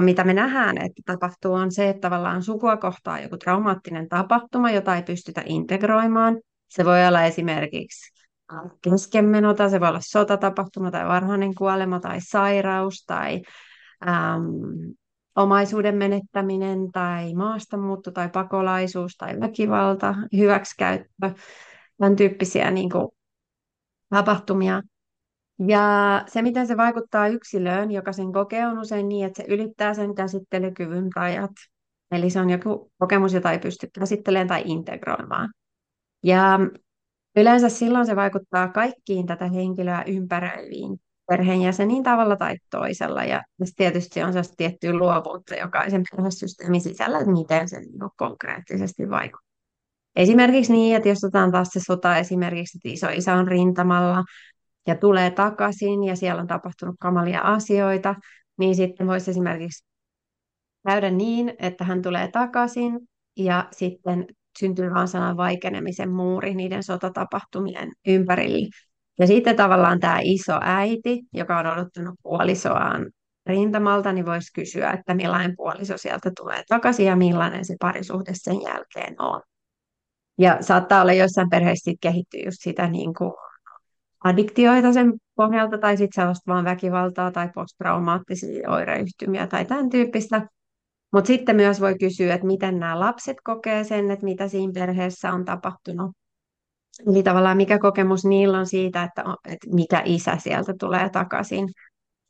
mitä 0.00 0.24
me 0.24 0.34
nähdään, 0.34 0.78
että 0.78 1.02
tapahtuu, 1.06 1.52
on 1.52 1.72
se, 1.72 1.88
että 1.88 2.00
tavallaan 2.00 2.42
sukua 2.42 2.76
kohtaa 2.76 3.20
joku 3.20 3.36
traumaattinen 3.36 4.08
tapahtuma, 4.08 4.70
jota 4.70 4.96
ei 4.96 5.02
pystytä 5.02 5.42
integroimaan. 5.46 6.40
Se 6.68 6.84
voi 6.84 7.06
olla 7.06 7.22
esimerkiksi 7.22 8.24
keskenmeno, 8.82 9.54
tai 9.54 9.70
se 9.70 9.80
voi 9.80 9.88
olla 9.88 10.00
sotatapahtuma, 10.02 10.90
tai 10.90 11.08
varhainen 11.08 11.54
kuolema, 11.54 12.00
tai 12.00 12.18
sairaus, 12.20 13.04
tai 13.06 13.42
äm, 14.08 14.94
omaisuuden 15.36 15.96
menettäminen, 15.96 16.92
tai 16.92 17.34
maastamuutto, 17.34 18.10
tai 18.10 18.28
pakolaisuus, 18.28 19.16
tai 19.16 19.40
väkivalta, 19.40 20.14
hyväksikäyttö, 20.36 21.30
tämän 21.98 22.16
tyyppisiä 22.16 22.70
niin 22.70 22.90
kuin, 22.90 23.08
tapahtumia. 24.08 24.82
Ja 25.58 26.24
se, 26.26 26.42
miten 26.42 26.66
se 26.66 26.76
vaikuttaa 26.76 27.28
yksilöön, 27.28 27.90
joka 27.90 28.12
sen 28.12 28.32
kokee, 28.32 28.66
on 28.66 28.78
usein 28.78 29.08
niin, 29.08 29.26
että 29.26 29.42
se 29.42 29.48
ylittää 29.48 29.94
sen 29.94 30.14
käsittelykyvyn 30.14 31.08
rajat. 31.16 31.50
Eli 32.10 32.30
se 32.30 32.40
on 32.40 32.50
joku 32.50 32.92
kokemus, 32.98 33.32
jota 33.32 33.52
ei 33.52 33.58
pysty 33.58 33.88
käsittelemään 33.98 34.48
tai 34.48 34.62
integroimaan. 34.66 35.52
Ja 36.22 36.58
yleensä 37.36 37.68
silloin 37.68 38.06
se 38.06 38.16
vaikuttaa 38.16 38.68
kaikkiin 38.68 39.26
tätä 39.26 39.48
henkilöä 39.48 40.02
ympäröiviin 40.06 41.00
perheenjäseniin 41.28 42.02
tavalla 42.02 42.36
tai 42.36 42.56
toisella. 42.70 43.24
Ja 43.24 43.42
tietysti 43.76 44.22
on 44.22 44.28
sellaista 44.32 44.54
tiettyä 44.56 44.92
luovuutta 44.92 45.54
jokaisen 45.54 46.02
perhesysteemin 46.10 46.80
sisällä, 46.80 47.18
että 47.18 47.32
miten 47.32 47.68
se 47.68 47.80
niin 47.80 48.10
konkreettisesti 48.16 49.10
vaikuttaa. 49.10 49.54
Esimerkiksi 50.16 50.72
niin, 50.72 50.96
että 50.96 51.08
jos 51.08 51.24
otetaan 51.24 51.52
taas 51.52 51.68
se 51.68 51.80
sota 51.86 52.16
esimerkiksi, 52.16 52.78
että 52.78 52.88
iso 52.88 53.08
isä 53.08 53.34
on 53.34 53.48
rintamalla, 53.48 54.24
ja 54.86 54.94
tulee 54.94 55.30
takaisin 55.30 56.04
ja 56.04 56.16
siellä 56.16 56.42
on 56.42 56.46
tapahtunut 56.46 56.96
kamalia 57.00 57.40
asioita, 57.40 58.14
niin 58.58 58.74
sitten 58.74 59.06
voisi 59.06 59.30
esimerkiksi 59.30 59.84
käydä 60.86 61.10
niin, 61.10 61.54
että 61.58 61.84
hän 61.84 62.02
tulee 62.02 62.28
takaisin 62.32 63.00
ja 63.36 63.68
sitten 63.72 64.26
syntyy 64.58 64.90
vaan 64.94 65.08
sanan 65.08 65.36
vaikenemisen 65.36 66.10
muuri 66.10 66.54
niiden 66.54 66.82
sotatapahtumien 66.82 67.92
ympärille. 68.06 68.68
Ja 69.18 69.26
sitten 69.26 69.56
tavallaan 69.56 70.00
tämä 70.00 70.18
iso 70.22 70.58
äiti, 70.60 71.22
joka 71.32 71.58
on 71.58 71.66
odottanut 71.66 72.14
puolisoaan 72.22 73.10
rintamalta, 73.46 74.12
niin 74.12 74.26
voisi 74.26 74.52
kysyä, 74.52 74.90
että 74.90 75.14
millainen 75.14 75.56
puoliso 75.56 75.98
sieltä 75.98 76.30
tulee 76.36 76.62
takaisin 76.68 77.06
ja 77.06 77.16
millainen 77.16 77.64
se 77.64 77.74
parisuhde 77.80 78.32
sen 78.34 78.62
jälkeen 78.62 79.22
on. 79.22 79.40
Ja 80.38 80.58
saattaa 80.60 81.02
olla 81.02 81.12
joissain 81.12 81.50
perheissä 81.50 81.92
kehittyy 82.00 82.40
just 82.44 82.56
sitä 82.60 82.88
niin 82.88 83.14
kuin 83.14 83.32
addiktioita 84.24 84.92
sen 84.92 85.12
pohjalta 85.36 85.78
tai 85.78 85.96
sitten 85.96 86.22
sellaista 86.22 86.52
vaan 86.52 86.64
väkivaltaa 86.64 87.30
tai 87.30 87.48
posttraumaattisia 87.54 88.70
oireyhtymiä 88.70 89.46
tai 89.46 89.64
tämän 89.64 89.90
tyyppistä. 89.90 90.46
Mutta 91.12 91.28
sitten 91.28 91.56
myös 91.56 91.80
voi 91.80 91.98
kysyä, 91.98 92.34
että 92.34 92.46
miten 92.46 92.78
nämä 92.78 93.00
lapset 93.00 93.36
kokee 93.44 93.84
sen, 93.84 94.10
että 94.10 94.24
mitä 94.24 94.48
siinä 94.48 94.72
perheessä 94.74 95.32
on 95.32 95.44
tapahtunut. 95.44 96.10
Eli 97.06 97.22
tavallaan 97.22 97.56
mikä 97.56 97.78
kokemus 97.78 98.24
niillä 98.24 98.58
on 98.58 98.66
siitä, 98.66 99.02
että, 99.02 99.24
että 99.44 99.66
mikä 99.72 100.02
isä 100.04 100.36
sieltä 100.38 100.74
tulee 100.80 101.08
takaisin. 101.08 101.68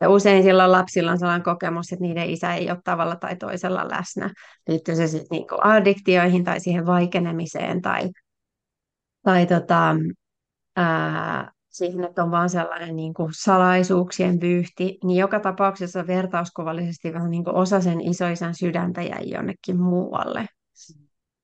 Ja 0.00 0.10
usein 0.10 0.42
silloin 0.42 0.72
lapsilla 0.72 1.10
on 1.10 1.18
sellainen 1.18 1.44
kokemus, 1.44 1.92
että 1.92 2.02
niiden 2.02 2.30
isä 2.30 2.54
ei 2.54 2.70
ole 2.70 2.78
tavalla 2.84 3.16
tai 3.16 3.36
toisella 3.36 3.88
läsnä. 3.90 4.30
Liittyy 4.68 4.96
se 4.96 5.06
sitten 5.06 5.28
niinku 5.30 5.56
addiktioihin 5.60 6.44
tai 6.44 6.60
siihen 6.60 6.86
vaikenemiseen 6.86 7.82
tai, 7.82 8.10
tai 9.22 9.46
tota, 9.46 9.96
ää, 10.76 11.53
siihen, 11.74 12.04
että 12.04 12.22
on 12.22 12.30
vaan 12.30 12.50
sellainen 12.50 12.96
niin 12.96 13.14
kuin 13.14 13.30
salaisuuksien 13.32 14.40
vyyhti, 14.40 14.98
niin 15.04 15.20
joka 15.20 15.40
tapauksessa 15.40 16.06
vertauskuvallisesti 16.06 17.12
vähän 17.12 17.30
niin 17.30 17.44
kuin 17.44 17.56
osa 17.56 17.80
sen 17.80 18.00
isoisän 18.00 18.54
sydäntä 18.54 19.02
jäi 19.02 19.30
jonnekin 19.30 19.80
muualle. 19.80 20.46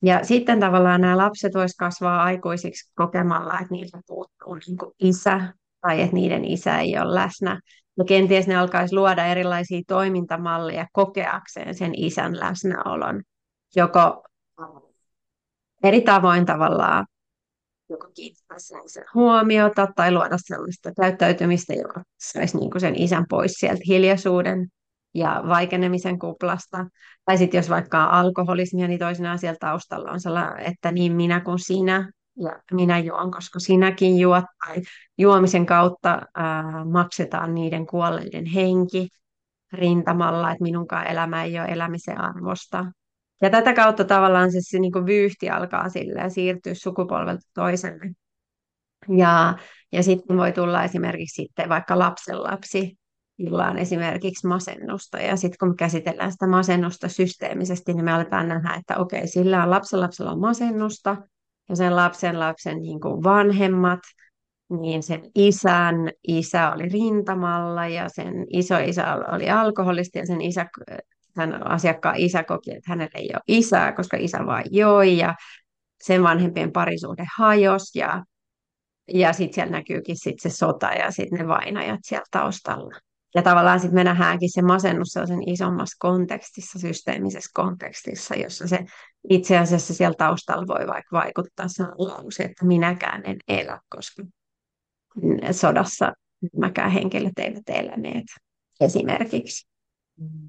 Ja 0.02 0.24
sitten 0.24 0.60
tavallaan 0.60 1.00
nämä 1.00 1.16
lapset 1.16 1.54
voisivat 1.54 1.78
kasvaa 1.78 2.22
aikuisiksi 2.22 2.92
kokemalla, 2.94 3.52
että 3.52 3.74
niiltä 3.74 4.00
puuttuu 4.06 4.54
niin 4.54 4.78
kuin 4.78 4.92
isä 5.00 5.52
tai 5.80 6.02
että 6.02 6.14
niiden 6.14 6.44
isä 6.44 6.78
ei 6.78 6.98
ole 6.98 7.14
läsnä. 7.14 7.60
Ja 7.98 8.04
kenties 8.04 8.46
ne 8.46 8.56
alkaisi 8.56 8.94
luoda 8.94 9.26
erilaisia 9.26 9.82
toimintamalleja 9.86 10.86
kokeakseen 10.92 11.74
sen 11.74 11.92
isän 11.96 12.40
läsnäolon, 12.40 13.22
joko 13.76 14.24
eri 15.82 16.00
tavoin 16.00 16.46
tavallaan 16.46 17.06
joko 17.90 18.08
kiinnittää 18.14 18.58
sen 18.58 19.04
huomiota 19.14 19.86
tai 19.96 20.12
luoda 20.12 20.36
sellaista 20.38 20.92
käyttäytymistä, 21.00 21.72
joka 21.74 22.02
saisi 22.18 22.58
niin 22.58 22.70
sen 22.78 23.02
isän 23.02 23.24
pois 23.28 23.52
sieltä 23.52 23.82
hiljaisuuden 23.86 24.68
ja 25.14 25.42
vaikenemisen 25.48 26.18
kuplasta. 26.18 26.86
Tai 27.24 27.38
sitten 27.38 27.58
jos 27.58 27.70
vaikka 27.70 28.04
alkoholismia, 28.04 28.88
niin 28.88 28.98
toisinaan 28.98 29.38
siellä 29.38 29.56
taustalla 29.60 30.10
on 30.10 30.20
sellainen, 30.20 30.72
että 30.72 30.92
niin 30.92 31.12
minä 31.12 31.40
kuin 31.40 31.58
sinä 31.58 32.10
ja 32.36 32.62
minä 32.72 32.98
juon, 32.98 33.30
koska 33.30 33.58
sinäkin 33.58 34.18
juot. 34.18 34.44
Tai 34.66 34.82
juomisen 35.18 35.66
kautta 35.66 36.22
ää, 36.34 36.84
maksetaan 36.84 37.54
niiden 37.54 37.86
kuolleiden 37.86 38.46
henki 38.46 39.08
rintamalla, 39.72 40.50
että 40.50 40.62
minunkaan 40.62 41.06
elämä 41.06 41.44
ei 41.44 41.58
ole 41.58 41.68
elämisen 41.68 42.20
arvosta. 42.20 42.86
Ja 43.42 43.50
tätä 43.50 43.74
kautta 43.74 44.04
tavallaan 44.04 44.52
se, 44.52 44.58
se 44.60 44.78
niin 44.78 44.92
kuin 44.92 45.06
vyyhti 45.06 45.50
alkaa 45.50 45.88
sille 45.88 46.30
siirtyä 46.30 46.74
sukupolvelta 46.74 47.48
toiselle. 47.54 48.10
Ja, 49.08 49.58
ja 49.92 50.02
sitten 50.02 50.36
voi 50.36 50.52
tulla 50.52 50.84
esimerkiksi 50.84 51.42
sitten 51.42 51.68
vaikka 51.68 51.98
lapsenlapsi, 51.98 52.98
illaan 53.38 53.78
esimerkiksi 53.78 54.46
masennusta. 54.46 55.18
Ja 55.18 55.36
sitten 55.36 55.58
kun 55.60 55.68
me 55.68 55.74
käsitellään 55.78 56.32
sitä 56.32 56.46
masennusta 56.46 57.08
systeemisesti, 57.08 57.94
niin 57.94 58.04
me 58.04 58.12
aletaan 58.12 58.48
nähdä, 58.48 58.74
että 58.74 58.96
okei, 58.96 59.28
sillä 59.28 59.62
on 59.62 59.70
lapsen 59.70 60.00
lapsella 60.00 60.32
on 60.32 60.40
masennusta, 60.40 61.16
ja 61.68 61.76
sen 61.76 61.96
lapsen 61.96 62.40
lapsen 62.40 62.78
niin 62.78 63.00
kuin 63.00 63.24
vanhemmat, 63.24 64.00
niin 64.80 65.02
sen 65.02 65.20
isän 65.34 65.94
isä 66.28 66.72
oli 66.72 66.88
rintamalla 66.88 67.86
ja 67.86 68.08
sen 68.08 68.34
isoisä 68.52 69.16
oli 69.32 69.50
alkoholisti 69.50 70.18
ja 70.18 70.26
sen 70.26 70.40
isä, 70.40 70.66
hän 71.36 71.66
asiakkaan 71.70 72.16
isä 72.16 72.44
koki, 72.44 72.70
että 72.70 72.90
hänellä 72.90 73.12
ei 73.14 73.30
ole 73.34 73.42
isää, 73.48 73.92
koska 73.92 74.16
isä 74.16 74.46
vain 74.46 74.64
joi 74.70 75.18
ja 75.18 75.34
sen 76.02 76.22
vanhempien 76.22 76.72
parisuhde 76.72 77.24
hajos 77.36 77.94
ja, 77.94 78.24
ja 79.14 79.32
sitten 79.32 79.54
siellä 79.54 79.72
näkyykin 79.72 80.16
sit 80.18 80.40
se 80.40 80.50
sota 80.50 80.86
ja 80.86 81.10
sitten 81.10 81.38
ne 81.38 81.48
vainajat 81.48 82.00
siellä 82.02 82.24
taustalla. 82.30 82.94
Ja 83.34 83.42
tavallaan 83.42 83.80
sitten 83.80 83.94
me 83.94 84.04
nähdäänkin 84.04 84.52
se 84.52 84.62
masennus 84.62 85.08
sellaisen 85.08 85.48
isommassa 85.48 85.96
kontekstissa, 85.98 86.78
systeemisessä 86.78 87.50
kontekstissa, 87.54 88.34
jossa 88.34 88.68
se 88.68 88.78
itse 89.30 89.58
asiassa 89.58 89.94
siellä 89.94 90.14
taustalla 90.18 90.66
voi 90.66 90.86
vaikka 90.86 91.16
vaikuttaa 91.16 91.66
lause, 91.98 92.42
että 92.42 92.66
minäkään 92.66 93.22
en 93.24 93.36
elä, 93.48 93.80
koska 93.88 94.22
sodassa 95.52 96.12
nämäkään 96.52 96.90
henkilöt 96.90 97.38
eivät 97.38 97.68
eläneet 97.68 98.26
esimerkiksi. 98.80 99.68
Mm. 100.16 100.48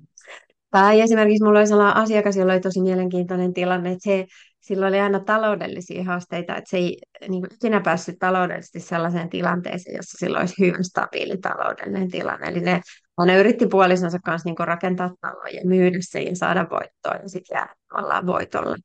Tai 0.71 1.01
esimerkiksi 1.01 1.43
minulla 1.43 1.59
oli 1.59 1.67
sellainen 1.67 2.03
asiakas, 2.03 2.35
jolla 2.35 2.53
oli 2.53 2.61
tosi 2.61 2.81
mielenkiintoinen 2.81 3.53
tilanne, 3.53 3.91
että 3.91 4.03
se, 4.03 4.25
sillä 4.59 4.87
oli 4.87 4.99
aina 4.99 5.19
taloudellisia 5.19 6.03
haasteita, 6.03 6.55
että 6.55 6.69
se 6.69 6.77
ei 6.77 6.97
niin 7.29 7.43
kuin, 7.61 7.83
päässyt 7.83 8.19
taloudellisesti 8.19 8.79
sellaiseen 8.79 9.29
tilanteeseen, 9.29 9.95
jossa 9.95 10.17
sillä 10.17 10.39
olisi 10.39 10.55
hyvin 10.59 10.83
stabiili 10.83 11.37
taloudellinen 11.37 12.11
tilanne. 12.11 12.47
Eli 12.47 12.59
ne, 12.59 12.81
ne 13.25 13.39
yritti 13.39 13.67
puolisonsa 13.67 14.19
kanssa 14.25 14.49
niin 14.49 14.67
rakentaa 14.67 15.11
taloja 15.21 15.55
ja 15.55 15.65
myydä 15.65 15.97
sen 16.01 16.25
ja 16.25 16.35
saada 16.35 16.67
voittoa 16.69 17.15
ja 17.23 17.29
sitten 17.29 17.55
jää 17.55 17.75
tavallaan 17.89 18.25
voitolla. 18.25 18.75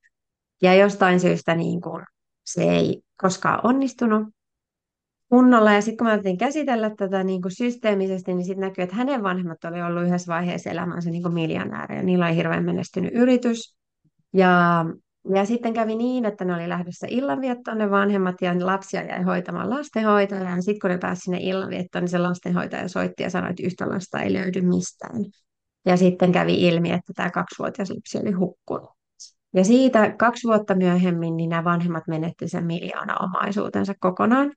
Ja 0.63 0.75
jostain 0.75 1.21
syystä 1.21 1.55
niin 1.55 1.81
kuin, 1.81 2.05
se 2.45 2.63
ei 2.63 3.03
koskaan 3.23 3.61
onnistunut 3.63 4.29
kunnolla. 5.29 5.73
Ja 5.73 5.81
sitten 5.81 5.97
kun 5.97 6.07
mä 6.07 6.13
aloitin 6.13 6.39
käsitellä 6.39 6.91
tätä 6.97 7.25
niin 7.25 7.43
kuin 7.43 7.53
systeemisesti, 7.53 8.35
niin 8.35 8.45
sitten 8.45 8.61
näkyy, 8.61 8.85
että 8.85 8.97
hänen 8.97 9.23
vanhemmat 9.23 9.65
oli 9.65 9.83
ollut 9.83 10.05
yhdessä 10.05 10.33
vaiheessa 10.33 10.71
elämänsä 10.71 11.11
niin 11.11 11.35
miljonäärejä. 11.35 12.03
Niillä 12.03 12.27
oli 12.27 12.37
hirveän 12.37 12.65
menestynyt 12.65 13.11
yritys. 13.15 13.77
Ja, 14.33 14.85
ja 15.35 15.45
sitten 15.45 15.75
kävi 15.75 15.95
niin, 15.95 16.25
että 16.25 16.45
ne 16.45 16.55
oli 16.55 16.69
lähdössä 16.69 17.07
illanviettoon 17.11 17.79
ne 17.79 17.91
vanhemmat 17.91 18.35
ja 18.41 18.67
lapsia 18.67 19.03
jäi 19.03 19.23
hoitamaan 19.23 19.71
lastenhoitaja. 19.71 20.51
Ja 20.51 20.63
sitten 20.63 20.81
kun 20.81 20.91
ne 20.91 20.99
pääsi 20.99 21.21
sinne 21.21 21.39
illanviettoon, 21.41 22.03
niin 22.03 22.11
se 22.11 22.19
lastenhoitaja 22.19 22.89
soitti 22.89 23.23
ja 23.23 23.31
sanoi, 23.31 23.51
että 23.51 23.67
yhtä 23.67 23.89
lasta 23.89 24.21
ei 24.21 24.33
löydy 24.33 24.61
mistään. 24.61 25.25
Ja 25.87 25.97
sitten 25.97 26.33
kävi 26.33 26.67
ilmi, 26.67 26.93
että 26.93 27.13
tämä 27.17 27.31
kaksivuotias 27.31 27.91
lapsi 27.91 28.19
oli 28.19 28.33
hukkunut. 28.33 28.91
Ja 29.55 29.65
siitä 29.65 30.15
kaksi 30.19 30.49
vuotta 30.49 30.75
myöhemmin 30.75 31.37
niin 31.37 31.51
nämä 31.51 31.65
vanhemmat 31.65 32.09
menetti 32.09 32.49
sen 32.49 32.67
miljoona 32.67 33.17
omaisuutensa 33.17 33.95
kokonaan. 34.01 34.53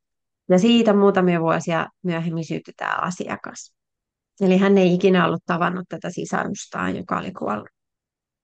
Ja 0.50 0.60
siitä 0.60 0.93
muutamia 0.93 1.41
vuosia 1.41 1.88
myöhemmin 2.04 2.45
syntyi 2.45 2.74
tämä 2.78 2.97
asiakas. 3.02 3.74
Eli 4.41 4.58
hän 4.58 4.78
ei 4.78 4.93
ikinä 4.93 5.26
ollut 5.26 5.43
tavannut 5.45 5.86
tätä 5.89 6.10
sisarustaan, 6.10 6.95
joka 6.95 7.18
oli 7.18 7.32
kuollut. 7.32 7.70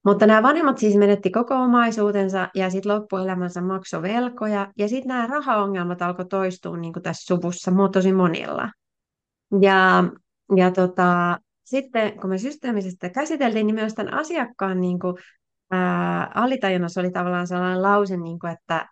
Mutta 0.05 0.27
nämä 0.27 0.43
vanhemmat 0.43 0.77
siis 0.77 0.95
menetti 0.95 1.29
koko 1.29 1.55
omaisuutensa 1.55 2.49
ja 2.55 2.69
sitten 2.69 2.91
loppuelämänsä 2.91 3.61
maksoi 3.61 4.01
velkoja. 4.01 4.71
Ja 4.77 4.87
sitten 4.87 5.07
nämä 5.07 5.27
rahaongelmat 5.27 6.01
alkoi 6.01 6.25
toistua 6.25 6.77
niin 6.77 6.93
kuin 6.93 7.03
tässä 7.03 7.35
suvussa 7.35 7.71
tosi 7.91 8.13
monilla. 8.13 8.71
Ja, 9.61 10.03
ja 10.55 10.71
tota, 10.71 11.39
sitten 11.63 12.19
kun 12.19 12.29
me 12.29 12.37
systeemisesti 12.37 13.09
käsiteltiin, 13.09 13.67
niin 13.67 13.75
myös 13.75 13.93
tämän 13.93 14.13
asiakkaan 14.13 14.81
niin 14.81 14.99
kuin, 14.99 15.15
ää, 15.71 16.31
alitajunnassa 16.35 17.01
oli 17.01 17.11
tavallaan 17.11 17.47
sellainen 17.47 17.81
lause, 17.81 18.17
niin 18.17 18.39
kuin, 18.39 18.53
että, 18.53 18.89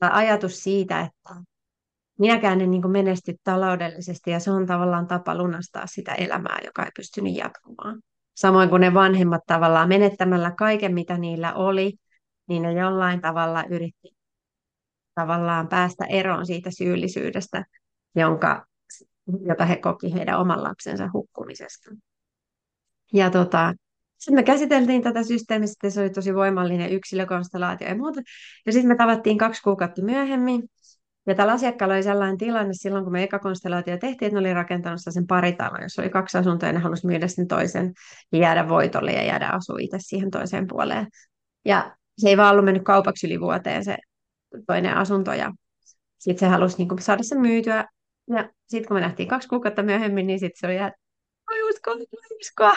ajatus 0.00 0.62
siitä, 0.62 1.00
että 1.00 1.51
minäkään 2.18 2.60
en 2.60 2.70
niin 2.70 2.90
menesty 2.90 3.34
taloudellisesti 3.44 4.30
ja 4.30 4.40
se 4.40 4.50
on 4.50 4.66
tavallaan 4.66 5.06
tapa 5.06 5.34
lunastaa 5.34 5.86
sitä 5.86 6.14
elämää, 6.14 6.58
joka 6.64 6.84
ei 6.84 6.90
pystynyt 6.96 7.36
jatkumaan. 7.36 8.00
Samoin 8.34 8.68
kuin 8.68 8.80
ne 8.80 8.94
vanhemmat 8.94 9.40
tavallaan 9.46 9.88
menettämällä 9.88 10.50
kaiken, 10.58 10.94
mitä 10.94 11.18
niillä 11.18 11.54
oli, 11.54 11.92
niin 12.48 12.62
ne 12.62 12.72
jollain 12.72 13.20
tavalla 13.20 13.64
yritti 13.70 14.08
tavallaan 15.14 15.68
päästä 15.68 16.04
eroon 16.04 16.46
siitä 16.46 16.70
syyllisyydestä, 16.70 17.64
jonka, 18.14 18.66
jota 19.46 19.64
he 19.64 19.76
koki 19.76 20.14
heidän 20.14 20.40
oman 20.40 20.62
lapsensa 20.62 21.10
hukkumisesta. 21.12 21.90
Ja 23.12 23.30
tota, 23.30 23.74
sitten 24.18 24.34
me 24.34 24.42
käsiteltiin 24.42 25.02
tätä 25.02 25.22
systeemistä, 25.22 25.90
se 25.90 26.00
oli 26.00 26.10
tosi 26.10 26.34
voimallinen 26.34 26.92
yksilökonstellaatio 26.92 27.88
ja 27.88 27.96
muuta. 27.96 28.20
Ja 28.66 28.72
sitten 28.72 28.88
me 28.88 28.96
tavattiin 28.96 29.38
kaksi 29.38 29.62
kuukautta 29.62 30.02
myöhemmin, 30.02 30.62
ja 31.26 31.34
tällä 31.34 31.52
asiakkaalla 31.52 31.94
oli 31.94 32.02
sellainen 32.02 32.38
tilanne 32.38 32.72
silloin, 32.72 33.04
kun 33.04 33.12
me 33.12 33.22
eka 33.22 33.38
konstellaatio 33.38 33.98
tehtiin, 33.98 34.26
että 34.26 34.34
ne 34.34 34.40
oli 34.40 34.54
rakentanut 34.54 35.00
sen 35.08 35.26
paritalon, 35.26 35.82
jossa 35.82 36.02
oli 36.02 36.10
kaksi 36.10 36.38
asuntoa 36.38 36.68
ja 36.68 36.72
ne 36.72 36.78
halusi 36.78 37.06
myydä 37.06 37.28
sen 37.28 37.48
toisen 37.48 37.92
ja 38.32 38.38
jäädä 38.38 38.68
voitolle 38.68 39.12
ja 39.12 39.22
jäädä 39.22 39.48
asua 39.48 39.76
itse 39.80 39.96
siihen 40.00 40.30
toiseen 40.30 40.66
puoleen. 40.66 41.06
Ja 41.64 41.96
se 42.18 42.28
ei 42.28 42.36
vaan 42.36 42.52
ollut 42.52 42.64
mennyt 42.64 42.82
kaupaksi 42.82 43.26
yli 43.26 43.40
vuoteen 43.40 43.84
se 43.84 43.96
toinen 44.66 44.96
asunto 44.96 45.32
ja 45.32 45.52
sitten 46.18 46.48
se 46.48 46.50
halusi 46.50 46.78
niin 46.78 46.88
kuin, 46.88 47.02
saada 47.02 47.22
sen 47.22 47.40
myytyä. 47.40 47.84
Ja 48.30 48.50
sitten 48.66 48.88
kun 48.88 48.96
me 48.96 49.00
nähtiin 49.00 49.28
kaksi 49.28 49.48
kuukautta 49.48 49.82
myöhemmin, 49.82 50.26
niin 50.26 50.40
sitten 50.40 50.60
se 50.60 50.66
oli, 50.66 50.76
että 50.76 50.98
oi 51.50 51.62
usko, 51.62 51.90
uskoa. 52.40 52.76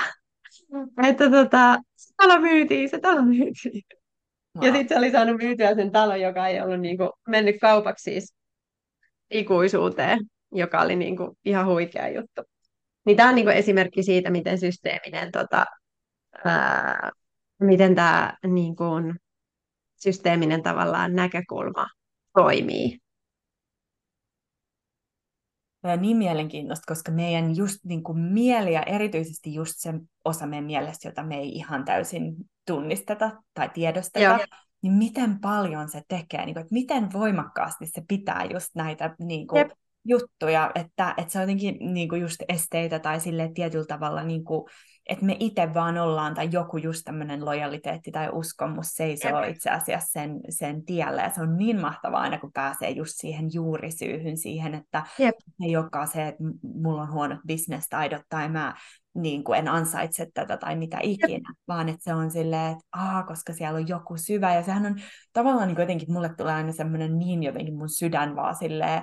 Että 1.08 1.30
tota, 1.30 1.78
se 1.96 2.14
talo 2.18 2.40
myytiin, 2.40 2.90
se 2.90 3.00
talo 3.00 3.22
myytiin. 3.22 3.84
Ja 4.62 4.72
sitten 4.74 4.88
se 4.88 4.98
oli 4.98 5.12
saanut 5.12 5.38
myytyä 5.38 5.76
sen 5.76 5.92
talon, 5.92 6.22
joka 6.22 6.48
ei 6.48 6.62
ollut 6.62 6.80
niin 6.80 6.98
kuin, 6.98 7.10
mennyt 7.28 7.56
kaupaksi 7.62 8.04
siis 8.04 8.35
ikuisuuteen, 9.32 10.20
joka 10.52 10.82
oli 10.82 10.96
niin 10.96 11.18
kuin, 11.18 11.38
ihan 11.46 11.66
huikea 11.66 12.08
juttu. 12.08 12.42
Niin 13.06 13.18
tämä 13.18 13.30
on 13.30 13.36
niin 13.36 13.46
kuin, 13.46 13.58
esimerkki 13.58 14.04
siitä, 14.04 14.30
miten 14.30 14.60
systeeminen, 14.60 15.32
tota, 15.32 15.66
ää, 16.46 17.12
miten 17.60 17.96
tämä 17.96 18.38
niin 18.48 18.76
kuin, 18.76 19.16
systeeminen 19.96 20.64
tavallaan 20.64 21.16
näkökulma 21.16 21.88
toimii. 22.34 23.00
Tämä 25.82 25.98
niin 25.98 26.18
mielenkiintoista, 26.18 26.94
koska 26.94 27.12
meidän 27.12 27.56
just 27.56 27.80
niin 27.84 28.04
kuin 28.04 28.18
mieli 28.18 28.74
ja 28.74 28.84
erityisesti 28.84 29.54
just 29.54 29.74
se 29.76 29.94
osa 30.26 30.48
meidän 30.48 30.66
mielestä, 30.66 31.08
jota 31.08 31.24
me 31.24 31.38
ei 31.38 31.50
ihan 31.50 31.86
täysin 31.86 32.36
tunnisteta 32.68 33.32
tai 33.54 33.70
tiedosteta, 33.74 34.26
Joo. 34.26 34.38
Niin 34.82 34.94
miten 34.94 35.40
paljon 35.40 35.90
se 35.90 36.02
tekee, 36.08 36.46
niin 36.46 36.56
kuin, 36.56 36.62
että 36.62 36.74
miten 36.74 37.14
voimakkaasti 37.14 37.86
se 37.88 38.04
pitää 38.08 38.46
just 38.54 38.76
näitä 38.76 39.16
niin 39.20 39.48
kuin, 39.48 39.70
juttuja, 40.06 40.72
että, 40.76 41.14
että 41.18 41.32
se 41.32 41.40
on 41.40 41.44
jotenkin 41.44 41.94
niin 41.94 42.10
kuin 42.10 42.22
just 42.22 42.42
esteitä 42.50 43.00
tai 43.00 43.20
sille 43.20 43.52
tietyllä 43.54 43.86
tavalla, 43.86 44.24
niin 44.24 44.44
kuin, 44.44 44.66
että 45.10 45.26
me 45.26 45.38
itse 45.40 45.74
vaan 45.74 45.98
ollaan 45.98 46.34
tai 46.34 46.50
joku 46.52 46.78
just 46.78 47.02
tämmöinen 47.06 47.46
lojaliteetti 47.46 48.12
tai 48.12 48.30
uskomus 48.32 48.88
seisoo 48.88 49.42
Jep. 49.42 49.56
itse 49.56 49.70
asiassa 49.70 50.12
sen, 50.12 50.40
sen 50.50 50.86
tiellä 50.86 51.22
ja 51.22 51.30
se 51.30 51.42
on 51.42 51.58
niin 51.58 51.82
mahtavaa 51.82 52.22
aina 52.22 52.40
kun 52.40 52.52
pääsee 52.54 52.90
just 52.90 53.14
siihen 53.16 53.50
juurisyyhyn 53.54 54.38
siihen, 54.38 54.76
että 54.76 55.04
Jep. 55.20 55.36
ei 55.64 55.78
olekaan 55.78 56.08
se, 56.08 56.28
että 56.28 56.44
mulla 56.64 57.02
on 57.02 57.12
huonot 57.12 57.40
bisnestaidot 57.48 58.22
tai 58.30 58.50
mä 58.50 58.76
niin 59.16 59.44
kuin 59.44 59.60
en 59.60 59.68
ansaitse 59.68 60.28
tätä 60.34 60.58
tai 60.58 60.76
mitä 60.76 60.98
ikinä, 61.02 61.50
Jep. 61.50 61.58
vaan 61.68 61.90
että 61.90 62.04
se 62.04 62.14
on 62.14 62.32
silleen, 62.32 62.72
että 62.72 62.86
aa, 62.92 63.24
koska 63.24 63.54
siellä 63.54 63.78
on 63.78 63.88
joku 63.88 64.18
syvä 64.18 64.54
ja 64.54 64.64
sehän 64.64 64.86
on 64.86 64.96
tavallaan 65.34 65.68
niin 65.68 65.80
jotenkin, 65.80 66.14
mulle 66.14 66.30
tulee 66.38 66.54
aina 66.54 66.72
semmoinen 66.72 67.18
niin 67.18 67.44
jotenkin 67.44 67.78
mun 67.78 67.90
sydän 67.90 68.36
vaan 68.36 68.56
silleen 68.56 69.02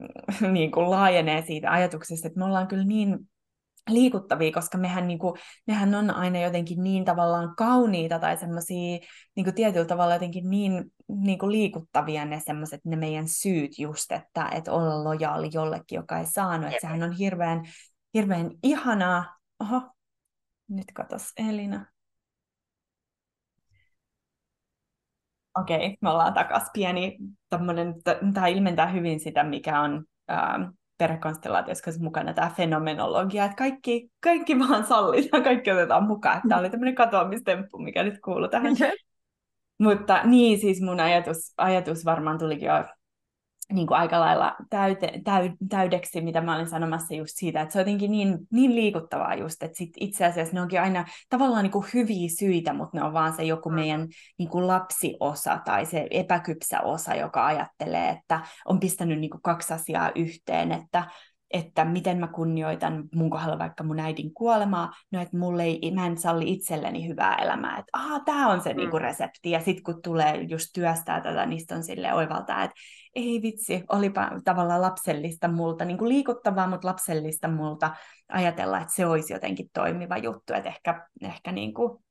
niin 0.52 0.70
kuin 0.70 0.90
laajenee 0.90 1.42
siitä 1.42 1.70
ajatuksesta, 1.70 2.28
että 2.28 2.38
me 2.38 2.44
ollaan 2.44 2.68
kyllä 2.68 2.84
niin 2.84 3.18
liikuttavia, 3.88 4.52
koska 4.52 4.78
mehän, 4.78 5.08
niin 5.08 5.18
kuin, 5.18 5.40
nehän 5.66 5.94
on 5.94 6.10
aina 6.10 6.40
jotenkin 6.40 6.82
niin 6.82 7.04
tavallaan 7.04 7.56
kauniita 7.56 8.18
tai 8.18 8.36
semmoisia 8.36 8.98
niin 9.36 9.54
tietyllä 9.54 9.86
tavalla 9.86 10.14
jotenkin 10.14 10.50
niin, 10.50 10.92
niin 11.08 11.38
kuin 11.38 11.52
liikuttavia 11.52 12.24
ne 12.24 12.40
semmoiset 12.40 12.84
ne 12.84 12.96
meidän 12.96 13.28
syyt 13.28 13.78
just, 13.78 14.12
että, 14.12 14.48
että 14.48 14.72
olla 14.72 15.04
lojaali 15.04 15.50
jollekin, 15.52 15.96
joka 15.96 16.18
ei 16.18 16.26
saanut. 16.26 16.66
Että 16.66 16.80
sehän 16.80 17.02
on 17.02 17.12
hirveän, 17.12 17.64
hirveän 18.14 18.50
ihanaa. 18.62 19.36
Oho, 19.60 19.82
nyt 20.68 20.86
katos 20.94 21.32
Elina. 21.36 21.86
Okei, 25.58 25.76
okay, 25.76 25.96
me 26.00 26.10
ollaan 26.10 26.34
takas. 26.34 26.70
Pieni 26.72 27.18
tämä 28.34 28.46
ilmentää 28.46 28.86
hyvin 28.86 29.20
sitä, 29.20 29.44
mikä 29.44 29.80
on 29.80 30.04
ähm, 30.30 30.62
perhekonstellaatiossa 31.00 31.90
mukana 32.00 32.32
tämä 32.32 32.50
fenomenologia, 32.56 33.44
että 33.44 33.56
kaikki, 33.56 34.10
kaikki 34.20 34.58
vaan 34.58 34.86
sallitaan, 34.86 35.42
kaikki 35.50 35.72
otetaan 35.72 36.06
mukaan. 36.06 36.42
Tämä 36.48 36.60
oli 36.60 36.70
tämmöinen 36.70 36.94
katoamistemppu, 36.94 37.78
mikä 37.78 38.02
nyt 38.02 38.20
kuuluu 38.24 38.48
tähän. 38.48 38.76
Mutta 39.78 40.20
niin, 40.24 40.60
siis 40.60 40.80
mun 40.80 41.00
ajatus, 41.00 41.54
ajatus 41.56 42.04
varmaan 42.04 42.38
tulikin 42.38 42.66
jo 42.66 42.84
niin 43.72 43.86
kuin 43.86 43.98
aika 43.98 44.20
lailla 44.20 44.56
täyte, 44.70 45.12
täy, 45.24 45.50
täydeksi, 45.68 46.20
mitä 46.20 46.40
mä 46.40 46.56
olin 46.56 46.68
sanomassa 46.68 47.14
just 47.14 47.32
siitä, 47.34 47.60
että 47.60 47.72
se 47.72 47.78
on 47.78 47.80
jotenkin 47.80 48.10
niin, 48.10 48.38
niin 48.52 48.74
liikuttavaa 48.74 49.34
just, 49.34 49.62
että 49.62 49.78
sit 49.78 49.90
itse 50.00 50.24
asiassa 50.24 50.54
ne 50.54 50.60
onkin 50.60 50.80
aina 50.80 51.04
tavallaan 51.28 51.62
niin 51.62 51.72
kuin 51.72 51.86
hyviä 51.94 52.28
syitä, 52.38 52.72
mutta 52.72 52.98
ne 52.98 53.04
on 53.04 53.12
vaan 53.12 53.32
se 53.32 53.42
joku 53.42 53.68
mm. 53.68 53.74
meidän 53.74 54.08
niin 54.38 54.48
kuin 54.48 54.66
lapsiosa 54.66 55.58
tai 55.64 55.86
se 55.86 56.06
epäkypsä 56.10 56.80
osa, 56.80 57.14
joka 57.14 57.46
ajattelee, 57.46 58.08
että 58.08 58.40
on 58.64 58.80
pistänyt 58.80 59.20
niin 59.20 59.30
kuin 59.30 59.42
kaksi 59.42 59.74
asiaa 59.74 60.10
yhteen, 60.14 60.72
että 60.72 61.04
että 61.50 61.84
miten 61.84 62.18
mä 62.18 62.26
kunnioitan 62.26 63.08
mun 63.14 63.30
kohdalla 63.30 63.58
vaikka 63.58 63.84
mun 63.84 64.00
äidin 64.00 64.34
kuolemaa, 64.34 64.92
no 65.12 65.20
että 65.22 65.36
mulle 65.36 65.64
ei, 65.64 65.90
mä 65.94 66.06
en 66.06 66.18
salli 66.18 66.52
itselleni 66.52 67.08
hyvää 67.08 67.34
elämää, 67.34 67.78
että 67.78 67.90
aha, 67.92 68.20
tää 68.20 68.48
on 68.48 68.60
se 68.60 68.72
mm. 68.72 68.76
niinku 68.76 68.98
resepti, 68.98 69.50
ja 69.50 69.60
sitten 69.60 69.84
kun 69.84 70.02
tulee 70.02 70.42
just 70.42 70.68
työstää 70.74 71.20
tätä, 71.20 71.46
niin 71.46 71.66
on 71.76 71.82
sille 71.82 72.14
oivaltaa, 72.14 72.64
että 72.64 72.74
ei 73.14 73.42
vitsi, 73.42 73.84
olipa 73.88 74.30
tavallaan 74.44 74.82
lapsellista 74.82 75.48
multa, 75.48 75.84
niin 75.84 75.98
kuin 75.98 76.08
liikuttavaa, 76.08 76.66
mutta 76.66 76.88
lapsellista 76.88 77.48
multa 77.48 77.94
ajatella, 78.28 78.80
että 78.80 78.94
se 78.94 79.06
olisi 79.06 79.32
jotenkin 79.32 79.70
toimiva 79.72 80.18
juttu, 80.18 80.54
että 80.54 80.68
ehkä, 80.68 81.06
ehkä 81.22 81.52
niin 81.52 81.74
kuin, 81.74 82.04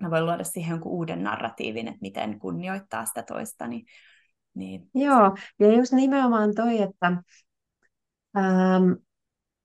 mä 0.00 0.10
voin 0.10 0.26
luoda 0.26 0.44
siihen 0.44 0.70
jonkun 0.70 0.92
uuden 0.92 1.22
narratiivin, 1.22 1.88
että 1.88 2.00
miten 2.00 2.38
kunnioittaa 2.38 3.04
sitä 3.04 3.22
toista, 3.22 3.66
niin, 3.66 3.86
niin. 4.54 4.90
Joo, 4.94 5.36
ja 5.58 5.72
just 5.72 5.92
nimenomaan 5.92 6.54
toi, 6.54 6.82
että 6.82 7.22
Ähm, 8.36 8.92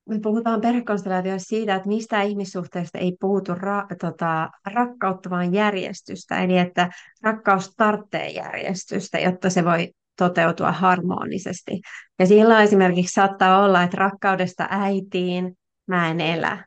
me 0.09 0.19
puhutaan 0.19 0.61
perhekonstellaatioissa 0.61 1.47
siitä, 1.47 1.75
että 1.75 1.87
mistä 1.87 2.21
ihmissuhteista 2.21 2.97
ei 2.97 3.17
puhutu 3.19 3.53
ra- 3.53 3.95
tota, 3.99 4.49
rakkautta, 4.73 5.29
vaan 5.29 5.53
järjestystä. 5.53 6.43
Eli 6.43 6.57
että 6.57 6.89
rakkaus 7.21 7.75
tarvitsee 7.77 8.29
järjestystä, 8.29 9.19
jotta 9.19 9.49
se 9.49 9.65
voi 9.65 9.93
toteutua 10.29 10.71
harmonisesti. 10.71 11.81
Ja 12.19 12.25
silloin 12.25 12.63
esimerkiksi 12.63 13.13
saattaa 13.13 13.63
olla, 13.63 13.83
että 13.83 13.97
rakkaudesta 13.97 14.67
äitiin 14.69 15.57
mä 15.87 16.09
en 16.09 16.21
elä. 16.21 16.65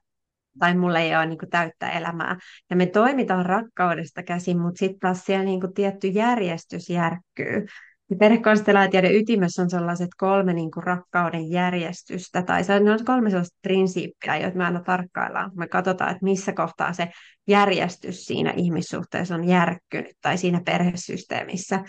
Tai 0.58 0.76
mulla 0.76 0.98
ei 0.98 1.16
ole 1.16 1.26
niin 1.26 1.38
kuin, 1.38 1.50
täyttä 1.50 1.90
elämää. 1.90 2.36
Ja 2.70 2.76
me 2.76 2.86
toimitaan 2.86 3.46
rakkaudesta 3.46 4.22
käsin, 4.22 4.58
mutta 4.58 4.78
sitten 4.78 4.98
taas 5.00 5.24
siellä 5.24 5.44
niin 5.44 5.60
kuin, 5.60 5.74
tietty 5.74 6.08
järjestys 6.08 6.90
järkkyy. 6.90 7.66
Ja 8.10 8.16
perhekonstellaatioiden 8.16 9.14
ytimessä 9.14 9.62
on 9.62 9.70
sellaiset 9.70 10.08
kolme 10.16 10.52
niin 10.52 10.70
kuin 10.70 10.84
rakkauden 10.84 11.50
järjestystä, 11.50 12.42
tai 12.42 12.64
se 12.64 12.74
on 12.74 13.04
kolme 13.04 13.30
sellaista 13.30 13.58
prinsiippiä, 13.62 14.36
joita 14.36 14.58
me 14.58 14.64
aina 14.64 14.80
tarkkaillaan. 14.80 15.50
Me 15.54 15.68
katsotaan, 15.68 16.10
että 16.10 16.24
missä 16.24 16.52
kohtaa 16.52 16.92
se 16.92 17.08
järjestys 17.48 18.24
siinä 18.24 18.52
ihmissuhteessa 18.56 19.34
on 19.34 19.48
järkkynyt, 19.48 20.16
tai 20.20 20.38
siinä 20.38 20.60
perhesysteemissä. 20.64 21.80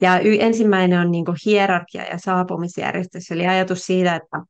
Ja 0.00 0.20
y- 0.20 0.40
ensimmäinen 0.40 1.00
on 1.00 1.10
niin 1.10 1.24
kuin 1.24 1.36
hierarkia 1.46 2.02
ja 2.02 2.18
saapumisjärjestys, 2.18 3.30
eli 3.30 3.46
ajatus 3.46 3.86
siitä, 3.86 4.16
että 4.16 4.42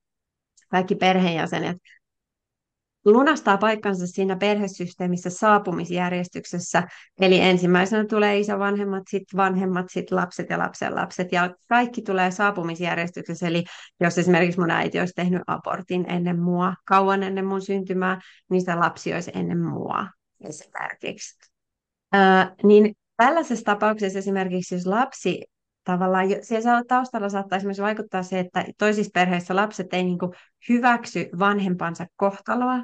kaikki 0.71 0.95
perheenjäsenet 0.95 1.77
lunastaa 3.05 3.59
paikkansa 3.59 4.07
siinä 4.07 4.37
perhesysteemissä 4.37 5.31
saapumisjärjestyksessä. 5.31 6.83
Eli 7.21 7.41
ensimmäisenä 7.41 8.05
tulee 8.05 8.39
isovanhemmat, 8.39 9.03
sitten 9.11 9.37
vanhemmat, 9.37 9.87
sitten 9.91 10.19
lapset 10.19 10.51
ja 10.51 10.59
lapsen 10.59 10.95
lapset. 10.95 11.33
Ja 11.33 11.55
kaikki 11.69 12.03
tulee 12.03 12.31
saapumisjärjestyksessä. 12.31 13.47
Eli 13.47 13.65
jos 14.01 14.19
esimerkiksi 14.19 14.61
mun 14.61 14.71
äiti 14.71 15.01
olisi 15.01 15.15
tehnyt 15.17 15.43
abortin 15.47 16.11
ennen 16.11 16.41
mua, 16.41 16.75
kauan 16.87 17.23
ennen 17.23 17.47
mun 17.47 17.63
syntymää, 17.63 18.21
niin 18.51 18.65
se 18.65 18.75
lapsi 18.75 19.15
olisi 19.15 19.31
ennen 19.35 19.59
mua 19.59 20.07
esimerkiksi. 20.45 21.51
Öö, 22.15 22.21
niin 22.63 22.95
tällaisessa 23.17 23.65
tapauksessa 23.65 24.19
esimerkiksi, 24.19 24.75
jos 24.75 24.87
lapsi 24.87 25.45
tavallaan 25.93 26.27
siellä 26.43 26.85
taustalla 26.89 27.29
saattaa 27.29 27.57
esimerkiksi 27.57 27.83
vaikuttaa 27.83 28.23
se, 28.23 28.39
että 28.39 28.65
toisissa 28.79 29.11
perheissä 29.15 29.57
lapset 29.57 29.95
ei 29.95 30.05
niin 30.05 30.19
kuin 30.19 30.33
hyväksy 30.69 31.29
vanhempansa 31.39 32.07
kohtaloa 32.17 32.77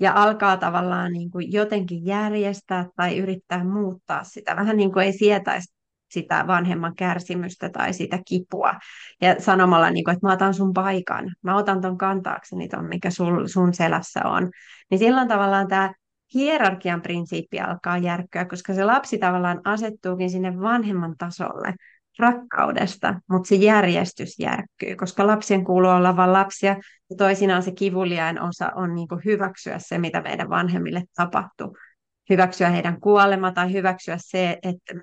ja 0.00 0.12
alkaa 0.14 0.56
tavallaan 0.56 1.12
niin 1.12 1.30
kuin 1.30 1.52
jotenkin 1.52 2.06
järjestää 2.06 2.86
tai 2.96 3.18
yrittää 3.18 3.64
muuttaa 3.64 4.24
sitä. 4.24 4.56
Vähän 4.56 4.76
niin 4.76 4.92
kuin 4.92 5.06
ei 5.06 5.12
sietäisi 5.12 5.76
sitä 6.10 6.44
vanhemman 6.46 6.94
kärsimystä 6.96 7.68
tai 7.68 7.92
sitä 7.92 8.18
kipua. 8.26 8.74
Ja 9.20 9.40
sanomalla, 9.40 9.90
niin 9.90 10.04
kuin, 10.04 10.12
että 10.12 10.26
mä 10.26 10.32
otan 10.32 10.54
sun 10.54 10.72
paikan, 10.72 11.34
mä 11.42 11.56
otan 11.56 11.80
ton 11.80 11.98
kantaakseni 11.98 12.68
ton, 12.68 12.84
mikä 12.84 13.10
sul, 13.10 13.46
sun 13.46 13.74
selässä 13.74 14.20
on. 14.24 14.50
Niin 14.90 14.98
silloin 14.98 15.28
tavallaan 15.28 15.68
tämä 15.68 15.92
hierarkian 16.34 17.02
prinsiippi 17.02 17.60
alkaa 17.60 17.98
järkkyä, 17.98 18.44
koska 18.44 18.74
se 18.74 18.84
lapsi 18.84 19.18
tavallaan 19.18 19.60
asettuukin 19.64 20.30
sinne 20.30 20.60
vanhemman 20.60 21.14
tasolle 21.18 21.74
rakkaudesta, 22.18 23.14
mutta 23.30 23.48
se 23.48 23.54
järjestys 23.54 24.38
järkkyy, 24.38 24.96
koska 24.96 25.26
lapsien 25.26 25.64
kuuluu 25.64 25.90
olla 25.90 26.16
vain 26.16 26.32
lapsia, 26.32 26.76
ja 27.10 27.16
toisinaan 27.16 27.62
se 27.62 27.72
kivuliain 27.72 28.40
osa 28.40 28.72
on 28.74 28.94
niin 28.94 29.08
kuin 29.08 29.20
hyväksyä 29.24 29.78
se, 29.78 29.98
mitä 29.98 30.22
meidän 30.22 30.50
vanhemmille 30.50 31.02
tapahtuu. 31.16 31.76
Hyväksyä 32.30 32.70
heidän 32.70 33.00
kuolema 33.00 33.52
tai 33.52 33.72
hyväksyä 33.72 34.16
se, 34.18 34.58
että, 34.62 34.94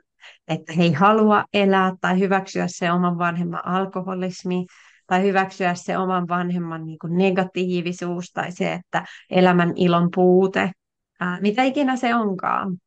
että 0.47 0.73
he 0.73 0.83
ei 0.83 0.93
halua 0.93 1.43
elää, 1.53 1.93
tai 2.01 2.19
hyväksyä 2.19 2.65
se 2.67 2.91
oman 2.91 3.17
vanhemman 3.17 3.67
alkoholismi, 3.67 4.65
tai 5.07 5.23
hyväksyä 5.23 5.73
se 5.75 5.97
oman 5.97 6.27
vanhemman 6.27 6.85
niin 6.85 6.99
kuin 6.99 7.17
negatiivisuus, 7.17 8.31
tai 8.31 8.51
se, 8.51 8.73
että 8.73 9.05
elämän 9.29 9.73
ilon 9.75 10.09
puute, 10.15 10.71
ää, 11.19 11.41
mitä 11.41 11.63
ikinä 11.63 11.95
se 11.95 12.15
onkaan. 12.15 12.77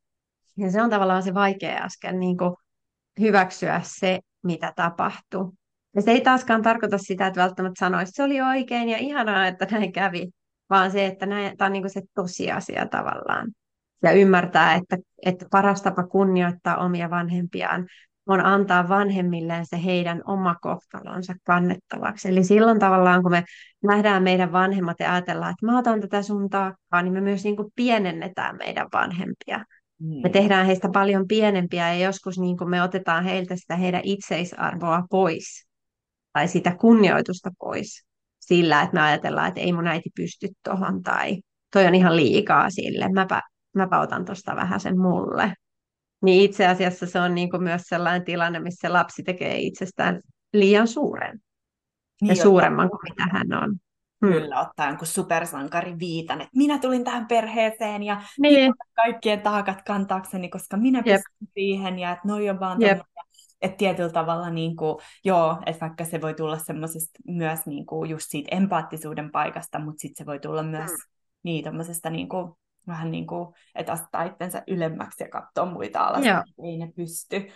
Ja 0.57 0.71
se 0.71 0.81
on 0.81 0.89
tavallaan 0.89 1.23
se 1.23 1.33
vaikea 1.33 1.83
askel 1.83 2.17
niin 2.17 2.37
kuin 2.37 2.55
hyväksyä 3.19 3.81
se, 3.83 4.19
mitä 4.43 4.73
tapahtuu. 4.75 5.53
Ja 5.95 6.01
se 6.01 6.11
ei 6.11 6.21
taaskaan 6.21 6.61
tarkoita 6.61 6.97
sitä, 6.97 7.27
että 7.27 7.41
välttämättä 7.41 7.79
sanoisi, 7.79 8.09
että 8.09 8.15
se 8.15 8.23
oli 8.23 8.41
oikein 8.41 8.89
ja 8.89 8.97
ihanaa, 8.97 9.47
että 9.47 9.67
näin 9.71 9.91
kävi, 9.91 10.29
vaan 10.69 10.91
se, 10.91 11.05
että 11.05 11.25
näin, 11.25 11.57
tämä 11.57 11.65
on 11.65 11.73
niin 11.73 11.89
se 11.89 12.01
tosiasia 12.15 12.85
tavallaan. 12.85 13.47
Ja 14.03 14.11
ymmärtää, 14.11 14.73
että, 14.73 14.97
että 15.25 15.45
paras 15.51 15.81
tapa 15.81 16.03
kunnioittaa 16.03 16.77
omia 16.77 17.09
vanhempiaan 17.09 17.87
on 18.27 18.45
antaa 18.45 18.89
vanhemmilleen 18.89 19.65
se 19.65 19.83
heidän 19.83 20.21
oma 20.25 20.55
kohtalonsa 20.61 21.33
kannettavaksi. 21.43 22.27
Eli 22.29 22.43
silloin 22.43 22.79
tavallaan, 22.79 23.23
kun 23.23 23.31
me 23.31 23.43
nähdään 23.83 24.23
meidän 24.23 24.51
vanhemmat 24.51 24.99
ja 24.99 25.13
ajatellaan, 25.13 25.51
että 25.51 25.65
mä 25.65 25.79
otan 25.79 26.01
tätä 26.01 26.21
sun 26.21 26.49
taakkaa, 26.49 27.01
niin 27.01 27.13
me 27.13 27.21
myös 27.21 27.43
niin 27.43 27.55
kuin 27.55 27.71
pienennetään 27.75 28.57
meidän 28.57 28.87
vanhempia. 28.93 29.65
Mm. 29.99 30.21
Me 30.23 30.29
tehdään 30.29 30.65
heistä 30.65 30.89
paljon 30.93 31.27
pienempiä 31.27 31.93
ja 31.93 32.05
joskus 32.05 32.39
niin 32.39 32.57
kuin 32.57 32.69
me 32.69 32.81
otetaan 32.81 33.23
heiltä 33.23 33.55
sitä 33.55 33.75
heidän 33.75 34.01
itseisarvoa 34.03 35.03
pois 35.09 35.67
tai 36.33 36.47
sitä 36.47 36.75
kunnioitusta 36.75 37.51
pois 37.59 38.05
sillä, 38.39 38.81
että 38.81 38.93
me 38.93 39.01
ajatellaan, 39.01 39.47
että 39.47 39.61
ei 39.61 39.73
mun 39.73 39.87
äiti 39.87 40.09
pysty 40.15 40.47
tuohon 40.63 41.03
tai 41.03 41.37
toi 41.73 41.85
on 41.85 41.95
ihan 41.95 42.15
liikaa 42.15 42.69
sille, 42.69 43.09
mäpä, 43.13 43.41
mäpä 43.75 43.99
otan 43.99 44.25
tuosta 44.25 44.55
vähän 44.55 44.79
sen 44.79 44.99
mulle. 44.99 45.53
Niin 46.21 46.43
itse 46.43 46.67
asiassa 46.67 47.05
se 47.05 47.19
on 47.19 47.35
niin 47.35 47.49
kuin 47.49 47.63
myös 47.63 47.81
sellainen 47.85 48.25
tilanne, 48.25 48.59
missä 48.59 48.93
lapsi 48.93 49.23
tekee 49.23 49.57
itsestään 49.59 50.21
liian 50.53 50.87
suuren 50.87 51.39
niin, 52.21 52.29
ja 52.29 52.35
suuremman 52.35 52.89
kuin 52.89 52.99
mitä 53.09 53.27
hän 53.31 53.63
on. 53.63 53.77
Hmm. 54.25 54.33
Kyllä, 54.33 54.59
ottaa 54.59 54.87
jonkun 54.87 55.07
supersankari 55.07 55.99
viitan, 55.99 56.41
että 56.41 56.57
minä 56.57 56.79
tulin 56.79 57.03
tähän 57.03 57.27
perheeseen 57.27 58.03
ja 58.03 58.21
niin. 58.39 58.73
kaikkien 58.95 59.41
taakat 59.41 59.81
kantaakseni, 59.87 60.49
koska 60.49 60.77
minä 60.77 61.03
yep. 61.07 61.15
pystyn 61.15 61.47
siihen 61.53 61.99
ja 61.99 62.11
että 62.11 62.27
noi 62.27 62.49
on 62.49 62.59
vaan 62.59 62.77
että 63.61 63.77
tietyllä 63.77 64.09
tavalla 64.09 64.49
niin 64.49 64.75
kuin, 64.75 64.97
joo, 65.25 65.57
että 65.65 65.81
vaikka 65.81 66.05
se 66.05 66.21
voi 66.21 66.33
tulla 66.33 66.57
semmoisesta 66.57 67.19
myös 67.27 67.65
niin 67.65 67.85
kuin 67.85 68.09
just 68.09 68.25
siitä 68.29 68.55
empaattisuuden 68.55 69.31
paikasta, 69.31 69.79
mutta 69.79 69.99
sitten 69.99 70.23
se 70.23 70.25
voi 70.25 70.39
tulla 70.39 70.63
myös 70.63 70.91
hmm. 70.91 70.97
niin 71.43 71.65
niin 72.09 72.29
kuin, 72.29 72.51
vähän 72.87 73.11
niin 73.11 73.27
kuin, 73.27 73.53
että 73.75 73.91
asettaa 73.91 74.23
itsensä 74.23 74.63
ylemmäksi 74.67 75.23
ja 75.23 75.29
katsoa 75.29 75.65
muita 75.65 75.99
alas, 75.99 76.45
ei 76.63 76.77
ne 76.77 76.91
pysty. 76.95 77.47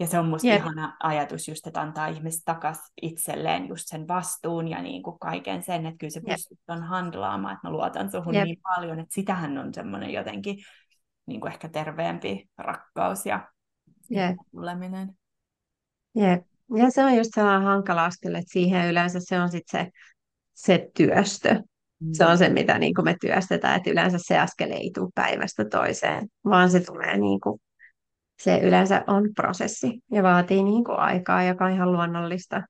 Ja 0.00 0.06
se 0.06 0.18
on 0.18 0.28
musta 0.28 0.48
yep. 0.48 0.60
ihana 0.60 0.96
ajatus 1.02 1.48
just, 1.48 1.66
että 1.66 1.80
antaa 1.80 2.06
ihmiset 2.06 2.42
takas 2.44 2.78
itselleen 3.02 3.68
just 3.68 3.84
sen 3.86 4.08
vastuun 4.08 4.68
ja 4.68 4.82
niin 4.82 5.02
kuin 5.02 5.18
kaiken 5.18 5.62
sen, 5.62 5.86
että 5.86 5.98
kyllä 5.98 6.10
se 6.10 6.20
yep. 6.20 6.34
pystyt 6.34 6.58
ton 6.66 6.82
handlaamaan, 6.82 7.54
että 7.54 7.68
mä 7.68 7.72
luotan 7.72 8.10
suhun 8.10 8.34
yep. 8.34 8.44
niin 8.44 8.60
paljon, 8.62 9.00
että 9.00 9.14
sitähän 9.14 9.58
on 9.58 9.74
semmoinen 9.74 10.12
jotenkin 10.12 10.56
niin 11.26 11.40
kuin 11.40 11.52
ehkä 11.52 11.68
terveempi 11.68 12.48
rakkaus 12.58 13.26
ja 13.26 13.48
yep. 14.16 14.36
tuleminen. 14.50 15.18
Jep. 16.14 16.42
Ja 16.76 16.90
se 16.90 17.04
on 17.04 17.16
just 17.16 17.30
sellainen 17.34 17.62
hankala 17.62 18.04
askel, 18.04 18.34
että 18.34 18.52
siihen 18.52 18.90
yleensä 18.90 19.18
se 19.22 19.40
on 19.40 19.48
sitten 19.48 19.84
se, 19.84 19.90
se 20.54 20.90
työstö. 20.96 21.54
Mm. 22.00 22.08
Se 22.12 22.26
on 22.26 22.38
se, 22.38 22.48
mitä 22.48 22.78
niin 22.78 22.94
kuin 22.94 23.04
me 23.04 23.16
työstetään, 23.20 23.76
että 23.76 23.90
yleensä 23.90 24.18
se 24.20 24.38
askel 24.38 24.70
ei 24.70 24.90
tule 24.94 25.10
päivästä 25.14 25.64
toiseen, 25.64 26.28
vaan 26.44 26.70
se 26.70 26.80
tulee 26.80 27.16
niin 27.16 27.40
kuin 27.40 27.60
se 28.38 28.58
yleensä 28.58 29.04
on 29.06 29.28
prosessi 29.36 30.00
ja 30.12 30.22
vaatii 30.22 30.62
niin 30.62 30.84
kuin 30.84 30.98
aikaa, 30.98 31.42
joka 31.42 31.64
on 31.64 31.72
ihan 31.72 31.92
luonnollista, 31.92 32.62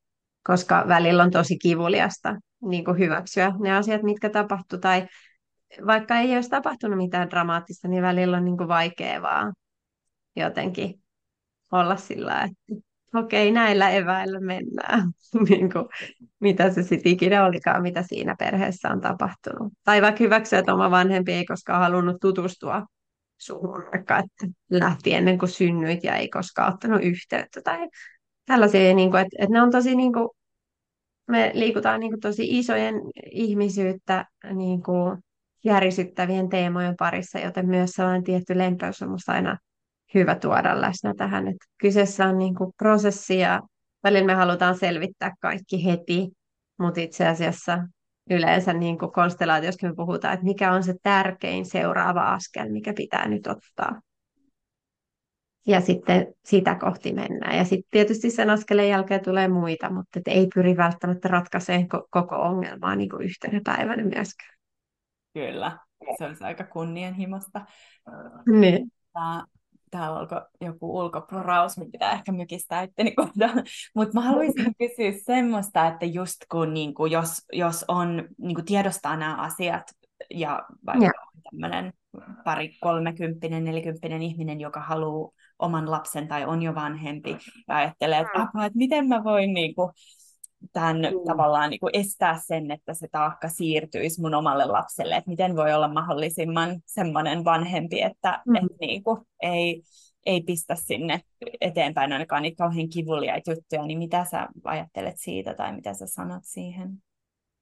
koska 0.42 0.84
välillä 0.88 1.22
on 1.22 1.30
tosi 1.30 1.58
kivuliasta 1.58 2.36
niin 2.62 2.84
kuin 2.84 2.98
hyväksyä 2.98 3.52
ne 3.60 3.76
asiat, 3.76 4.02
mitkä 4.02 4.30
tapahtuu, 4.30 4.78
tai 4.78 5.06
vaikka 5.86 6.18
ei 6.18 6.34
olisi 6.34 6.50
tapahtunut 6.50 6.96
mitään 6.96 7.30
dramaattista, 7.30 7.88
niin 7.88 8.02
välillä 8.02 8.36
on 8.36 8.44
niin 8.44 8.56
kuin 8.56 8.68
vaikea 8.68 9.22
vaan 9.22 9.52
jotenkin 10.36 10.94
olla 11.72 11.96
sillä, 11.96 12.42
että 12.42 12.88
okei, 13.14 13.50
näillä 13.50 13.90
eväillä 13.90 14.40
mennään. 14.40 15.10
niin 15.48 15.72
kuin, 15.72 15.84
mitä 16.40 16.70
se 16.70 16.82
sitten 16.82 17.12
ikinä 17.12 17.44
olikaan, 17.44 17.82
mitä 17.82 18.02
siinä 18.02 18.36
perheessä 18.38 18.88
on 18.88 19.00
tapahtunut. 19.00 19.72
Tai 19.84 20.02
vaikka 20.02 20.24
hyväksyä, 20.24 20.58
että 20.58 20.74
oma 20.74 20.90
vanhempi 20.90 21.32
ei 21.32 21.44
koskaan 21.44 21.80
halunnut 21.80 22.16
tutustua 22.20 22.86
suhun, 23.38 23.84
vaikka 23.92 24.18
että 24.18 24.46
lähti 24.70 25.14
ennen 25.14 25.38
kuin 25.38 25.48
synnyit 25.48 26.04
ja 26.04 26.16
ei 26.16 26.28
koskaan 26.28 26.74
ottanut 26.74 27.02
yhteyttä. 27.02 27.62
Tai 27.62 27.88
tällaisia, 28.46 28.94
niin 28.94 29.10
kuin, 29.10 29.20
että, 29.20 29.36
että 29.38 29.52
ne 29.52 29.62
on 29.62 29.70
tosi, 29.70 29.96
niin 29.96 30.12
kuin, 30.12 30.28
me 31.28 31.50
liikutaan 31.54 32.00
niin 32.00 32.12
kuin, 32.12 32.20
tosi 32.20 32.58
isojen 32.58 32.94
ihmisyyttä 33.32 34.24
niin 34.54 34.82
kuin, 34.82 35.18
järisyttävien 35.64 36.48
teemojen 36.48 36.94
parissa, 36.98 37.38
joten 37.38 37.68
myös 37.68 37.90
sellainen 37.90 38.24
tietty 38.24 38.58
lempeys 38.58 39.02
on 39.02 39.10
musta 39.10 39.32
aina 39.32 39.58
hyvä 40.14 40.34
tuoda 40.34 40.80
läsnä 40.80 41.14
tähän. 41.16 41.48
Että 41.48 41.66
kyseessä 41.80 42.26
on 42.26 42.38
niin 42.38 42.54
kuin 42.54 42.72
prosessi 42.76 43.38
ja 43.38 43.60
välillä 44.04 44.26
me 44.26 44.34
halutaan 44.34 44.78
selvittää 44.78 45.34
kaikki 45.40 45.84
heti, 45.84 46.28
mutta 46.78 47.00
itse 47.00 47.26
asiassa 47.26 47.78
yleensä 48.30 48.72
niin 48.72 48.98
kuin 48.98 49.12
konstellaatiossa 49.12 49.88
me 49.88 49.94
puhutaan, 49.94 50.34
että 50.34 50.46
mikä 50.46 50.72
on 50.72 50.82
se 50.82 50.94
tärkein 51.02 51.66
seuraava 51.66 52.32
askel, 52.32 52.68
mikä 52.68 52.92
pitää 52.96 53.28
nyt 53.28 53.46
ottaa. 53.46 54.00
Ja 55.66 55.80
sitten 55.80 56.34
sitä 56.44 56.74
kohti 56.74 57.12
mennään. 57.12 57.56
Ja 57.56 57.64
sitten 57.64 57.90
tietysti 57.90 58.30
sen 58.30 58.50
askeleen 58.50 58.88
jälkeen 58.88 59.24
tulee 59.24 59.48
muita, 59.48 59.90
mutta 59.90 60.20
ei 60.26 60.48
pyri 60.54 60.76
välttämättä 60.76 61.28
ratkaisemaan 61.28 61.88
koko 62.10 62.36
ongelmaa 62.36 62.96
niin 62.96 63.10
kuin 63.10 63.22
yhtenä 63.22 63.60
päivänä 63.64 64.02
myöskään. 64.02 64.58
Kyllä, 65.34 65.78
se 66.18 66.24
olisi 66.24 66.44
aika 66.44 66.64
kunnianhimosta. 66.64 67.66
Niin 68.60 68.92
täällä 69.90 70.18
alkoi 70.18 70.40
joku 70.60 70.98
ulkoporaus, 70.98 71.78
mitä 71.78 71.90
pitää 71.92 72.12
ehkä 72.12 72.32
mykistää 72.32 72.82
itteni 72.82 73.12
kohdalla. 73.12 73.62
Mutta 73.96 74.14
mä 74.14 74.20
haluaisin 74.20 74.74
kysyä 74.78 75.20
semmoista, 75.26 75.86
että 75.86 76.06
just 76.06 76.36
kun 76.50 76.74
niin 76.74 76.94
kuin, 76.94 77.12
jos, 77.12 77.44
jos 77.52 77.84
on 77.88 78.28
niin 78.38 78.54
kuin 78.54 78.64
tiedostaa 78.64 79.16
nämä 79.16 79.36
asiat 79.36 79.82
ja 80.30 80.62
vaikka 80.86 81.04
ja. 81.04 81.12
tämmöinen 81.50 81.92
pari 82.44 82.78
kolmekymppinen, 82.80 83.64
nelikymppinen 83.64 84.22
ihminen, 84.22 84.60
joka 84.60 84.80
haluaa 84.80 85.30
oman 85.58 85.90
lapsen 85.90 86.28
tai 86.28 86.44
on 86.44 86.62
jo 86.62 86.74
vanhempi 86.74 87.30
ja 87.68 87.76
ajattelee, 87.76 88.18
että, 88.18 88.38
mm. 88.38 88.60
että 88.60 88.78
miten 88.78 89.08
mä 89.08 89.24
voin 89.24 89.54
niin 89.54 89.74
kuin, 89.74 89.92
tämän 90.72 90.96
mm. 90.96 91.26
tavallaan 91.26 91.70
niin 91.70 91.80
kuin 91.80 91.90
estää 91.92 92.40
sen, 92.46 92.70
että 92.70 92.94
se 92.94 93.08
taakka 93.12 93.48
siirtyisi 93.48 94.20
mun 94.20 94.34
omalle 94.34 94.64
lapselle, 94.64 95.16
että 95.16 95.30
miten 95.30 95.56
voi 95.56 95.72
olla 95.72 95.88
mahdollisimman 95.88 96.80
semmoinen 96.86 97.44
vanhempi, 97.44 98.02
että 98.02 98.42
mm. 98.46 98.56
et 98.56 98.62
niin 98.80 99.02
kuin 99.02 99.20
ei, 99.42 99.82
ei 100.26 100.40
pistä 100.40 100.74
sinne 100.74 101.20
eteenpäin 101.60 102.12
ainakaan 102.12 102.42
niitä 102.42 102.56
kauhean 102.56 102.88
kivuliaita 102.88 103.50
juttuja, 103.50 103.86
niin 103.86 103.98
mitä 103.98 104.24
sä 104.24 104.48
ajattelet 104.64 105.14
siitä 105.16 105.54
tai 105.54 105.74
mitä 105.74 105.94
sä 105.94 106.06
sanot 106.06 106.42
siihen? 106.44 106.90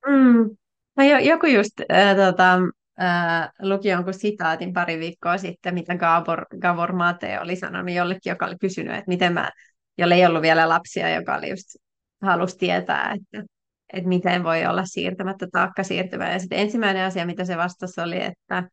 Mm. 0.06 0.56
No 0.96 1.04
joku 1.22 1.46
just 1.46 1.80
äh, 1.92 2.16
tota, 2.16 2.58
äh, 3.02 3.50
luki 3.62 3.88
jonkun 3.88 4.14
sitaatin 4.14 4.72
pari 4.72 4.98
viikkoa 4.98 5.38
sitten, 5.38 5.74
mitä 5.74 5.96
Gabor, 5.96 6.46
Gabor 6.60 6.92
Mate 6.92 7.40
oli 7.40 7.56
sanonut 7.56 7.94
jollekin, 7.94 8.30
joka 8.30 8.46
oli 8.46 8.56
kysynyt, 8.60 8.94
että 8.94 9.08
miten 9.08 9.32
mä, 9.32 9.50
jolle 9.98 10.14
ei 10.14 10.26
ollut 10.26 10.42
vielä 10.42 10.68
lapsia, 10.68 11.14
joka 11.14 11.34
oli 11.34 11.50
just 11.50 11.85
halusi 12.22 12.58
tietää, 12.58 13.14
että, 13.14 13.48
että 13.92 14.08
miten 14.08 14.44
voi 14.44 14.66
olla 14.66 14.84
siirtämättä 14.84 15.46
taakka 15.52 15.82
siirtymään. 15.82 16.32
Ja 16.32 16.38
sitten 16.38 16.58
ensimmäinen 16.58 17.04
asia, 17.04 17.26
mitä 17.26 17.44
se 17.44 17.56
vastasi, 17.56 18.00
oli, 18.00 18.22
että, 18.22 18.70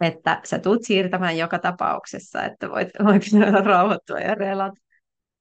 että 0.00 0.40
sä 0.44 0.58
tulet 0.58 0.84
siirtämään 0.84 1.38
joka 1.38 1.58
tapauksessa, 1.58 2.44
että 2.44 2.70
voit, 2.70 2.88
voit 3.04 3.22
rauhoittua 3.64 4.20
ja 4.20 4.34
relata. 4.34 4.86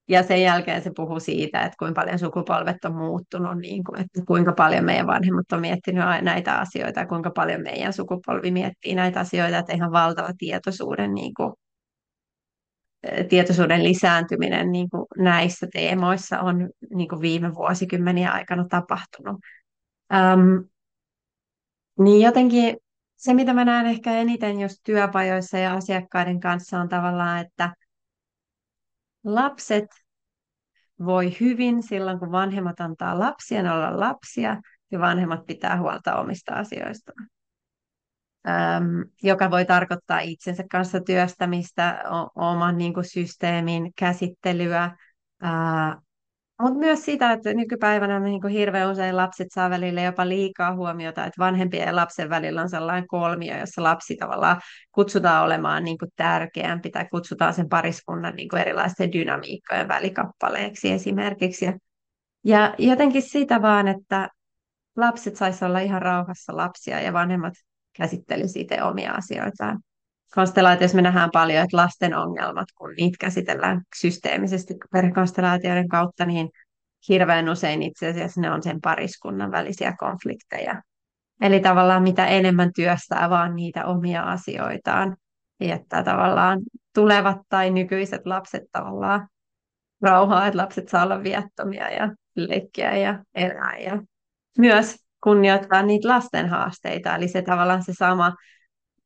Ja 0.08 0.24
sen 0.24 0.42
jälkeen 0.42 0.82
se 0.82 0.92
puhuu 0.96 1.20
siitä, 1.20 1.62
että 1.62 1.76
kuinka 1.80 2.02
paljon 2.02 2.20
sukupolvet 2.20 2.86
on 2.86 2.96
muuttunut, 2.96 3.58
niin 3.58 3.84
kuin, 3.84 4.02
että 4.02 4.22
kuinka 4.28 4.54
paljon 4.54 4.86
meidän 4.86 5.08
vanhemmat 5.08 5.52
on 5.52 5.62
miettinyt 5.62 6.04
näitä 6.22 6.56
asioita 6.56 7.00
ja 7.00 7.08
kuinka 7.08 7.32
paljon 7.32 7.62
meidän 7.62 7.94
sukupolvi 7.94 8.52
miettii 8.52 8.96
näitä 8.96 9.20
asioita, 9.20 9.58
että 9.58 9.74
ihan 9.74 9.92
valtava 9.92 10.30
tietoisuuden 10.38 11.14
niin 11.14 11.34
kuin, 11.34 11.54
tietoisuuden 13.30 13.84
lisääntyminen 13.84 14.72
niin 14.72 14.90
kuin 14.90 15.06
näissä 15.18 15.68
teemoissa 15.74 16.40
on 16.40 16.70
niin 16.96 17.10
kuin 17.10 17.22
viime 17.22 17.56
vuosikymmeniä 17.56 18.32
aikana 18.32 18.66
tapahtunut. 18.70 19.40
Ähm, 20.14 20.58
niin 22.00 22.22
jotenkin 22.22 22.78
se, 23.16 23.34
mitä 23.34 23.54
mä 23.54 23.66
näen 23.66 23.86
ehkä 23.86 24.12
eniten 24.12 24.60
just 24.60 24.78
työpajoissa 24.84 25.58
ja 25.58 25.74
asiakkaiden 25.74 26.40
kanssa 26.40 26.80
on 26.80 26.90
tavallaan, 26.90 27.40
että 27.40 27.74
lapset 29.24 29.86
voi 31.06 31.38
hyvin 31.40 31.84
silloin, 31.84 32.20
kun 32.20 32.32
vanhemmat 32.32 32.80
antaa 32.80 33.20
lapsien 33.20 33.72
olla 33.72 34.00
lapsia 34.00 34.62
ja 34.92 35.00
vanhemmat 35.00 35.46
pitää 35.46 35.80
huolta 35.80 36.16
omista 36.16 36.54
asioistaan 36.54 37.28
joka 39.24 39.52
voi 39.52 39.66
tarkoittaa 39.66 40.20
itsensä 40.20 40.64
kanssa 40.72 41.00
työstämistä, 41.00 42.04
oman 42.36 42.78
niin 42.78 42.94
kuin, 42.94 43.06
systeemin 43.06 43.92
käsittelyä, 43.96 44.92
mutta 46.62 46.80
myös 46.80 47.06
sitä, 47.06 47.32
että 47.32 47.54
nykypäivänä 47.54 48.20
niin 48.20 48.42
kuin 48.42 48.54
hirveän 48.54 48.92
usein 48.92 49.18
lapset 49.18 49.48
saa 49.52 49.70
välillä 49.70 50.02
jopa 50.02 50.28
liikaa 50.28 50.76
huomiota, 50.76 51.26
että 51.26 51.40
vanhempien 51.40 51.88
ja 51.88 51.96
lapsen 51.96 52.30
välillä 52.30 52.62
on 52.62 52.70
sellainen 52.70 53.08
kolmio, 53.08 53.58
jossa 53.58 53.84
lapsi 53.84 54.16
tavallaan 54.16 54.62
kutsutaan 54.92 55.46
olemaan 55.46 55.84
niin 55.84 55.98
kuin 55.98 56.12
tärkeämpi 56.16 56.90
tai 56.90 57.06
kutsutaan 57.12 57.54
sen 57.54 57.70
pariskunnan 57.70 58.36
niin 58.36 58.50
kuin 58.50 58.62
erilaisten 58.62 59.14
dynamiikkojen 59.14 59.88
välikappaleeksi 59.88 60.92
esimerkiksi. 60.92 61.66
Ja 62.44 62.76
jotenkin 62.78 63.22
sitä 63.22 63.62
vaan, 63.62 63.88
että 63.88 64.30
lapset 64.96 65.36
saisi 65.36 65.66
olla 65.66 65.80
ihan 65.80 66.02
rauhassa 66.02 66.58
lapsia 66.58 67.02
ja 67.02 67.14
vanhemmat 67.14 67.54
käsittelisi 67.98 68.62
itse 68.62 68.84
omia 68.84 69.12
asioitaan. 69.12 69.80
Konstellaatioissa 70.36 70.96
me 70.96 71.02
nähdään 71.02 71.30
paljon, 71.34 71.64
että 71.64 71.78
lasten 71.78 72.16
ongelmat, 72.16 72.68
kun 72.78 72.94
niitä 72.98 73.18
käsitellään 73.20 73.82
systeemisesti 74.00 74.74
perhekonstellaatioiden 74.92 75.88
kautta, 75.88 76.26
niin 76.26 76.50
hirveän 77.10 77.50
usein 77.50 77.84
itse 77.84 78.08
asiassa 78.08 78.42
ne 78.42 78.52
on 78.52 78.64
sen 78.64 78.82
pariskunnan 78.82 79.52
välisiä 79.52 79.96
konflikteja. 80.00 80.82
Eli 81.42 81.60
tavallaan 81.60 82.04
mitä 82.04 82.26
enemmän 82.26 82.72
työstää 82.76 83.30
vaan 83.30 83.56
niitä 83.56 83.86
omia 83.86 84.24
asioitaan, 84.24 85.18
jättää 85.60 86.04
tavallaan 86.04 86.60
tulevat 86.94 87.38
tai 87.50 87.72
nykyiset 87.72 88.26
lapset 88.26 88.64
tavallaan 88.72 89.28
rauhaa, 90.02 90.48
että 90.48 90.58
lapset 90.58 90.90
saa 90.90 91.04
olla 91.04 91.24
viattomia 91.24 91.90
ja 91.90 92.16
leikkiä 92.36 92.98
ja 92.98 93.24
elää. 93.36 93.78
Ja 93.78 94.02
myös 94.58 95.05
kunnioittaa 95.26 95.82
niitä 95.82 96.08
lasten 96.08 96.50
haasteita, 96.50 97.16
eli 97.16 97.28
se 97.28 97.42
tavallaan 97.42 97.84
se 97.84 97.94
sama, 97.94 98.34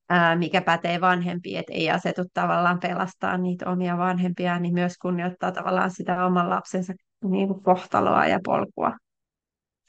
ää, 0.10 0.36
mikä 0.36 0.62
pätee 0.62 1.02
vanhempiin, 1.02 1.60
että 1.60 1.74
ei 1.74 1.90
asetu 1.90 2.22
tavallaan 2.34 2.80
pelastaa 2.80 3.38
niitä 3.38 3.70
omia 3.70 3.98
vanhempia, 3.98 4.60
niin 4.60 4.74
myös 4.74 4.98
kunnioittaa 4.98 5.52
tavallaan 5.52 5.92
sitä 5.92 6.26
oman 6.26 6.50
lapsensa 6.50 6.94
niin 7.24 7.48
kuin 7.48 7.64
kohtaloa 7.64 8.28
ja 8.28 8.40
polkua. 8.46 8.98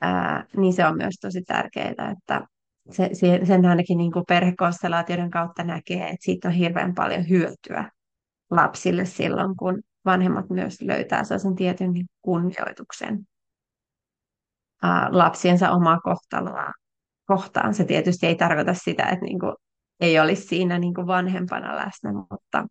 Ää, 0.01 0.45
niin 0.57 0.73
se 0.73 0.87
on 0.87 0.97
myös 0.97 1.15
tosi 1.21 1.43
tärkeää, 1.43 2.15
että 2.19 2.47
se, 2.91 3.11
sen 3.45 3.67
ainakin 3.67 3.99
niin 3.99 4.13
kuin 4.13 4.25
perhekonstellaatioiden 4.29 5.31
kautta 5.31 5.65
näkee, 5.65 6.05
että 6.05 6.25
siitä 6.25 6.49
on 6.49 6.55
hirveän 6.55 6.95
paljon 6.95 7.29
hyötyä 7.29 7.91
lapsille 8.51 9.05
silloin, 9.05 9.57
kun 9.57 9.83
vanhemmat 10.05 10.51
myös 10.51 10.83
löytää 10.83 11.25
sellaisen 11.25 11.57
tietyn 11.57 11.93
kunnioituksen 12.23 13.27
lapsiensa 15.11 15.71
omaa 15.71 16.01
kohtaloa 16.01 16.73
kohtaan. 17.27 17.75
Se 17.75 17.85
tietysti 17.85 18.27
ei 18.27 18.35
tarkoita 18.35 18.75
sitä, 18.75 19.03
että 19.03 19.25
niin 19.25 19.41
kuin 19.41 19.55
ei 20.01 20.21
olisi 20.21 20.43
siinä 20.43 20.79
niin 20.79 20.95
kuin 20.95 21.07
vanhempana 21.07 21.77
läsnä, 21.77 22.13
mutta, 22.13 22.67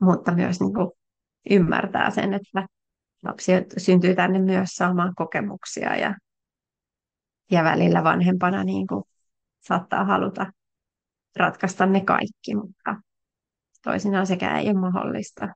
mutta 0.00 0.32
myös 0.32 0.60
niin 0.60 0.74
kuin 0.74 0.90
ymmärtää 1.50 2.10
sen, 2.10 2.34
että 2.34 2.66
lapsi 3.22 3.52
syntyy 3.76 4.14
tänne 4.14 4.38
myös 4.38 4.68
saamaan 4.68 5.14
kokemuksia 5.16 5.96
ja, 5.96 6.14
ja 7.50 7.64
välillä 7.64 8.04
vanhempana 8.04 8.64
niin 8.64 8.86
kuin 8.86 9.04
saattaa 9.60 10.04
haluta 10.04 10.46
ratkaista 11.36 11.86
ne 11.86 12.00
kaikki, 12.00 12.54
mutta 12.54 12.96
toisinaan 13.84 14.26
sekään 14.26 14.58
ei 14.58 14.70
ole 14.70 14.78
mahdollista. 14.80 15.48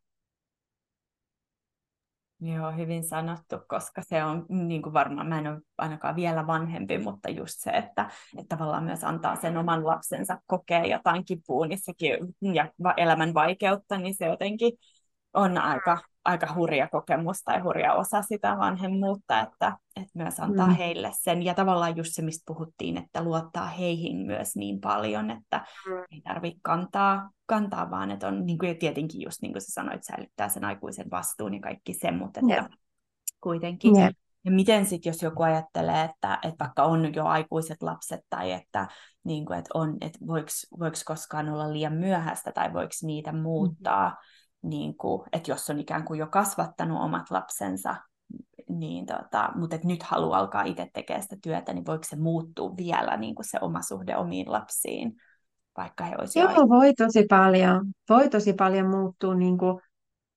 Joo, 2.41 2.72
hyvin 2.72 3.05
sanottu, 3.05 3.57
koska 3.68 4.03
se 4.03 4.24
on 4.24 4.47
niin 4.49 4.82
kuin 4.82 4.93
varmaan, 4.93 5.26
mä 5.28 5.39
en 5.39 5.47
ole 5.47 5.61
ainakaan 5.78 6.16
vielä 6.16 6.47
vanhempi, 6.47 6.99
mutta 6.99 7.30
just 7.30 7.55
se, 7.59 7.70
että, 7.70 8.11
että 8.39 8.57
tavallaan 8.57 8.84
myös 8.84 9.05
antaa 9.05 9.37
sen 9.37 9.57
oman 9.57 9.87
lapsensa 9.87 10.39
kokea 10.47 10.87
jotain 10.87 11.24
kipua 11.24 11.66
ja 12.55 12.68
elämän 12.97 13.34
vaikeutta, 13.34 13.99
niin 13.99 14.14
se 14.14 14.26
jotenkin 14.26 14.72
on 15.37 15.59
aika, 15.59 15.99
aika 16.24 16.55
hurja 16.55 16.89
kokemus 16.89 17.43
tai 17.43 17.61
hurja 17.61 17.95
osa 17.95 18.22
sitä 18.22 18.57
vanhemmuutta, 18.59 19.41
että, 19.41 19.76
että 19.97 20.11
myös 20.14 20.41
antaa 20.41 20.66
mm. 20.66 20.74
heille 20.74 21.11
sen. 21.12 21.43
Ja 21.43 21.55
tavallaan 21.55 21.97
just 21.97 22.11
se, 22.12 22.22
mistä 22.22 22.43
puhuttiin, 22.47 22.97
että 22.97 23.24
luottaa 23.24 23.66
heihin 23.66 24.16
myös 24.16 24.57
niin 24.57 24.80
paljon, 24.80 25.30
että 25.30 25.66
mm. 25.87 26.05
ei 26.11 26.20
tarvitse 26.20 26.61
kantaa, 26.62 27.30
kantaa, 27.47 27.91
vaan 27.91 28.11
että 28.11 28.28
on 28.28 28.47
niin 28.47 28.59
kuin, 28.59 28.78
tietenkin 28.78 29.22
just 29.22 29.43
niin 29.43 29.53
kuin 29.53 29.62
sä 29.62 29.72
sanoit, 29.72 30.05
säilyttää 30.05 30.49
sen 30.49 30.64
aikuisen 30.64 31.11
vastuun 31.11 31.55
ja 31.55 31.61
kaikki 31.61 31.95
sen, 31.95 32.18
mutta 32.18 32.41
että 32.41 32.62
yep. 32.62 32.72
kuitenkin 33.41 33.97
yep. 33.99 34.16
Ja 34.45 34.53
miten 34.53 34.87
sitten, 34.87 35.11
jos 35.11 35.22
joku 35.22 35.43
ajattelee, 35.43 36.05
että, 36.05 36.39
että 36.43 36.64
vaikka 36.64 36.82
on 36.82 37.14
jo 37.14 37.24
aikuiset 37.24 37.82
lapset 37.82 38.20
tai 38.30 38.53
että, 38.53 38.89
niin 39.24 39.47
kuin, 39.47 39.59
että, 39.59 39.70
on, 39.74 39.97
että 40.01 40.18
voiko, 40.26 40.49
voiko 40.78 40.97
koskaan 41.05 41.49
olla 41.49 41.72
liian 41.72 41.93
myöhäistä 41.93 42.53
tai 42.53 42.72
voiko 42.72 42.93
niitä 43.03 43.32
muuttaa, 43.32 44.09
mm-hmm. 44.09 44.36
Niin 44.62 44.96
kuin, 44.96 45.22
että 45.32 45.50
jos 45.50 45.70
on 45.70 45.80
ikään 45.80 46.04
kuin 46.04 46.18
jo 46.18 46.26
kasvattanut 46.26 47.02
omat 47.02 47.30
lapsensa, 47.30 47.96
niin 48.68 49.07
tota, 49.07 49.52
mutta 49.54 49.76
että 49.76 49.88
nyt 49.88 50.02
haluaa 50.02 50.38
alkaa 50.38 50.62
itse 50.62 50.90
tekemään 50.92 51.22
sitä 51.22 51.36
työtä, 51.42 51.72
niin 51.72 51.86
voiko 51.86 52.04
se 52.04 52.16
muuttua 52.16 52.76
vielä 52.76 53.16
niin 53.16 53.34
kuin 53.34 53.46
se 53.50 53.59
oma 53.61 53.82
suhde 53.82 54.16
omiin 54.16 54.52
lapsiin, 54.52 55.12
vaikka 55.76 56.04
he 56.04 56.14
olisivat 56.18 56.57
Joo, 56.57 56.68
voi 56.68 56.94
tosi 56.94 57.26
paljon. 57.28 57.86
Voi 58.09 58.28
tosi 58.28 58.52
paljon 58.52 58.90
muuttua 58.90 59.34
niin 59.34 59.59
kuin 59.59 59.80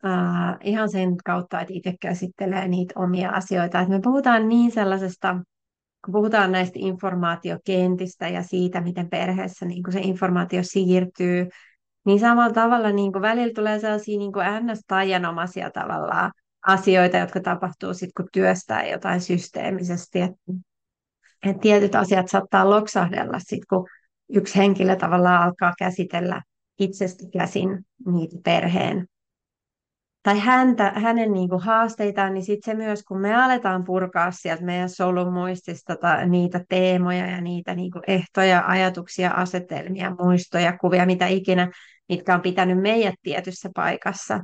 Uh, 0.06 0.58
ihan 0.64 0.90
sen 0.90 1.16
kautta, 1.26 1.62
että 1.62 1.74
itse 1.74 1.94
käsittelee 2.02 2.68
niitä 2.68 2.94
omia 3.00 3.30
asioita. 3.30 3.80
Et 3.80 3.90
me 3.90 4.00
puhutaan 4.04 4.50
niin 4.50 4.72
sellaisesta, 4.72 5.36
kun 6.06 6.12
puhutaan 6.12 6.52
näistä 6.52 6.80
informaatiokentistä 6.80 8.28
ja 8.28 8.44
siitä, 8.44 8.82
miten 8.82 9.10
perheessä 9.10 9.66
niin 9.66 9.84
se 9.90 10.00
informaatio 10.00 10.62
siirtyy, 10.64 11.48
niin 12.10 12.20
samalla 12.20 12.54
tavalla 12.54 12.92
niin 12.92 13.12
kuin 13.12 13.22
välillä 13.22 13.54
tulee 13.54 13.80
sellaisia 13.80 14.18
niin 14.18 14.34
kuin 14.34 14.46
ns-tajanomaisia 14.46 15.72
tavallaan 15.72 16.32
asioita, 16.68 17.18
jotka 17.18 17.40
tapahtuu 17.40 17.94
sitten, 17.94 18.12
kun 18.18 18.30
työstää 18.34 18.88
jotain 18.88 19.22
systeemisesti. 19.22 20.22
Että 20.22 20.38
et 21.46 21.60
tietyt 21.60 21.96
asiat 21.96 22.28
saattaa 22.28 22.70
loksahdella 22.70 23.40
sitten, 23.40 23.68
kun 23.70 23.88
yksi 24.30 24.56
henkilö 24.56 24.96
tavallaan 24.96 25.44
alkaa 25.44 25.74
käsitellä 25.80 26.42
itsestä 26.80 27.24
käsin 27.34 27.86
niitä 28.06 28.38
perheen 28.44 29.08
tai 30.24 30.40
häntä, 30.40 30.94
hänen 30.96 31.32
niin 31.32 31.50
kuin 31.50 31.62
haasteitaan, 31.62 32.34
niin 32.34 32.46
sitten 32.46 32.72
se 32.72 32.78
myös, 32.86 33.04
kun 33.04 33.22
me 33.22 33.36
aletaan 33.36 33.84
purkaa 33.84 34.32
sieltä 34.32 34.64
meidän 34.64 34.90
solun 34.90 35.34
muistista 35.34 35.96
ta, 35.96 36.26
niitä 36.26 36.62
teemoja 36.70 37.26
ja 37.26 37.42
niitä 37.42 37.76
niin 37.76 37.92
kuin 37.92 38.04
ehtoja, 38.08 38.64
ajatuksia, 38.68 39.32
asetelmia, 39.32 40.16
muistoja, 40.20 40.78
kuvia, 40.78 41.06
mitä 41.06 41.28
ikinä, 41.28 41.72
mitkä 42.10 42.36
on 42.36 42.42
pitänyt 42.42 42.82
meidät 42.82 43.16
tietyssä 43.22 43.70
paikassa, 43.76 44.40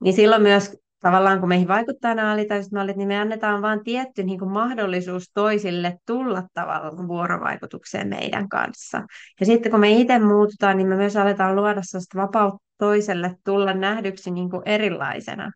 niin 0.00 0.14
silloin 0.14 0.42
myös 0.42 0.76
tavallaan 1.00 1.40
kun 1.40 1.48
meihin 1.48 1.68
vaikuttaa 1.68 2.14
nämä 2.14 2.32
alitajunaiset 2.32 2.72
mallit, 2.72 2.96
niin 2.96 3.08
me 3.08 3.18
annetaan 3.18 3.62
vain 3.62 3.84
tietty 3.84 4.22
niin 4.22 4.38
kuin 4.38 4.50
mahdollisuus 4.50 5.30
toisille 5.34 5.98
tulla 6.06 6.42
tavallaan 6.54 7.08
vuorovaikutukseen 7.08 8.08
meidän 8.08 8.48
kanssa. 8.48 9.02
Ja 9.40 9.46
sitten 9.46 9.70
kun 9.70 9.80
me 9.80 9.90
itse 9.90 10.18
muututaan, 10.18 10.76
niin 10.76 10.88
me 10.88 10.96
myös 10.96 11.16
aletaan 11.16 11.56
luoda 11.56 11.82
sellaista 11.82 12.18
vapautta 12.18 12.64
toiselle 12.78 13.34
tulla 13.44 13.74
nähdyksi 13.74 14.30
niin 14.30 14.50
kuin 14.50 14.62
erilaisena, 14.66 15.50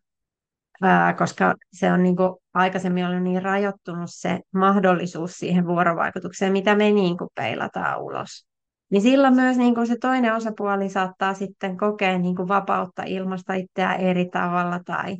ää, 0.81 1.13
koska 1.13 1.55
se 1.73 1.91
on 1.91 2.03
niin 2.03 2.15
kuin 2.15 2.35
aikaisemmin 2.53 3.05
ollut 3.05 3.23
niin 3.23 3.41
rajoittunut 3.41 4.09
se 4.09 4.39
mahdollisuus 4.53 5.31
siihen 5.31 5.67
vuorovaikutukseen, 5.67 6.51
mitä 6.51 6.75
me 6.75 6.91
niin 6.91 7.17
kuin 7.17 7.29
peilataan 7.35 8.01
ulos. 8.01 8.52
Niin 8.93 9.01
silloin 9.01 9.35
myös 9.35 9.57
niin 9.57 9.75
kuin 9.75 9.87
se 9.87 9.97
toinen 10.01 10.35
osapuoli 10.35 10.89
saattaa 10.89 11.33
sitten 11.33 11.77
kokea 11.77 12.17
niin 12.17 12.35
kuin 12.35 12.47
vapautta 12.47 13.03
ilmasta 13.03 13.53
itseään 13.53 13.99
eri 13.99 14.29
tavalla 14.29 14.79
tai 14.85 15.17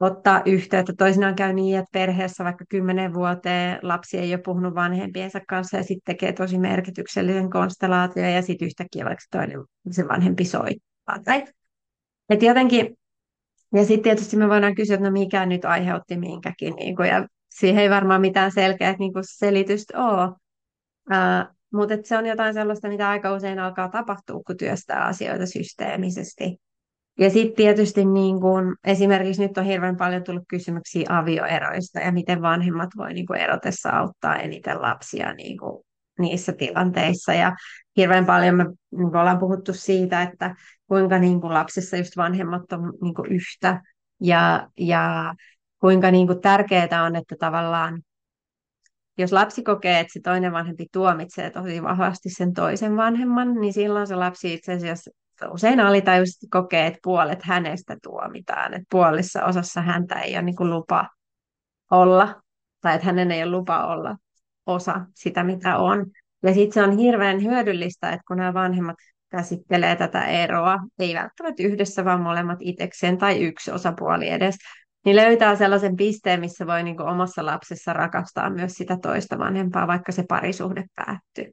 ottaa 0.00 0.42
yhteyttä. 0.44 0.92
Toisinaan 0.98 1.34
käy 1.34 1.52
niin, 1.52 1.78
että 1.78 1.88
perheessä 1.92 2.44
vaikka 2.44 2.64
kymmenen 2.68 3.14
vuoteen 3.14 3.78
lapsi 3.82 4.18
ei 4.18 4.34
ole 4.34 4.42
puhunut 4.42 4.74
vanhempiensa 4.74 5.40
kanssa 5.48 5.76
ja 5.76 5.82
sitten 5.82 6.14
tekee 6.14 6.32
tosi 6.32 6.58
merkityksellisen 6.58 7.50
konstellaation 7.50 8.32
ja 8.32 8.42
sitten 8.42 8.66
yhtäkkiä 8.66 9.04
vaikka 9.04 9.24
toinen 9.30 9.60
se 9.90 10.08
vanhempi 10.08 10.44
soittaa. 10.44 11.18
Tai, 11.24 11.44
et 12.28 12.42
jotenkin, 12.42 12.96
ja 13.72 13.84
sitten 13.84 14.02
tietysti 14.02 14.36
me 14.36 14.48
voidaan 14.48 14.74
kysyä, 14.74 14.94
että 14.94 15.06
no 15.06 15.12
mikä 15.12 15.46
nyt 15.46 15.64
aiheutti 15.64 16.16
minkäkin, 16.16 16.74
niin 16.74 16.96
kuin, 16.96 17.08
ja 17.08 17.26
siihen 17.50 17.82
ei 17.82 17.90
varmaan 17.90 18.20
mitään 18.20 18.52
selkeää 18.52 18.96
niin 18.98 19.12
selitystä 19.20 20.04
ole. 20.04 20.28
Uh, 21.10 21.54
mutta 21.74 21.94
se 22.04 22.18
on 22.18 22.26
jotain 22.26 22.54
sellaista, 22.54 22.88
mitä 22.88 23.08
aika 23.08 23.32
usein 23.32 23.58
alkaa 23.58 23.88
tapahtua, 23.88 24.40
kun 24.46 24.56
työstää 24.56 25.04
asioita 25.04 25.46
systeemisesti. 25.46 26.56
Ja 27.18 27.30
sitten 27.30 27.56
tietysti 27.56 28.04
niin 28.04 28.40
kun, 28.40 28.76
esimerkiksi 28.84 29.42
nyt 29.42 29.58
on 29.58 29.64
hirveän 29.64 29.96
paljon 29.96 30.24
tullut 30.24 30.44
kysymyksiä 30.48 31.06
avioeroista 31.08 32.00
ja 32.00 32.12
miten 32.12 32.42
vanhemmat 32.42 32.90
voi 32.96 33.14
niin 33.14 33.26
kun 33.26 33.36
erotessa 33.36 33.90
auttaa 33.90 34.36
eniten 34.36 34.82
lapsia 34.82 35.34
niin 35.34 35.58
kun, 35.58 35.84
niissä 36.18 36.52
tilanteissa. 36.52 37.32
Ja 37.32 37.56
hirveän 37.96 38.26
paljon 38.26 38.54
me 38.54 38.64
niin 38.96 39.16
ollaan 39.16 39.38
puhuttu 39.38 39.72
siitä, 39.72 40.22
että 40.22 40.54
kuinka 40.88 41.18
niin 41.18 41.40
kun 41.40 41.54
lapsessa 41.54 41.96
just 41.96 42.16
vanhemmat 42.16 42.72
on 42.72 42.92
niin 43.02 43.34
yhtä 43.34 43.82
ja, 44.20 44.68
ja 44.78 45.34
kuinka 45.80 46.10
niin 46.10 46.40
tärkeää 46.42 47.04
on, 47.04 47.16
että 47.16 47.36
tavallaan 47.38 48.02
jos 49.18 49.32
lapsi 49.32 49.62
kokee, 49.62 50.00
että 50.00 50.12
se 50.12 50.20
toinen 50.20 50.52
vanhempi 50.52 50.86
tuomitsee 50.92 51.50
tosi 51.50 51.82
vahvasti 51.82 52.30
sen 52.30 52.52
toisen 52.52 52.96
vanhemman, 52.96 53.54
niin 53.60 53.72
silloin 53.72 54.06
se 54.06 54.16
lapsi 54.16 54.54
itse 54.54 54.72
asiassa 54.72 55.10
usein 55.50 55.80
alitajuisesti 55.80 56.46
kokee, 56.50 56.86
että 56.86 56.98
puolet 57.02 57.42
hänestä 57.42 57.96
tuomitaan, 58.02 58.74
että 58.74 58.86
puolissa 58.90 59.44
osassa 59.44 59.80
häntä 59.80 60.20
ei 60.20 60.34
ole 60.34 60.42
niin 60.42 60.56
kuin 60.56 60.70
lupa 60.70 61.08
olla, 61.90 62.42
tai 62.80 62.94
että 62.94 63.06
hänen 63.06 63.30
ei 63.30 63.42
ole 63.42 63.50
lupa 63.50 63.86
olla 63.86 64.16
osa 64.66 65.06
sitä, 65.14 65.44
mitä 65.44 65.76
on. 65.76 66.06
Ja 66.42 66.54
sitten 66.54 66.72
se 66.72 66.82
on 66.82 66.98
hirveän 66.98 67.42
hyödyllistä, 67.42 68.08
että 68.08 68.24
kun 68.28 68.36
nämä 68.36 68.54
vanhemmat 68.54 68.96
käsittelee 69.30 69.96
tätä 69.96 70.24
eroa, 70.24 70.78
ei 70.98 71.14
välttämättä 71.14 71.62
yhdessä, 71.62 72.04
vaan 72.04 72.20
molemmat 72.20 72.58
itsekseen 72.60 73.18
tai 73.18 73.44
yksi 73.44 73.70
osapuoli 73.70 74.28
edes, 74.28 74.54
niin 75.04 75.16
löytää 75.16 75.56
sellaisen 75.56 75.96
pisteen, 75.96 76.40
missä 76.40 76.66
voi 76.66 76.82
niin 76.82 76.96
kuin 76.96 77.08
omassa 77.08 77.46
lapsessa 77.46 77.92
rakastaa 77.92 78.50
myös 78.50 78.72
sitä 78.72 78.98
toista 79.02 79.38
vanhempaa, 79.38 79.86
vaikka 79.86 80.12
se 80.12 80.24
parisuhde 80.28 80.84
päättyy. 80.94 81.52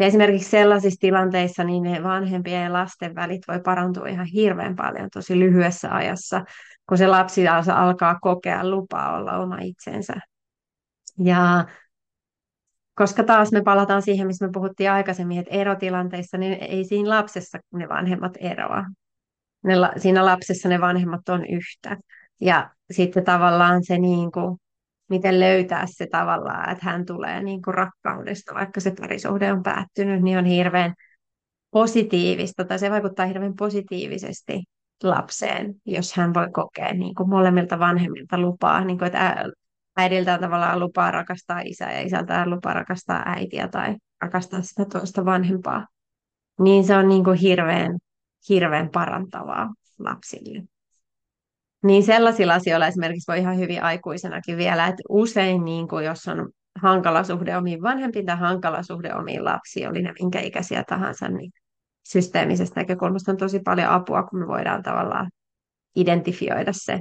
Ja 0.00 0.06
esimerkiksi 0.06 0.50
sellaisissa 0.50 1.00
tilanteissa 1.00 1.64
niin 1.64 1.82
ne 1.82 2.02
vanhempien 2.02 2.64
ja 2.64 2.72
lasten 2.72 3.14
välit 3.14 3.42
voi 3.48 3.60
parantua 3.60 4.06
ihan 4.06 4.26
hirveän 4.26 4.76
paljon 4.76 5.08
tosi 5.12 5.38
lyhyessä 5.38 5.94
ajassa, 5.94 6.44
kun 6.88 6.98
se 6.98 7.06
lapsi 7.06 7.48
alkaa 7.48 8.18
kokea 8.20 8.70
lupaa 8.70 9.16
olla 9.16 9.38
oma 9.38 9.58
itsensä. 9.60 10.14
Ja 11.18 11.64
koska 12.94 13.24
taas 13.24 13.52
me 13.52 13.62
palataan 13.62 14.02
siihen, 14.02 14.26
missä 14.26 14.46
me 14.46 14.52
puhuttiin 14.52 14.90
aikaisemmin, 14.90 15.38
että 15.38 15.54
erotilanteissa, 15.54 16.38
niin 16.38 16.52
ei 16.52 16.84
siinä 16.84 17.08
lapsessa 17.08 17.58
ne 17.74 17.88
vanhemmat 17.88 18.32
eroa. 18.40 18.84
Ne, 19.64 19.74
siinä 19.96 20.24
lapsessa 20.24 20.68
ne 20.68 20.80
vanhemmat 20.80 21.28
on 21.28 21.46
yhtä. 21.46 21.96
Ja 22.42 22.70
sitten 22.90 23.24
tavallaan 23.24 23.84
se 23.84 23.98
niin 23.98 24.32
kuin, 24.32 24.58
miten 25.08 25.40
löytää 25.40 25.84
se 25.86 26.06
tavallaan, 26.06 26.70
että 26.70 26.84
hän 26.84 27.06
tulee 27.06 27.42
niin 27.42 27.62
kuin 27.62 27.74
rakkaudesta, 27.74 28.54
vaikka 28.54 28.80
se 28.80 28.92
parisuhde 29.00 29.52
on 29.52 29.62
päättynyt, 29.62 30.22
niin 30.22 30.38
on 30.38 30.44
hirveän 30.44 30.94
positiivista, 31.70 32.64
tai 32.64 32.78
se 32.78 32.90
vaikuttaa 32.90 33.26
hirveän 33.26 33.56
positiivisesti 33.56 34.64
lapseen, 35.02 35.74
jos 35.86 36.14
hän 36.14 36.34
voi 36.34 36.48
kokea 36.52 36.92
niin 36.94 37.14
kuin 37.14 37.28
molemmilta 37.28 37.78
vanhemmilta 37.78 38.38
lupaa, 38.38 38.84
niin 38.84 38.98
kuin, 38.98 39.06
että 39.06 39.44
äidiltä 39.96 40.38
tavallaan 40.38 40.80
lupaa 40.80 41.10
rakastaa 41.10 41.60
isää 41.60 41.92
ja 41.92 42.00
isältä 42.00 42.50
lupaa 42.50 42.74
rakastaa 42.74 43.22
äitiä 43.26 43.68
tai 43.68 43.96
rakastaa 44.20 44.62
sitä 44.62 44.84
toista 44.84 45.24
vanhempaa. 45.24 45.86
Niin 46.60 46.84
se 46.84 46.96
on 46.96 47.08
niin 47.08 47.24
kuin 47.24 47.38
hirveän, 47.38 47.98
hirveän 48.48 48.88
parantavaa 48.88 49.74
lapsille. 49.98 50.71
Niin 51.82 52.02
sellaisilla 52.02 52.54
asioilla 52.54 52.86
esimerkiksi 52.86 53.32
voi 53.32 53.38
ihan 53.38 53.58
hyvin 53.58 53.82
aikuisenakin 53.82 54.56
vielä, 54.56 54.86
että 54.86 55.02
usein 55.08 55.64
niin 55.64 55.88
kuin 55.88 56.04
jos 56.04 56.28
on 56.28 56.50
hankala 56.82 57.24
suhde 57.24 57.56
omiin 57.56 57.82
vanhempiin 57.82 58.26
tai 58.26 58.36
hankala 58.36 58.82
suhde 58.82 59.14
omiin 59.14 59.44
lapsiin, 59.44 59.88
oli 59.88 60.02
ne 60.02 60.12
minkä 60.20 60.40
ikäisiä 60.40 60.84
tahansa, 60.88 61.28
niin 61.28 61.52
systeemisestä 62.08 62.80
näkökulmasta 62.80 63.32
on 63.32 63.36
tosi 63.36 63.60
paljon 63.60 63.88
apua, 63.88 64.22
kun 64.22 64.38
me 64.38 64.46
voidaan 64.46 64.82
tavallaan 64.82 65.30
identifioida 65.96 66.72
se 66.72 67.00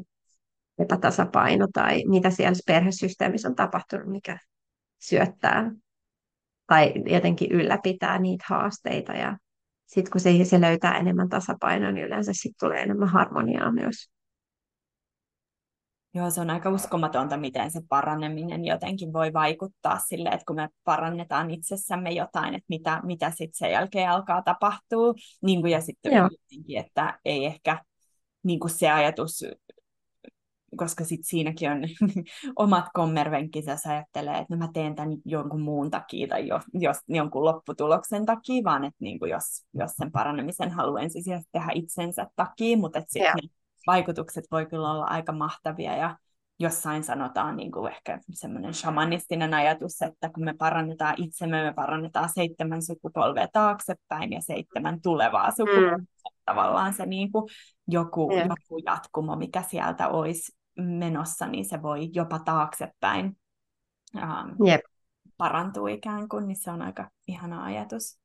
epätasapaino 0.80 1.68
tai 1.74 2.04
mitä 2.08 2.30
siellä 2.30 2.60
perhesysteemissä 2.68 3.48
on 3.48 3.56
tapahtunut, 3.56 4.08
mikä 4.08 4.38
syöttää 5.00 5.72
tai 6.68 6.94
jotenkin 7.06 7.52
ylläpitää 7.52 8.20
niitä 8.20 8.46
haasteita. 8.48 9.14
Ja 9.14 9.38
sitten 9.86 10.12
kun 10.12 10.22
se, 10.22 10.46
se 10.46 10.62
löytää 10.62 10.98
enemmän 10.98 11.30
tasapainoa, 11.30 11.92
niin 11.92 12.06
yleensä 12.06 12.32
sitten 12.34 12.68
tulee 12.68 12.82
enemmän 12.82 13.10
harmoniaa 13.10 13.72
myös. 13.72 14.12
Joo, 16.14 16.30
se 16.30 16.42
on 16.42 16.50
aika 16.50 16.70
uskomatonta, 16.70 17.38
miten 17.38 17.72
se 17.72 17.82
paraneminen 17.90 18.66
jotenkin 18.66 19.14
voi 19.14 19.34
vaikuttaa 19.34 20.00
sille, 20.00 20.30
että 20.30 20.46
kun 20.48 20.56
me 20.56 20.70
parannetaan 20.84 21.52
itsessämme 21.52 22.12
jotain, 22.12 22.56
että 22.56 22.66
mitä, 22.70 23.02
mitä 23.04 23.30
sitten 23.30 23.54
sen 23.54 23.72
jälkeen 23.72 24.10
alkaa 24.10 24.42
tapahtua. 24.42 25.14
Niin 25.42 25.62
kuin, 25.62 25.72
ja 25.72 25.82
sitten 25.82 26.14
jotenkin, 26.14 26.78
että 26.78 27.20
ei 27.26 27.46
ehkä 27.46 27.84
niin 28.44 28.60
kuin 28.60 28.72
se 28.72 28.92
ajatus, 28.92 29.44
koska 30.78 31.04
sit 31.04 31.22
siinäkin 31.24 31.72
on 31.72 31.82
omat 32.56 32.86
kommervenkkinsä, 32.94 33.72
jos 33.72 33.86
ajattelee, 33.86 34.34
että 34.34 34.56
no 34.56 34.58
mä 34.58 34.70
teen 34.74 34.96
tämän 34.96 35.18
jonkun 35.26 35.62
muun 35.62 35.92
takia 35.92 36.28
tai 36.28 36.48
jo, 36.48 36.60
jos, 36.74 36.98
jonkun 37.08 37.46
lopputuloksen 37.46 38.26
takia, 38.26 38.64
vaan 38.64 38.84
että 38.84 38.98
niin 39.00 39.20
kuin 39.20 39.32
jos, 39.32 39.66
jos 39.74 39.92
sen 39.92 40.12
paranemisen 40.12 40.72
haluaa 40.72 41.02
ensisijaisesti 41.02 41.50
tehdä 41.52 41.72
itsensä 41.74 42.28
takia, 42.36 42.78
mutta 42.78 43.02
sitten 43.08 43.50
vaikutukset 43.88 44.46
voi 44.52 44.66
kyllä 44.66 44.92
olla 44.92 45.06
aika 45.06 45.32
mahtavia 45.32 45.96
ja 45.96 46.18
jossain 46.60 47.04
sanotaan 47.04 47.58
niin 47.58 47.72
kuin 47.72 47.92
ehkä 47.92 48.20
semmoinen 48.34 48.74
shamanistinen 48.74 49.54
ajatus, 49.54 50.02
että 50.02 50.30
kun 50.30 50.44
me 50.44 50.54
parannetaan 50.54 51.16
itsemme, 51.18 51.64
me 51.64 51.74
parannetaan 51.74 52.30
seitsemän 52.30 52.82
sukupolvea 52.84 53.48
taaksepäin 53.54 54.32
ja 54.32 54.42
seitsemän 54.42 55.02
tulevaa 55.02 55.52
sukupolvea. 55.52 55.98
Mm. 55.98 56.08
Tavallaan 56.46 56.94
se 56.94 57.06
niin 57.06 57.32
kuin 57.32 57.50
joku, 57.88 58.32
yeah. 58.34 58.48
joku 58.50 58.82
jatkumo, 58.86 59.36
mikä 59.36 59.62
sieltä 59.62 60.08
olisi 60.08 60.52
menossa, 60.78 61.48
niin 61.48 61.66
se 61.66 61.82
voi 61.82 62.10
jopa 62.14 62.40
taaksepäin 62.40 63.38
um, 64.16 64.68
yep. 64.68 64.82
parantua 65.38 65.90
ikään 65.90 66.30
kuin, 66.30 66.48
niin 66.48 66.58
se 66.58 66.72
on 66.72 66.82
aika 66.82 67.10
ihana 67.28 67.64
ajatus. 67.64 68.20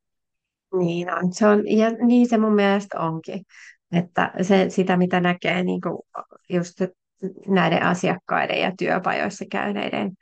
Niin 0.78 1.14
on. 1.14 1.32
Se 1.32 1.46
on, 1.46 1.62
ja 1.66 1.90
niin 1.90 2.28
se 2.28 2.38
mun 2.38 2.54
mielestä 2.54 3.00
onkin. 3.00 3.44
Että 3.92 4.32
se, 4.42 4.66
sitä, 4.68 4.96
mitä 4.96 5.20
näkee 5.20 5.62
niin 5.62 5.80
kuin 5.80 5.98
just 6.48 6.80
näiden 7.48 7.82
asiakkaiden 7.82 8.60
ja 8.60 8.72
työpajoissa 8.78 9.44
käyneiden 9.50 10.12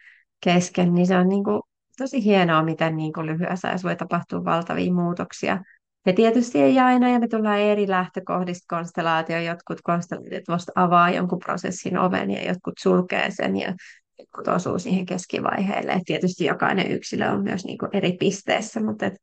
kesken, 0.45 0.95
niin 0.95 1.07
se 1.07 1.17
on 1.17 1.29
niin 1.29 1.45
kuin 1.45 1.63
tosi 1.99 2.25
hienoa, 2.25 2.63
miten 2.63 2.97
niin 2.97 3.13
kuin 3.13 3.27
lyhyessä 3.27 3.69
ajassa 3.69 3.89
voi 3.89 3.97
tapahtua 3.97 4.45
valtavia 4.45 4.93
muutoksia. 4.93 5.61
Ja 6.07 6.13
tietysti 6.13 6.63
ei 6.63 6.79
aina, 6.79 7.09
ja 7.09 7.19
me 7.19 7.29
tullaan 7.29 7.59
eri 7.59 7.89
lähtökohdista 7.89 8.77
konstelaatio. 8.77 9.41
Jotkut 9.41 9.79
konstellaatiot 9.83 10.49
vasta 10.49 10.73
avaa 10.75 11.11
jonkun 11.11 11.39
prosessin 11.39 11.99
oven 11.99 12.31
ja 12.31 12.47
jotkut 12.47 12.75
sulkee 12.79 13.31
sen 13.31 13.57
ja 13.57 13.75
jotkut 14.19 14.49
osuu 14.49 14.79
siihen 14.79 15.07
keskivaiheelle. 15.07 15.93
Et 15.93 16.03
tietysti 16.05 16.45
jokainen 16.45 16.91
yksilö 16.91 17.31
on 17.31 17.43
myös 17.43 17.65
niin 17.65 17.79
kuin 17.79 17.91
eri 17.93 18.13
pisteessä, 18.13 18.81
mutta 18.81 19.07
et, 19.07 19.15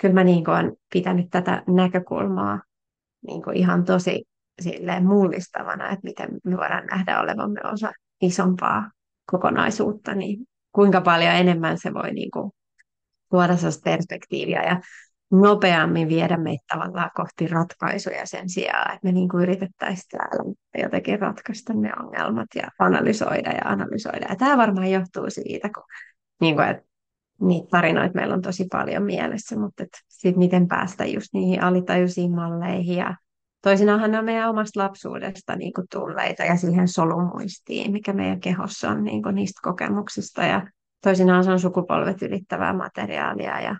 kyllä 0.00 0.14
mä 0.14 0.24
niin 0.24 0.44
kuin 0.44 0.54
olen 0.54 0.72
pitänyt 0.92 1.26
tätä 1.30 1.62
näkökulmaa 1.66 2.60
niin 3.26 3.42
kuin 3.42 3.56
ihan 3.56 3.84
tosi 3.84 4.24
silleen 4.60 5.06
mullistavana, 5.06 5.84
että 5.84 6.04
miten 6.04 6.28
me 6.44 6.56
voidaan 6.56 6.86
nähdä 6.86 7.20
olevamme 7.20 7.60
osa 7.72 7.92
isompaa 8.22 8.90
kokonaisuutta, 9.30 10.14
niin 10.14 10.46
kuinka 10.72 11.00
paljon 11.00 11.32
enemmän 11.32 11.78
se 11.78 11.94
voi 11.94 12.10
niin 12.12 12.30
kuin 12.30 12.50
tuoda 13.30 13.56
sellaista 13.56 13.90
perspektiiviä 13.90 14.62
ja 14.62 14.80
nopeammin 15.30 16.08
viedä 16.08 16.36
meitä 16.36 16.64
tavallaan 16.68 17.10
kohti 17.14 17.46
ratkaisuja 17.46 18.26
sen 18.26 18.48
sijaan, 18.48 18.94
että 18.94 19.06
me 19.06 19.12
niin 19.12 19.28
kuin 19.28 19.42
yritettäisiin 19.42 20.08
täällä 20.10 20.54
jotenkin 20.82 21.20
ratkaista 21.20 21.72
ne 21.72 21.92
ongelmat 22.00 22.46
ja 22.54 22.68
analysoida 22.78 23.50
ja 23.50 23.62
analysoida. 23.64 24.26
Ja 24.28 24.36
tämä 24.36 24.56
varmaan 24.56 24.90
johtuu 24.90 25.30
siitä, 25.30 25.70
kun, 25.74 25.84
niin 26.40 26.54
kuin, 26.54 26.68
että 26.68 26.87
niitä 27.40 27.68
tarinoita 27.70 28.14
meillä 28.14 28.34
on 28.34 28.42
tosi 28.42 28.66
paljon 28.72 29.02
mielessä, 29.02 29.58
mutta 29.58 29.84
sitten 30.08 30.38
miten 30.38 30.68
päästä 30.68 31.04
just 31.04 31.28
niihin 31.32 31.62
alitajuisiin 31.62 32.34
malleihin 32.34 32.96
ja 32.96 33.16
Toisinaanhan 33.62 34.10
ne 34.10 34.18
on 34.18 34.24
meidän 34.24 34.50
omasta 34.50 34.80
lapsuudesta 34.80 35.56
niin 35.56 35.72
kuin 35.72 35.86
tulleita 35.92 36.44
ja 36.44 36.56
siihen 36.56 36.88
solumuistiin, 36.88 37.92
mikä 37.92 38.12
meidän 38.12 38.40
kehossa 38.40 38.90
on 38.90 39.04
niin 39.04 39.22
kuin 39.22 39.34
niistä 39.34 39.60
kokemuksista. 39.62 40.42
Ja 40.42 40.66
toisinaan 41.02 41.44
se 41.44 41.50
on 41.50 41.60
sukupolvet 41.60 42.22
ylittävää 42.22 42.72
materiaalia 42.72 43.60
ja 43.60 43.76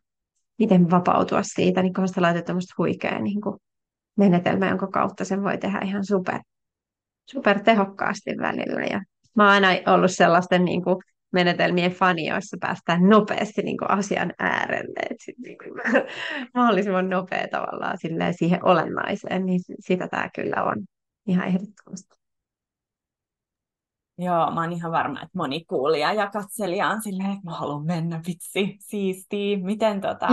miten 0.58 0.90
vapautua 0.90 1.42
siitä, 1.42 1.82
niin 1.82 1.94
kun 1.94 2.04
laitet 2.16 2.44
tämmöistä 2.44 2.74
huikeaa 2.78 3.18
niin 3.18 3.40
kuin 3.40 3.56
menetelmä, 4.16 4.68
jonka 4.68 4.86
kautta 4.86 5.24
sen 5.24 5.42
voi 5.42 5.58
tehdä 5.58 5.80
ihan 5.84 6.04
super, 6.04 6.40
super 7.30 7.60
tehokkaasti 7.60 8.30
välillä. 8.38 8.84
Ja 8.84 9.02
mä 9.36 9.44
oon 9.44 9.64
aina 9.64 9.92
ollut 9.94 10.10
sellaisten 10.10 10.64
niin 10.64 10.84
kuin 10.84 10.96
menetelmien 11.32 11.92
fani, 11.92 12.26
joissa 12.26 12.56
päästään 12.60 13.08
nopeasti 13.08 13.62
niin 13.62 13.78
kuin 13.78 13.90
asian 13.90 14.32
äärelle. 14.38 15.00
Et 15.10 15.16
sit, 15.20 15.38
niin 15.38 15.58
kuin, 15.58 15.72
mahdollisimman 16.54 17.08
nopea 17.08 17.48
tavallaan 17.50 17.98
siihen 18.32 18.64
olennaiseen, 18.64 19.46
niin 19.46 19.60
sitä 19.80 20.08
tämä 20.08 20.28
kyllä 20.34 20.64
on 20.64 20.76
ihan 21.26 21.46
ehdottomasti. 21.48 22.18
Joo, 24.20 24.50
mä 24.50 24.60
oon 24.60 24.72
ihan 24.72 24.92
varma, 24.92 25.22
että 25.22 25.38
moni 25.38 25.64
kuulija 25.64 26.12
ja 26.12 26.30
katselija 26.30 26.88
on 26.88 27.02
silleen, 27.02 27.30
että 27.30 27.44
mä 27.44 27.54
haluan 27.54 27.86
mennä, 27.86 28.20
vitsi, 28.26 28.76
siistiä. 28.80 29.58
Miten, 29.58 30.00
tota, 30.00 30.28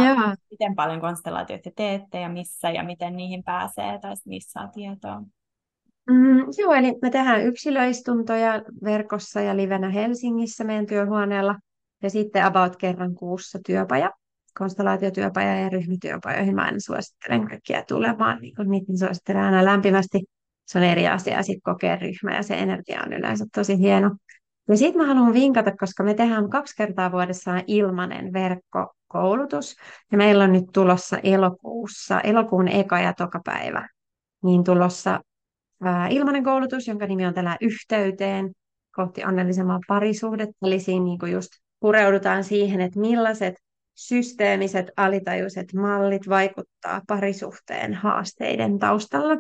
miten 0.52 0.76
paljon 0.76 1.02
konstellaatioita 1.02 1.70
teette 1.76 2.20
ja 2.20 2.30
missä 2.30 2.70
ja 2.70 2.84
miten 2.84 3.16
niihin 3.16 3.44
pääsee 3.44 4.00
tai 4.02 4.14
niissä 4.26 4.52
saa 4.52 4.68
tietoa? 4.68 5.22
Mm, 6.10 6.46
joo, 6.58 6.74
eli 6.74 6.94
me 7.02 7.10
tehdään 7.10 7.46
yksilöistuntoja 7.46 8.62
verkossa 8.84 9.42
ja 9.42 9.58
livenä 9.58 9.90
Helsingissä 9.90 10.64
meidän 10.64 10.86
työhuoneella 10.86 11.56
ja 12.04 12.10
sitten 12.10 12.46
about 12.46 12.76
kerran 12.76 13.16
kuussa 13.16 13.60
työpaja, 13.66 14.12
konstellaatiotyöpaja 14.58 15.60
ja 15.60 15.70
ryhmityöpajoihin. 15.70 16.56
Mä 16.56 16.64
aina 16.64 16.80
suosittelen 16.80 17.48
kaikkia 17.48 17.84
tulemaan, 17.88 18.42
niin 18.42 18.56
kuin 18.56 18.70
niitä 18.72 18.94
suosittelen 19.00 19.44
aina 19.44 19.66
lämpimästi. 19.66 20.24
Se 20.66 20.78
on 20.78 20.84
eri 20.84 21.08
asia 21.08 21.44
sitten 21.44 21.74
kokea 21.74 21.96
ryhmä 21.96 22.36
ja 22.36 22.44
se 22.44 22.54
energia 22.54 23.04
on 23.06 23.14
yleensä 23.14 23.46
tosi 23.56 23.78
hieno. 23.78 24.16
Ja 24.70 24.78
sitten 24.78 25.02
mä 25.02 25.08
haluan 25.08 25.34
vinkata, 25.34 25.78
koska 25.78 26.04
me 26.04 26.14
tehdään 26.14 26.50
kaksi 26.50 26.76
kertaa 26.78 27.12
vuodessa 27.12 27.52
ilmainen 27.68 28.34
verkkokoulutus. 28.34 29.76
Ja 30.12 30.18
meillä 30.18 30.44
on 30.44 30.52
nyt 30.52 30.66
tulossa 30.74 31.18
elokuussa, 31.24 32.22
elokuun 32.22 32.68
eka 32.68 33.00
ja 33.00 33.14
toka 33.14 33.42
päivä, 33.46 33.88
niin 34.44 34.64
tulossa 34.64 35.20
ilmainen 36.10 36.44
koulutus, 36.44 36.88
jonka 36.88 37.08
nimi 37.08 37.26
on 37.26 37.34
tällä 37.34 37.58
yhteyteen 37.62 38.52
kohti 38.96 39.26
onnellisempaa 39.26 39.80
parisuhdetta. 39.88 40.68
Eli 40.68 40.80
siinä 40.80 41.06
niin 41.06 41.20
kuin 41.20 41.32
just 41.32 41.50
pureudutaan 41.80 42.44
siihen, 42.44 42.82
että 42.82 43.00
millaiset 43.00 43.56
systeemiset 43.96 44.92
alitajuiset 44.98 45.74
mallit 45.74 46.30
vaikuttaa 46.30 47.02
parisuhteen 47.08 47.94
haasteiden 47.94 48.80
taustalla. 48.80 49.36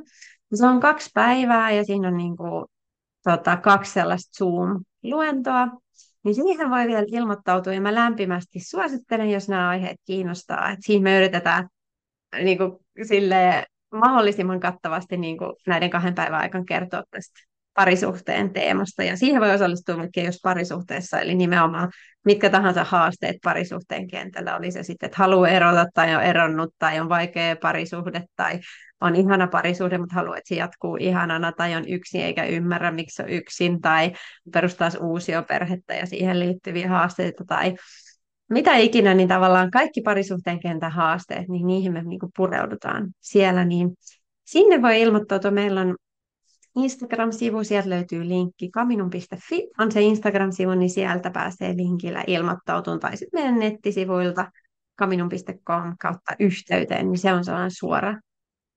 Se 0.53 0.65
on 0.65 0.79
kaksi 0.79 1.09
päivää 1.13 1.71
ja 1.71 1.83
siinä 1.83 2.07
on 2.07 2.17
niin 2.17 2.37
kuin, 2.37 2.65
tota, 3.23 3.57
kaksi 3.57 3.93
sellaista 3.93 4.43
Zoom-luentoa. 4.43 5.67
Niin 6.23 6.35
siihen 6.35 6.69
voi 6.69 6.87
vielä 6.87 7.05
ilmoittautua 7.07 7.73
ja 7.73 7.81
mä 7.81 7.95
lämpimästi 7.95 8.59
suosittelen, 8.59 9.29
jos 9.29 9.49
nämä 9.49 9.69
aiheet 9.69 9.97
kiinnostaa. 10.05 10.69
Et 10.69 10.79
siinä 10.81 11.03
me 11.03 11.17
yritetään 11.17 11.67
niin 12.43 12.57
kuin, 12.57 12.71
silleen, 13.07 13.63
mahdollisimman 13.95 14.59
kattavasti 14.59 15.17
niin 15.17 15.37
kuin 15.37 15.53
näiden 15.67 15.89
kahden 15.89 16.15
päivän 16.15 16.39
aikana 16.39 16.63
kertoa 16.67 17.03
tästä 17.11 17.39
parisuhteen 17.73 18.53
teemasta. 18.53 19.03
Ja 19.03 19.17
siihen 19.17 19.41
voi 19.41 19.51
osallistua 19.51 19.97
vaikka 19.97 20.21
jos 20.21 20.39
parisuhteessa, 20.43 21.19
eli 21.19 21.35
nimenomaan 21.35 21.91
mitkä 22.25 22.49
tahansa 22.49 22.83
haasteet 22.83 23.35
parisuhteen 23.43 24.07
kentällä, 24.07 24.57
oli 24.57 24.71
se 24.71 24.83
sitten, 24.83 25.07
että 25.07 25.17
haluaa 25.17 25.49
erota 25.49 25.85
tai 25.93 26.15
on 26.15 26.23
eronnut 26.23 26.73
tai 26.79 26.99
on 26.99 27.09
vaikea 27.09 27.55
parisuhde 27.55 28.23
tai 28.35 28.59
on 29.01 29.15
ihana 29.15 29.47
parisuhde, 29.47 29.97
mutta 29.97 30.15
haluaa, 30.15 30.37
että 30.37 30.47
se 30.47 30.55
jatkuu 30.55 30.95
ihanana 30.95 31.51
tai 31.51 31.75
on 31.75 31.87
yksin 31.87 32.21
eikä 32.21 32.45
ymmärrä, 32.45 32.91
miksi 32.91 33.21
on 33.21 33.29
yksin 33.29 33.81
tai 33.81 34.11
perustaa 34.53 34.89
uusia 35.01 35.43
perhettä 35.43 35.93
ja 35.93 36.05
siihen 36.05 36.39
liittyviä 36.39 36.89
haasteita 36.89 37.43
tai 37.47 37.75
mitä 38.49 38.75
ikinä, 38.75 39.13
niin 39.13 39.27
tavallaan 39.27 39.71
kaikki 39.71 40.01
parisuhteen 40.01 40.59
kentän 40.59 40.91
haasteet, 40.91 41.47
niin 41.47 41.67
niihin 41.67 41.93
me 41.93 42.03
niin 42.03 42.19
pureudutaan 42.37 43.07
siellä, 43.19 43.65
niin 43.65 43.91
sinne 44.45 44.81
voi 44.81 45.01
ilmoittautua. 45.01 45.51
Meillä 45.51 45.81
on 45.81 45.95
Instagram-sivu, 46.75 47.63
sieltä 47.63 47.89
löytyy 47.89 48.27
linkki 48.27 48.69
kaminun.fi, 48.69 49.67
on 49.79 49.91
se 49.91 50.01
Instagram-sivu, 50.01 50.71
niin 50.71 50.89
sieltä 50.89 51.31
pääsee 51.31 51.75
linkillä 51.75 52.23
ilmoittautumaan, 52.27 52.99
tai 52.99 53.17
sitten 53.17 53.41
meidän 53.41 53.59
nettisivuilta 53.59 54.51
kaminun.com 54.95 55.95
kautta 55.99 56.35
yhteyteen, 56.39 57.11
niin 57.11 57.19
se 57.19 57.33
on 57.33 57.45
sellainen 57.45 57.71
suora 57.71 58.15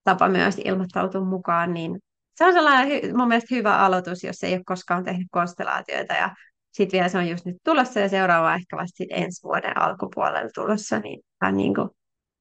tapa 0.05 0.29
myös 0.29 0.61
ilmoittautua 0.65 1.25
mukaan, 1.25 1.75
niin 1.75 1.99
se 2.35 2.45
on 2.45 2.53
sellainen 2.53 3.17
mun 3.17 3.29
mielestä 3.29 3.55
hyvä 3.55 3.79
aloitus, 3.79 4.25
jos 4.25 4.45
ei 4.45 4.55
ole 4.55 4.63
koskaan 4.67 5.05
tehnyt 5.05 5.27
konstelaatioita 5.31 6.15
ja 6.15 6.35
sitten 6.73 6.99
vielä 6.99 7.09
se 7.09 7.19
on 7.19 7.29
just 7.29 7.45
nyt 7.45 7.57
tulossa 7.65 8.01
ja 8.01 8.09
seuraava 8.09 8.55
ehkä 8.55 8.77
vasta 8.77 9.05
ensi 9.11 9.43
vuoden 9.43 9.83
alkupuolella 9.83 10.51
tulossa, 10.55 10.99
niin 10.99 11.21
on 11.43 11.57
niin 11.57 11.75
kuin 11.75 11.89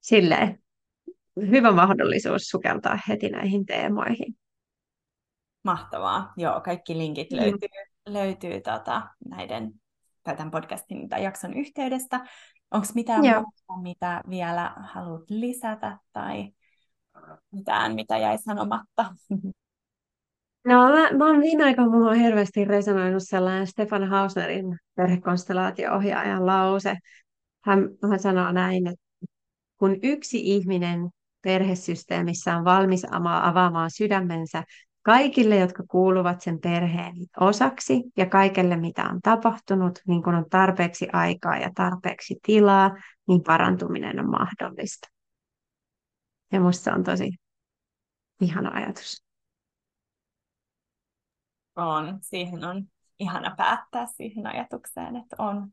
silleen 0.02 0.60
hyvä 1.36 1.72
mahdollisuus 1.72 2.42
sukeltaa 2.42 3.00
heti 3.08 3.30
näihin 3.30 3.66
teemoihin. 3.66 4.38
Mahtavaa. 5.64 6.34
Joo, 6.38 6.62
kaikki 6.62 6.98
linkit 6.98 7.32
mm. 7.32 7.38
löytyy, 7.38 7.70
löytyy 8.06 8.62
tota, 8.62 9.08
näiden 9.30 9.74
tämän 10.24 10.52
podcastin 10.52 11.10
tai 11.10 11.24
jakson 11.24 11.54
yhteydestä. 11.54 12.26
Onko 12.72 12.88
mitään 12.96 13.22
muuta, 13.22 13.82
mitä 13.82 14.22
vielä 14.30 14.74
haluat 14.94 15.30
lisätä 15.30 15.98
tai 16.14 16.52
mitään, 17.52 17.96
mitä 17.96 18.18
jäi 18.18 18.38
sanomatta? 18.38 19.06
No 20.68 20.90
mä, 20.90 21.18
mä 21.18 21.26
oon 21.26 21.42
viime 21.42 21.64
aikoina, 21.64 21.92
mulla 21.92 22.10
on 22.10 22.16
hirveästi 22.16 22.66
resonoinut 22.66 23.24
sellainen 23.26 23.68
Stefan 23.68 24.10
Hausnerin 24.10 24.78
perhekonstellaatio-ohjaajan 24.96 26.46
lause. 26.46 26.96
Hän, 27.64 27.90
hän 28.10 28.20
sanoo 28.20 28.52
näin, 28.52 28.88
että 28.88 29.06
kun 29.78 29.96
yksi 30.04 30.40
ihminen 30.44 31.10
perhesysteemissä 31.42 32.58
on 32.58 32.66
valmis 32.66 33.06
avaamaan 33.42 33.92
sydämensä 33.92 34.64
kaikille, 35.02 35.58
jotka 35.58 35.84
kuuluvat 35.88 36.42
sen 36.42 36.60
perheen 36.60 37.14
osaksi 37.40 38.04
ja 38.18 38.26
kaikelle, 38.26 38.78
mitä 38.78 39.04
on 39.04 39.20
tapahtunut, 39.24 40.00
niin 40.08 40.24
kun 40.24 40.36
on 40.36 40.46
tarpeeksi 40.50 41.08
aikaa 41.14 41.58
ja 41.58 41.70
tarpeeksi 41.76 42.36
tilaa, 42.46 42.96
niin 43.28 43.42
parantuminen 43.44 44.20
on 44.20 44.30
mahdollista. 44.30 45.08
Ja 46.52 46.60
musta 46.60 46.84
se 46.84 46.92
on 46.92 47.04
tosi 47.04 47.30
ihana 48.42 48.72
ajatus. 48.74 49.27
On. 51.78 52.20
Siihen 52.22 52.64
on 52.64 52.84
ihana 53.20 53.56
päättää 53.58 54.08
siihen 54.08 54.48
ajatukseen, 54.48 55.16
että 55.16 55.36
on, 55.40 55.68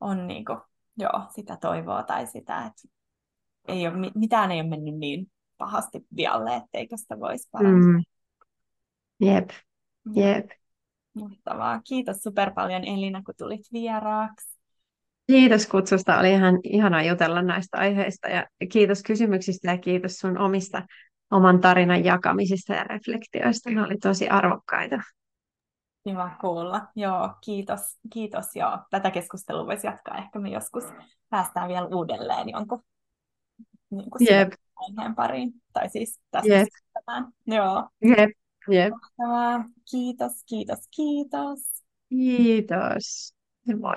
on 0.00 0.26
niinku, 0.26 0.58
joo, 0.98 1.26
sitä 1.34 1.58
toivoa 1.60 2.02
tai 2.02 2.26
sitä, 2.26 2.66
että 2.66 2.82
ei 3.68 3.86
ole, 3.86 4.10
mitään 4.14 4.52
ei 4.52 4.60
ole 4.60 4.68
mennyt 4.68 4.94
niin 4.94 5.26
pahasti 5.58 6.00
vialle, 6.16 6.56
etteikö 6.56 6.96
sitä 6.96 7.20
voisi 7.20 7.48
parantaa. 7.52 7.92
Mm. 7.92 8.02
Jep, 9.20 9.50
jep. 10.14 10.50
Mahtavaa. 11.14 11.80
Kiitos 11.88 12.16
super 12.16 12.52
paljon 12.54 12.84
Elina, 12.84 13.22
kun 13.22 13.34
tulit 13.38 13.66
vieraaksi. 13.72 14.58
Kiitos 15.26 15.66
kutsusta. 15.66 16.18
Oli 16.18 16.30
ihan 16.32 16.58
ihana 16.64 17.02
jutella 17.02 17.42
näistä 17.42 17.78
aiheista 17.78 18.28
ja 18.28 18.46
kiitos 18.72 19.02
kysymyksistä 19.02 19.70
ja 19.70 19.78
kiitos 19.78 20.12
sun 20.12 20.38
omista 20.38 20.82
oman 21.30 21.60
tarinan 21.60 22.04
jakamisista 22.04 22.72
ja 22.72 22.84
reflektioista. 22.84 23.70
Ne 23.70 23.82
oli 23.82 23.96
tosi 23.96 24.28
arvokkaita. 24.28 25.02
Kiva 26.06 26.30
kuulla. 26.40 26.86
Joo, 26.96 27.30
kiitos. 27.44 27.80
Kiitos. 28.12 28.46
Joo. 28.54 28.78
Tätä 28.90 29.10
keskustelua 29.10 29.66
voisi 29.66 29.86
jatkaa. 29.86 30.18
Ehkä 30.18 30.38
me 30.38 30.48
joskus 30.48 30.84
päästään 31.30 31.68
vielä 31.68 31.86
uudelleen 31.86 32.48
jonkun 32.48 32.82
niin 33.90 34.10
kuin 34.10 34.26
Jep. 34.30 34.52
aiheen 34.76 35.14
pariin. 35.14 35.52
Tai 35.72 35.88
siis 35.88 36.20
tästä 36.30 36.48
Jep. 36.54 36.68
Joo. 37.46 37.88
Jep. 38.04 38.30
Jep. 38.70 38.92
Kiitos, 39.90 40.32
kiitos, 40.48 40.78
kiitos. 40.96 41.84
Kiitos. 42.08 43.34
Ja 43.66 43.76
moi. 43.76 43.96